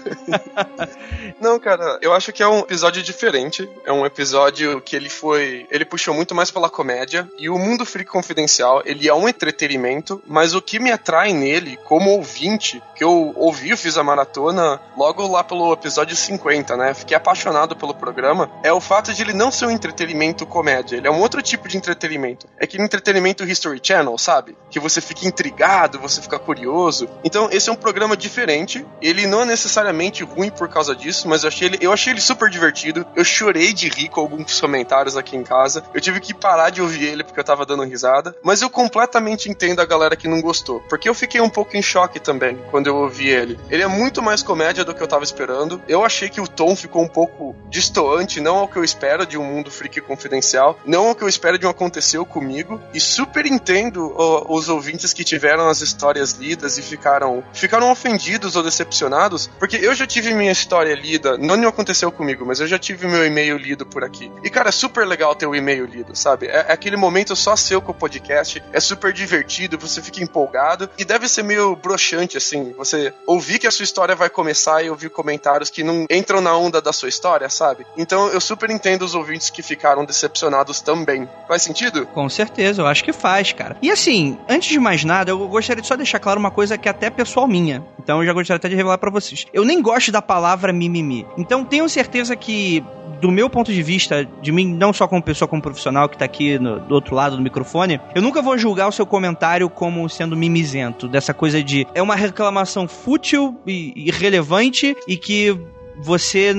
[1.39, 3.69] Não, cara, eu acho que é um episódio diferente.
[3.85, 5.67] É um episódio que ele foi.
[5.69, 7.29] Ele puxou muito mais pela comédia.
[7.37, 11.77] E o Mundo Freak Confidencial, ele é um entretenimento, mas o que me atrai nele,
[11.83, 16.93] como ouvinte, que eu ouvi, eu fiz a maratona logo lá pelo episódio 50, né?
[16.93, 18.49] Fiquei apaixonado pelo programa.
[18.63, 20.97] É o fato de ele não ser um entretenimento comédia.
[20.97, 22.47] Ele é um outro tipo de entretenimento.
[22.59, 24.57] É aquele entretenimento History Channel, sabe?
[24.69, 27.07] Que você fica intrigado, você fica curioso.
[27.23, 28.85] Então, esse é um programa diferente.
[29.01, 32.21] Ele não é necessariamente ruim por causa disso, mas eu achei ele, eu achei ele
[32.21, 33.05] super divertido.
[33.15, 35.83] Eu chorei de rir com alguns comentários aqui em casa.
[35.93, 38.35] Eu tive que parar de ouvir ele porque eu tava dando risada.
[38.43, 40.79] Mas eu completamente entendo a galera que não gostou.
[40.81, 43.59] Porque eu fiquei um pouco em choque também quando eu ouvi ele.
[43.69, 45.81] Ele é muito mais comédia do que eu tava esperando.
[45.87, 49.37] Eu achei que o tom ficou um pouco distoante, não ao que eu espero de
[49.37, 52.79] um mundo freak confidencial, não ao que eu espero de um aconteceu comigo.
[52.93, 54.13] E super entendo
[54.47, 59.95] os ouvintes que tiveram as histórias lidas e ficaram, ficaram ofendidos ou decepcionados, porque eu
[59.95, 63.57] já tive minha história lida, não não aconteceu comigo, mas eu já tive meu e-mail
[63.57, 64.31] lido por aqui.
[64.43, 66.47] E cara, é super legal ter o e-mail lido, sabe?
[66.47, 70.89] É, é aquele momento só seu com o podcast, é super divertido, você fica empolgado
[70.97, 74.89] e deve ser meio broxante assim, você ouvir que a sua história vai começar e
[74.89, 77.85] ouvir comentários que não entram na onda da sua história, sabe?
[77.97, 81.27] Então eu super entendo os ouvintes que ficaram decepcionados também.
[81.47, 82.05] Faz sentido?
[82.07, 83.77] Com certeza, eu acho que faz, cara.
[83.81, 86.87] E assim, antes de mais nada, eu gostaria de só deixar claro uma coisa que
[86.87, 87.83] é até pessoal minha.
[87.99, 89.45] Então eu já gostaria até de revelar para vocês.
[89.53, 91.25] Eu nem gosto da palavra mimimi.
[91.37, 92.83] Então tenho certeza que
[93.23, 96.25] do meu ponto de vista, de mim, não só como pessoa, como profissional que tá
[96.25, 100.09] aqui no, do outro lado do microfone, eu nunca vou julgar o seu comentário como
[100.09, 105.57] sendo mimizento, dessa coisa de é uma reclamação fútil e irrelevante e que
[106.01, 106.53] você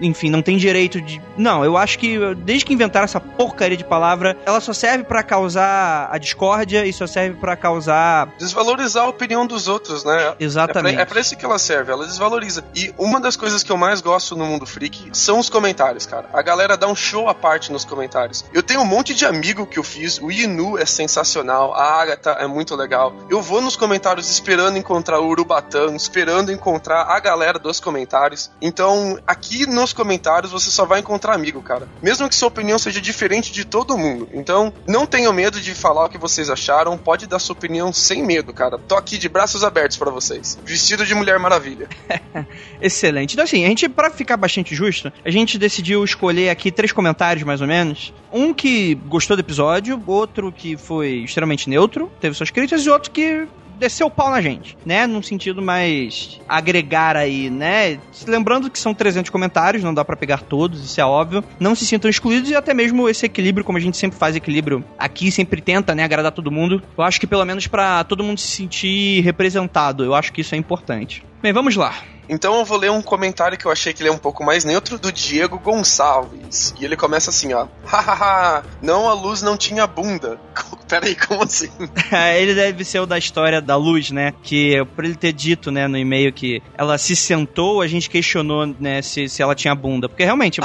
[0.00, 1.20] enfim, não tem direito de.
[1.36, 5.22] Não, eu acho que desde que inventaram essa porcaria de palavra, ela só serve para
[5.22, 8.28] causar a discórdia e só serve para causar.
[8.38, 10.34] Desvalorizar a opinião dos outros, né?
[10.38, 10.94] Exatamente.
[10.94, 12.64] É pra, é pra, isso que ela serve, ela desvaloriza.
[12.74, 16.28] E uma das coisas que eu mais gosto no mundo freak são os comentários, cara.
[16.32, 18.44] A galera dá um show à parte nos comentários.
[18.52, 22.30] Eu tenho um monte de amigo que eu fiz, o Inu é sensacional, a Agatha
[22.32, 23.14] é muito legal.
[23.30, 28.50] Eu vou nos comentários esperando encontrar o Urubatã, esperando encontrar a galera dos comentários.
[28.60, 31.88] Então, aqui no nos comentários você só vai encontrar amigo, cara.
[32.02, 34.28] Mesmo que sua opinião seja diferente de todo mundo.
[34.32, 36.98] Então, não tenham medo de falar o que vocês acharam.
[36.98, 38.78] Pode dar sua opinião sem medo, cara.
[38.78, 40.58] Tô aqui de braços abertos para vocês.
[40.64, 41.88] Vestido de Mulher Maravilha.
[42.82, 43.34] Excelente.
[43.34, 47.44] Então, assim, a gente, para ficar bastante justo, a gente decidiu escolher aqui três comentários,
[47.44, 48.12] mais ou menos.
[48.32, 53.12] Um que gostou do episódio, outro que foi extremamente neutro, teve suas críticas, e outro
[53.12, 53.46] que
[53.78, 55.06] descer o pau na gente, né?
[55.06, 57.98] Num sentido mais agregar aí, né?
[58.26, 61.44] Lembrando que são 300 comentários, não dá para pegar todos, isso é óbvio.
[61.58, 64.84] Não se sintam excluídos e até mesmo esse equilíbrio, como a gente sempre faz equilíbrio
[64.98, 66.82] aqui, sempre tenta, né, agradar todo mundo.
[66.96, 70.54] Eu acho que pelo menos para todo mundo se sentir representado, eu acho que isso
[70.54, 71.24] é importante.
[71.42, 71.94] Bem, vamos lá.
[72.28, 74.64] Então eu vou ler um comentário que eu achei que ele é um pouco mais
[74.64, 76.74] neutro do Diego Gonçalves.
[76.78, 77.66] E ele começa assim, ó.
[77.84, 80.38] Hahaha, não, a luz não tinha bunda.
[80.88, 81.68] Peraí, como assim?
[82.38, 84.32] ele deve ser o da história da luz, né?
[84.42, 88.66] Que por ele ter dito, né, no e-mail que ela se sentou, a gente questionou,
[88.78, 90.08] né, se, se ela tinha bunda.
[90.08, 90.60] Porque realmente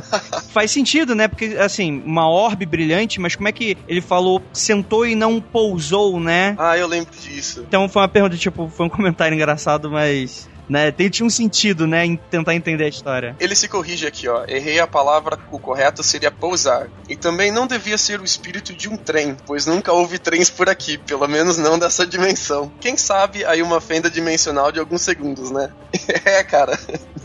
[0.50, 1.28] faz sentido, né?
[1.28, 6.18] Porque, assim, uma orbe brilhante, mas como é que ele falou sentou e não pousou,
[6.18, 6.56] né?
[6.58, 7.64] Ah, eu lembro disso.
[7.68, 10.90] Então foi uma pergunta, tipo, foi um comentário engraçado, mas né?
[10.90, 13.36] Tem, tinha um sentido, né, em tentar entender a história.
[13.38, 14.44] Ele se corrige aqui, ó.
[14.46, 16.88] Errei a palavra, o correto seria pousar.
[17.08, 20.68] E também não devia ser o espírito de um trem, pois nunca houve trens por
[20.68, 22.70] aqui, pelo menos não dessa dimensão.
[22.80, 25.70] Quem sabe aí uma fenda dimensional de alguns segundos, né?
[26.24, 26.78] é, cara.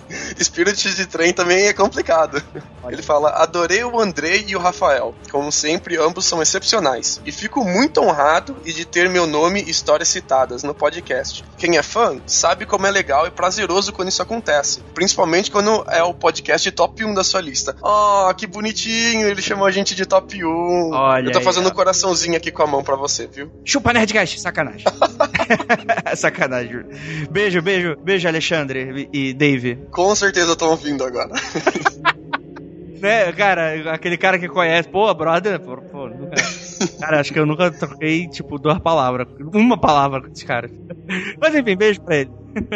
[0.42, 2.44] Spirit de trem também é complicado.
[2.88, 5.16] Ele fala: adorei o Andrei e o Rafael.
[5.30, 7.22] Como sempre, ambos são excepcionais.
[7.26, 11.44] E fico muito honrado e de ter meu nome e histórias citadas no podcast.
[11.58, 14.82] Quem é fã sabe como é legal e prazeroso quando isso acontece.
[14.94, 17.76] Principalmente quando é o podcast top 1 da sua lista.
[17.82, 20.92] Oh, que bonitinho, ele chamou a gente de top 1.
[20.94, 23.50] Olha Eu tô fazendo um coraçãozinho aqui com a mão pra você, viu?
[23.64, 24.86] Chupa Nerdcast, sacanagem.
[26.16, 26.84] sacanagem.
[27.30, 29.76] Beijo, beijo, beijo, Alexandre e e Dave.
[29.92, 31.32] Com certeza estão ouvindo agora.
[33.02, 36.36] Né, cara, aquele cara que conhece, pô, brother, pô, pô, nunca.
[37.00, 39.28] Cara, acho que eu nunca troquei, tipo, duas palavras.
[39.40, 40.70] Uma palavra com esse cara.
[41.42, 42.32] Mas enfim, beijo pra ele.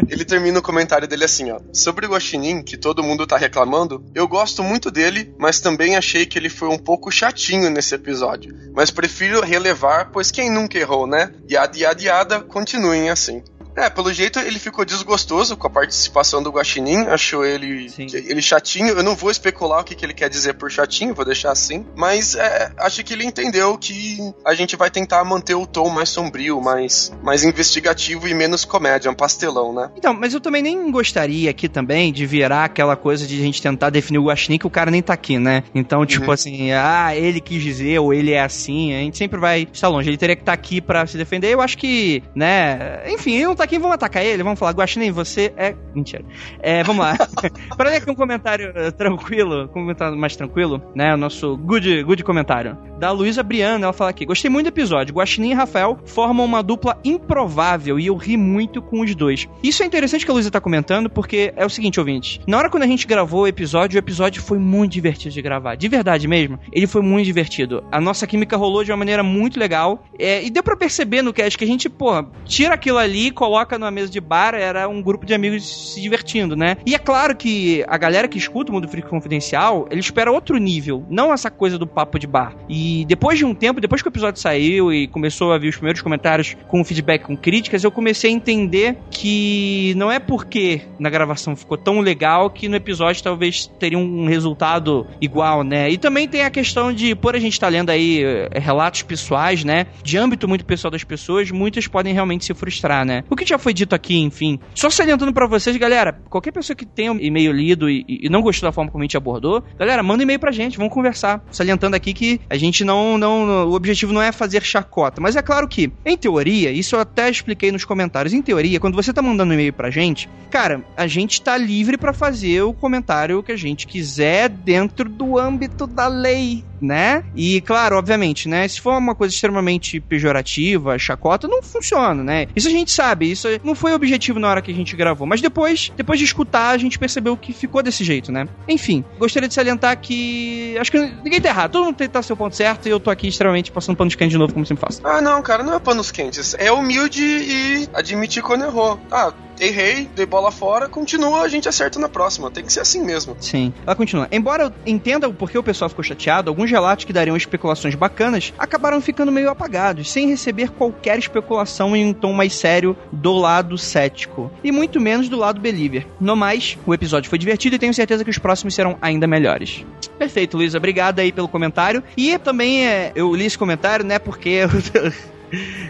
[0.10, 1.60] Ele termina o comentário dele assim, ó.
[1.74, 6.26] Sobre o Guaxinim, que todo mundo tá reclamando, eu gosto muito dele, mas também achei
[6.26, 8.56] que ele foi um pouco chatinho nesse episódio.
[8.74, 11.32] Mas prefiro relevar, pois quem nunca errou, né?
[11.50, 13.44] Yada, yada, yada, continuem assim.
[13.76, 18.90] É, pelo jeito ele ficou desgostoso com a participação do Guaxinim, achou ele, ele chatinho.
[18.90, 21.86] Eu não vou especular o que, que ele quer dizer por chatinho, vou deixar assim.
[21.96, 26.10] Mas é, acho que ele entendeu que a gente vai tentar manter o tom mais
[26.10, 29.90] sombrio, mais, mais investigativo e menos comédia, um pastelão, né?
[29.98, 33.62] Então, mas eu também nem gostaria aqui também de virar aquela coisa de a gente
[33.62, 35.64] tentar definir o Guaxinim que o cara nem tá aqui, né?
[35.74, 36.32] Então, tipo Uhum.
[36.32, 40.10] assim, ah, ele quis dizer, ou ele é assim, a gente sempre vai estar longe.
[40.10, 41.52] Ele teria que estar aqui pra se defender.
[41.54, 45.12] Eu acho que, né, enfim, ele não tá aqui, vamos atacar ele, vamos falar, Guaxinim,
[45.12, 45.76] você é...
[45.94, 46.24] Mentira.
[46.62, 47.18] É, vamos lá.
[47.76, 52.04] pra ler aqui um comentário eh, tranquilo, um comentário mais tranquilo, né, o nosso good,
[52.04, 56.00] good comentário, da Luísa Briana, ela fala aqui, gostei muito do episódio, Guaxinim e Rafael
[56.06, 59.48] formam uma dupla improvável e eu ri muito com os dois.
[59.62, 62.70] Isso é interessante que a Luísa tá comentando, porque é o seguinte, ouvinte, na hora
[62.70, 66.28] quando a gente gravou o episódio, o episódio foi muito divertido de gravar, de verdade
[66.28, 67.84] mesmo, ele foi muito divertido.
[67.92, 71.34] A nossa química rolou de uma maneira muito legal, é, e deu pra perceber no
[71.34, 75.02] cast que a gente, pô, tira aquilo ali, coloca numa mesa de bar, era um
[75.02, 76.78] grupo de amigos se divertindo, né?
[76.86, 80.58] E é claro que a galera que escuta o Mundo Freak Confidencial, ele espera outro
[80.58, 82.56] nível, não essa coisa do papo de bar.
[82.70, 85.76] E depois de um tempo, depois que o episódio saiu e começou a vir os
[85.76, 91.10] primeiros comentários com feedback, com críticas, eu comecei a entender que não é porque na
[91.10, 95.90] gravação ficou tão legal que no episódio talvez teria um resultado igual, né?
[95.90, 99.64] E também tem a questão de, por a gente estar lendo aí eh, relatos pessoais,
[99.64, 99.88] né?
[100.04, 103.24] De âmbito muito pessoal das pessoas, muitas podem realmente se frustrar, né?
[103.30, 104.60] O que já foi dito aqui, enfim.
[104.74, 108.42] Só salientando pra vocês, galera, qualquer pessoa que tenha um e-mail lido e, e não
[108.42, 111.44] gostou da forma como a gente abordou, galera, manda um e-mail pra gente, vamos conversar.
[111.52, 113.68] Salientando aqui que a gente não, não.
[113.68, 115.22] O objetivo não é fazer chacota.
[115.22, 118.34] Mas é claro que, em teoria, isso eu até expliquei nos comentários.
[118.34, 121.98] Em teoria, quando você tá mandando um e-mail pra gente, cara, a gente tá livre
[121.98, 127.24] pra fazer o comentário que a gente quiser dentro do âmbito da lei, né?
[127.36, 128.68] E, claro, obviamente, né?
[128.68, 132.48] Se for uma coisa extremamente pejorativa, chacota, não funciona, né?
[132.56, 135.28] Isso a gente sabe, isso não foi o objetivo na hora que a gente gravou.
[135.28, 138.48] Mas depois, depois de escutar, a gente percebeu que ficou desse jeito, né?
[138.68, 140.76] Enfim, gostaria de salientar que.
[140.80, 141.72] Acho que ninguém tá errado.
[141.72, 144.18] Todo mundo que estar seu ponto certo e eu tô aqui extremamente passando pano de
[144.18, 145.02] quente de novo, como sempre faço.
[145.04, 146.56] Ah, não, cara, não é panos quentes.
[146.58, 149.00] É humilde e admitir quando errou.
[149.12, 152.52] Ah, errei, dei bola fora, continua, a gente acerta na próxima.
[152.52, 153.36] Tem que ser assim mesmo.
[153.40, 153.74] Sim.
[153.86, 154.28] Ela continua.
[154.32, 158.54] Embora eu entenda o porquê o pessoal ficou chateado, alguns relatos que dariam especulações bacanas
[158.58, 163.78] acabaram ficando meio apagados, sem receber qualquer especulação em um tom mais sério do lado
[163.78, 164.52] cético.
[164.64, 166.06] E muito menos do lado believer.
[166.20, 169.86] No mais, o episódio foi divertido e tenho certeza que os próximos serão ainda melhores.
[170.18, 170.78] Perfeito, Luísa.
[170.78, 172.04] Obrigado aí pelo comentário.
[172.16, 174.62] E também é, eu li esse comentário, né, porque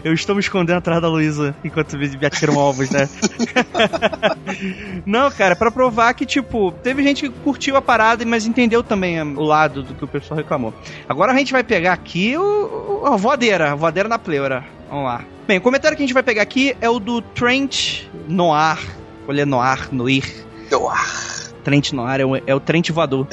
[0.04, 3.08] eu estou me escondendo atrás da Luísa enquanto me atiram ovos, né?
[5.04, 9.20] Não, cara, pra provar que, tipo, teve gente que curtiu a parada, mas entendeu também
[9.22, 10.72] o lado do que o pessoal reclamou.
[11.08, 14.64] Agora a gente vai pegar aqui o, o- a voadeira, a voadeira na pleura.
[14.88, 15.24] Vamos lá.
[15.46, 18.78] Bem, o comentário que a gente vai pegar aqui é o do Trent Noir.
[19.28, 20.24] Ler Noir, Noir.
[20.70, 21.45] Noir.
[21.66, 23.26] Trent Noir é o, é o Trent voador.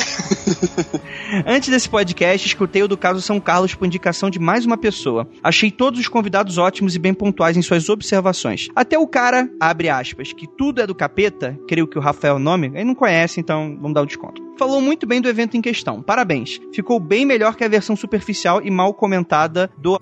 [1.45, 5.29] Antes desse podcast, escutei o do caso São Carlos por indicação de mais uma pessoa.
[5.43, 8.69] Achei todos os convidados ótimos e bem pontuais em suas observações.
[8.75, 12.37] Até o cara, abre aspas, que tudo é do capeta, creio que o Rafael é
[12.37, 14.41] o nome, ele não conhece, então vamos dar um desconto.
[14.57, 16.01] Falou muito bem do evento em questão.
[16.01, 16.59] Parabéns.
[16.73, 19.95] Ficou bem melhor que a versão superficial e mal comentada do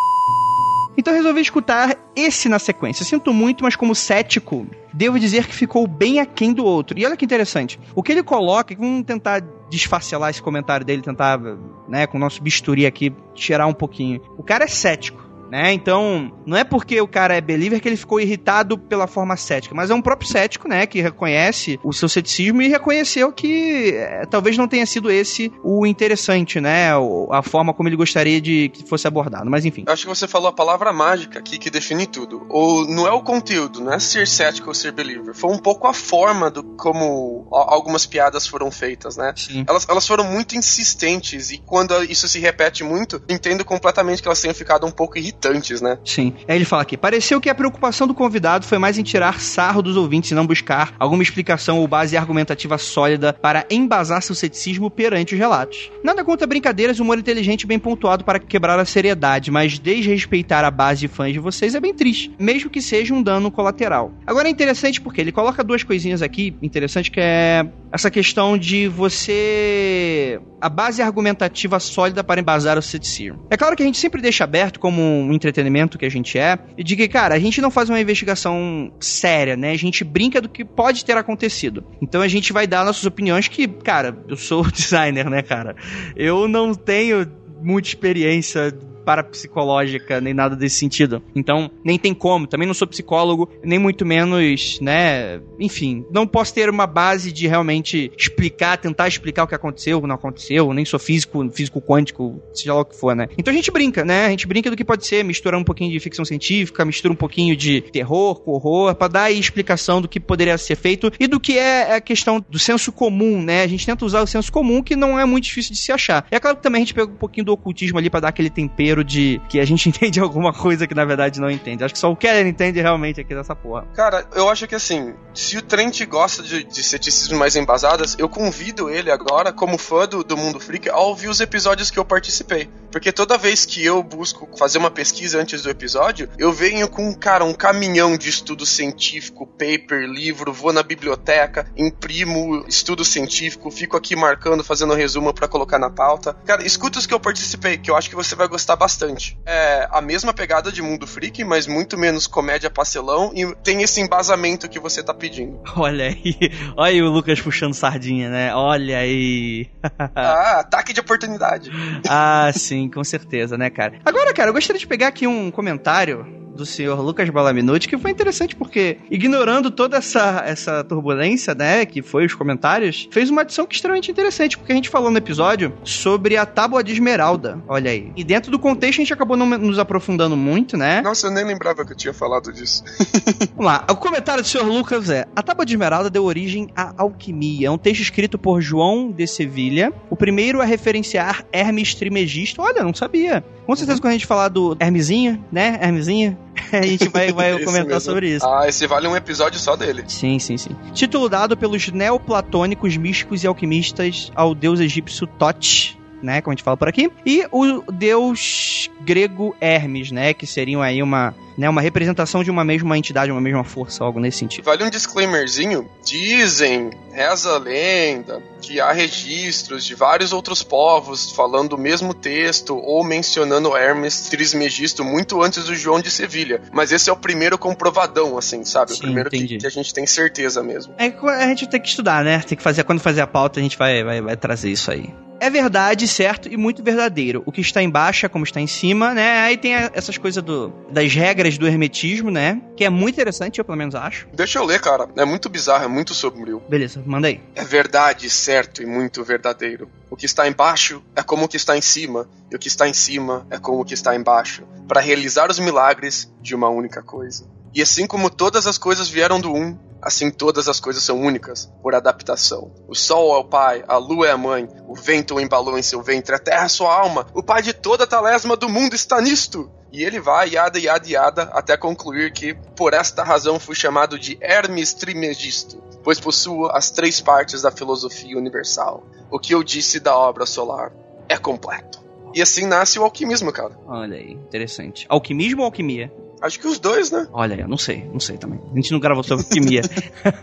[0.98, 3.06] então resolvi escutar esse na sequência.
[3.06, 6.98] Sinto muito, mas como cético, devo dizer que ficou bem aquém do outro.
[6.98, 7.80] E olha que interessante.
[7.96, 11.40] O que ele coloca, vamos tentar desfacelar esse comentário dele, tentar,
[11.88, 14.22] né, com o nosso bisturi aqui, tirar um pouquinho.
[14.38, 15.21] O cara é cético.
[15.52, 15.74] Né?
[15.74, 19.76] Então, não é porque o cara é believer que ele ficou irritado pela forma cética,
[19.76, 24.26] mas é um próprio cético, né, que reconhece o seu ceticismo e reconheceu que é,
[24.26, 26.92] talvez não tenha sido esse o interessante, né,
[27.32, 29.84] a forma como ele gostaria de que fosse abordado, mas enfim.
[29.86, 32.46] Eu acho que você falou a palavra mágica aqui que define tudo.
[32.48, 35.86] Ou não é o conteúdo, não é ser cético ou ser believer, foi um pouco
[35.86, 39.34] a forma do como algumas piadas foram feitas, né?
[39.36, 39.66] Sim.
[39.68, 44.40] Elas, elas foram muito insistentes e quando isso se repete muito, entendo completamente que elas
[44.40, 45.98] tenham ficado um pouco irritantes, né?
[46.06, 46.34] Sim.
[46.48, 49.82] Aí ele fala aqui: pareceu que a preocupação do convidado foi mais em tirar sarro
[49.82, 54.90] dos ouvintes e não buscar alguma explicação ou base argumentativa sólida para embasar seu ceticismo
[54.90, 55.90] perante os relatos.
[56.04, 61.02] Nada contra brincadeiras, humor inteligente bem pontuado para quebrar a seriedade, mas desrespeitar a base
[61.02, 64.12] de fãs de vocês é bem triste, mesmo que seja um dano colateral.
[64.26, 68.88] Agora é interessante porque ele coloca duas coisinhas aqui interessantes que é essa questão de
[68.88, 73.46] você a base argumentativa sólida para embasar o ceticismo.
[73.50, 75.02] É claro que a gente sempre deixa aberto como
[75.32, 78.00] um entretenimento que a gente é, e de que, cara, a gente não faz uma
[78.00, 79.72] investigação séria, né?
[79.72, 81.84] A gente brinca do que pode ter acontecido.
[82.02, 85.76] Então a gente vai dar nossas opiniões que, cara, eu sou designer, né, cara?
[86.16, 87.26] Eu não tenho
[87.62, 88.72] muita experiência
[89.04, 91.22] parapsicológica, nem nada desse sentido.
[91.36, 92.48] Então, nem tem como.
[92.48, 95.42] Também não sou psicólogo, nem muito menos, né?
[95.60, 100.02] Enfim, não posso ter uma base de realmente explicar, tentar explicar o que aconteceu, o
[100.02, 100.74] que não aconteceu.
[100.74, 103.28] Nem sou físico, físico quântico, seja lá o que for, né?
[103.38, 104.26] Então a gente brinca, né?
[104.26, 107.18] A gente brinca do que pode ser, mistura um pouquinho de ficção científica, mistura um
[107.18, 111.28] pouquinho de terror com horror, pra dar aí explicação do que poderia ser feito e
[111.28, 113.64] do que é a questão do senso comum, né?
[113.64, 116.26] A gente tenta usar o senso comum que não é muito difícil de se achar.
[116.32, 118.50] É claro que também a gente pega um pouquinho do ocultismo ali para dar aquele
[118.50, 121.84] tempero de que a gente entende alguma coisa que na verdade não entende.
[121.84, 123.86] Acho que só o Keller entende realmente aqui dessa porra.
[123.94, 128.28] Cara, eu acho que assim, se o Trent gosta de, de ceticismo mais embasadas, eu
[128.28, 132.06] convido ele agora, como fã do, do Mundo Freak, a ouvir os episódios que eu
[132.06, 132.70] participei.
[132.92, 137.14] Porque toda vez que eu busco fazer uma pesquisa antes do episódio, eu venho com,
[137.14, 143.96] cara, um caminhão de estudo científico, paper, livro, vou na biblioteca, imprimo estudo científico, fico
[143.96, 146.34] aqui marcando, fazendo resumo para colocar na pauta.
[146.46, 149.38] Cara, escuta os que eu participei, que eu acho que você vai gostar bastante.
[149.46, 154.02] É a mesma pegada de Mundo Freak, mas muito menos comédia pastelão e tem esse
[154.02, 155.62] embasamento que você tá pedindo.
[155.78, 156.36] Olha aí,
[156.78, 158.56] olha aí o Lucas puxando sardinha, né?
[158.56, 159.70] Olha aí.
[160.16, 161.72] ah, ataque de oportunidade.
[162.08, 164.00] ah, sim, com certeza, né, cara?
[164.06, 168.12] Agora, cara, eu gostaria de pegar aqui um comentário do senhor Lucas Balaminuti, que foi
[168.12, 173.66] interessante porque, ignorando toda essa, essa turbulência, né, que foi os comentários, fez uma adição
[173.66, 177.60] que é extremamente interessante, porque a gente falou no episódio sobre a tábua de esmeralda,
[177.68, 178.12] olha aí.
[178.16, 181.02] E dentro do contexto a gente acabou não nos aprofundando muito, né?
[181.02, 182.84] Nossa, eu nem lembrava que eu tinha falado disso.
[183.58, 186.94] Vamos lá, o comentário do senhor Lucas é, a tábua de esmeralda deu origem à
[186.98, 192.62] alquimia, é um texto escrito por João de Sevilha, o primeiro a referenciar Hermes Trimegisto,
[192.62, 193.44] olha, não sabia.
[193.72, 194.02] Com certeza uhum.
[194.02, 196.38] quando a gente falar do Hermesinha, né, Hermesinha,
[196.74, 198.02] a gente vai, vai comentar mesmo.
[198.02, 198.46] sobre isso.
[198.46, 200.04] Ah, esse vale um episódio só dele.
[200.08, 200.76] Sim, sim, sim.
[200.94, 206.64] Título dado pelos neoplatônicos místicos e alquimistas ao deus egípcio Tot, né, como a gente
[206.64, 211.82] fala por aqui, e o deus grego Hermes, né, que seriam aí uma, né, uma
[211.82, 214.66] representação de uma mesma entidade, uma mesma força, algo nesse sentido.
[214.66, 221.74] Vale um disclaimerzinho, dizem, reza a lenda, que há registros de vários outros povos falando
[221.74, 227.10] o mesmo texto ou mencionando Hermes Trismegisto muito antes do João de Sevilha, mas esse
[227.10, 228.92] é o primeiro comprovadão, assim, sabe?
[228.92, 230.94] Sim, o primeiro que, que, a gente tem certeza mesmo.
[230.98, 232.40] É a gente tem que estudar, né?
[232.40, 235.14] Tem que fazer, quando fazer a pauta a gente vai, vai, vai trazer isso aí
[235.42, 237.42] é verdade, certo e muito verdadeiro.
[237.48, 239.40] O que está embaixo é como está em cima, né?
[239.40, 242.62] Aí tem essas coisas do, das regras do hermetismo, né?
[242.78, 244.28] Que é muito interessante, eu pelo menos acho.
[244.34, 245.10] Deixa eu ler, cara.
[245.18, 246.62] É muito bizarro, é muito sombrio.
[246.70, 247.42] Beleza, manda aí.
[247.56, 249.90] É verdade, certo e muito verdadeiro.
[250.12, 252.88] O que está embaixo é como o que está em cima, e o que está
[252.88, 257.02] em cima é como o que está embaixo, para realizar os milagres de uma única
[257.02, 257.50] coisa.
[257.74, 261.72] E assim como todas as coisas vieram do um, assim todas as coisas são únicas,
[261.82, 262.72] por adaptação.
[262.88, 265.84] O sol é o pai, a lua é a mãe, o vento o embalou em
[265.84, 268.96] seu ventre, a terra é sua alma, o pai de toda a talesma do mundo
[268.96, 269.72] está nisto.
[269.92, 274.38] E ele vai, yada, yada, yada, até concluir que, por esta razão, fui chamado de
[274.42, 279.04] Hermes Trimegisto, pois possuo as três partes da filosofia universal.
[279.30, 280.94] O que eu disse da obra solar
[281.28, 282.02] é completo.
[282.34, 283.78] E assim nasce o alquimismo, cara.
[283.86, 285.06] Olha aí, interessante.
[285.10, 286.12] Alquimismo ou alquimia?
[286.42, 287.28] Acho que os dois, né?
[287.32, 288.60] Olha, eu não sei, não sei também.
[288.72, 289.82] A gente não gravou sobre alquimia.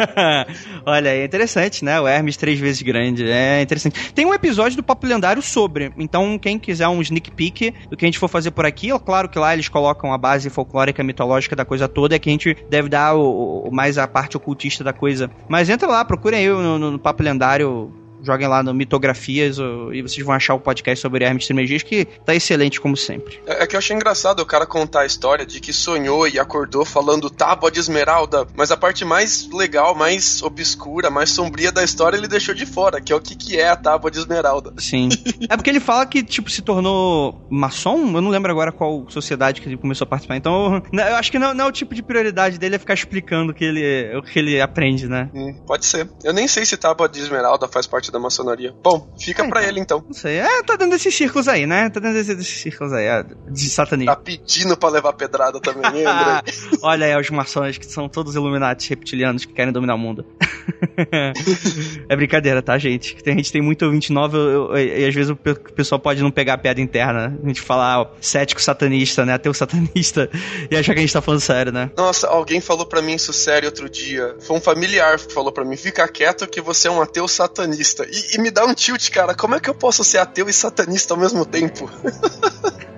[0.87, 2.01] Olha, é interessante, né?
[2.01, 4.12] O Hermes três vezes grande, é interessante.
[4.12, 8.05] Tem um episódio do Papo Lendário sobre, então quem quiser um sneak peek do que
[8.05, 11.03] a gente for fazer por aqui, é claro que lá eles colocam a base folclórica,
[11.03, 14.37] mitológica da coisa toda, é que a gente deve dar o, o mais a parte
[14.37, 15.31] ocultista da coisa.
[15.49, 17.93] Mas entra lá, procurem aí no, no, no Papo Lendário
[18.23, 19.59] joguem lá no Mitografias
[19.93, 23.40] e vocês vão achar o podcast sobre Hermes Trismegisto, que tá excelente como sempre.
[23.47, 26.39] É, é, que eu achei engraçado o cara contar a história de que sonhou e
[26.39, 31.82] acordou falando tábua de esmeralda, mas a parte mais legal, mais obscura, mais sombria da
[31.82, 34.73] história ele deixou de fora, que é o que, que é a tábua de esmeralda.
[34.78, 35.09] Sim.
[35.49, 39.61] é porque ele fala que, tipo, se tornou maçom, eu não lembro agora qual sociedade
[39.61, 42.03] que ele começou a participar, então eu acho que não, não é o tipo de
[42.03, 45.31] prioridade dele é ficar explicando o que ele, o que ele aprende, né?
[45.35, 46.09] Hum, pode ser.
[46.24, 48.74] Eu nem sei se tábua de esmeralda faz parte da maçonaria.
[48.82, 49.70] Bom, fica é, pra então.
[49.70, 50.05] ele então.
[50.06, 50.39] Não sei.
[50.39, 51.90] É, tá dando esses círculos aí, né?
[51.90, 54.14] Tá dando esses, esses círculos aí, é, de satanismo.
[54.14, 56.43] Tá pedindo pra levar pedrada também, André?
[56.82, 60.24] Olha aí, os maçons que são todos Illuminati reptilianos que querem dominar o mundo.
[62.09, 63.16] é brincadeira, tá, gente?
[63.26, 66.59] A gente tem muito ouvinte novo e às vezes o pessoal pode não pegar a
[66.59, 67.39] piada interna.
[67.43, 69.35] A gente falar ah, cético satanista, né?
[69.35, 70.30] Ateu satanista
[70.70, 71.90] e achar que a gente tá falando sério, né?
[71.97, 74.36] Nossa, alguém falou pra mim isso sério outro dia.
[74.40, 77.98] Foi um familiar que falou pra mim: fica quieto que você é um ateu satanista.
[78.05, 79.35] E, e me dá um tilt, cara.
[79.35, 81.91] Como é que eu posso ser ateu e satanista ao mesmo tempo?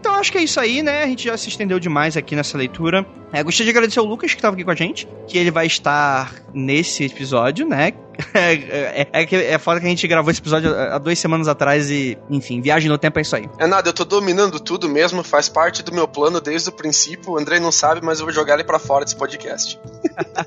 [0.00, 1.02] Então acho que é isso aí, né?
[1.02, 3.06] A gente já se estendeu demais aqui nessa leitura.
[3.32, 5.66] É, gostaria de agradecer ao Lucas que estava aqui com a gente, que ele vai
[5.66, 7.92] estar nesse episódio, né?
[8.34, 11.90] É, é, é, é foda que a gente gravou esse episódio há duas semanas atrás
[11.90, 13.48] e, enfim, viagem no tempo é isso aí.
[13.58, 17.32] É nada, eu tô dominando tudo mesmo, faz parte do meu plano desde o princípio.
[17.32, 19.80] O Andrei não sabe, mas eu vou jogar ele para fora desse podcast.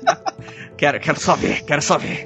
[0.78, 2.24] quero, quero só ver, quero só ver.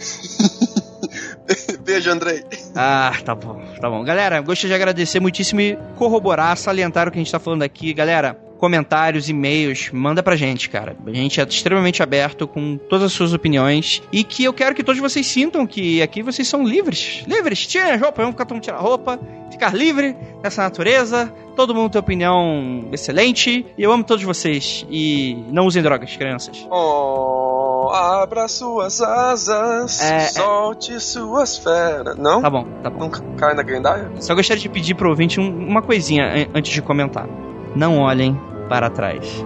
[1.80, 2.44] Beijo, Andrei.
[2.74, 4.04] Ah, tá bom, tá bom.
[4.04, 7.92] Galera, gostaria de agradecer muitíssimo e corroborar, salientar o que a gente tá falando aqui.
[7.92, 10.96] Galera, comentários, e-mails, manda pra gente, cara.
[11.06, 14.82] A gente é extremamente aberto com todas as suas opiniões e que eu quero que
[14.82, 17.22] todos vocês sintam que aqui vocês são livres.
[17.26, 19.18] Livres, tirem a roupa, vamos ficar todo mundo tirar a roupa,
[19.50, 21.32] ficar livre nessa natureza.
[21.56, 24.84] Todo mundo tem opinião excelente e eu amo todos vocês.
[24.90, 26.66] E não usem drogas, crianças.
[26.70, 27.47] Oh,
[27.90, 30.20] abra suas asas, é, é.
[30.20, 30.98] solte é...
[30.98, 32.16] suas feras.
[32.16, 32.40] Não?
[32.40, 33.00] Tá bom, tá bom.
[33.00, 34.10] Nunca cai na gandaia?
[34.20, 37.28] Só gostaria de pedir pro ouvinte um, uma coisinha antes de comentar.
[37.74, 38.38] Não olhem
[38.68, 39.44] para trás.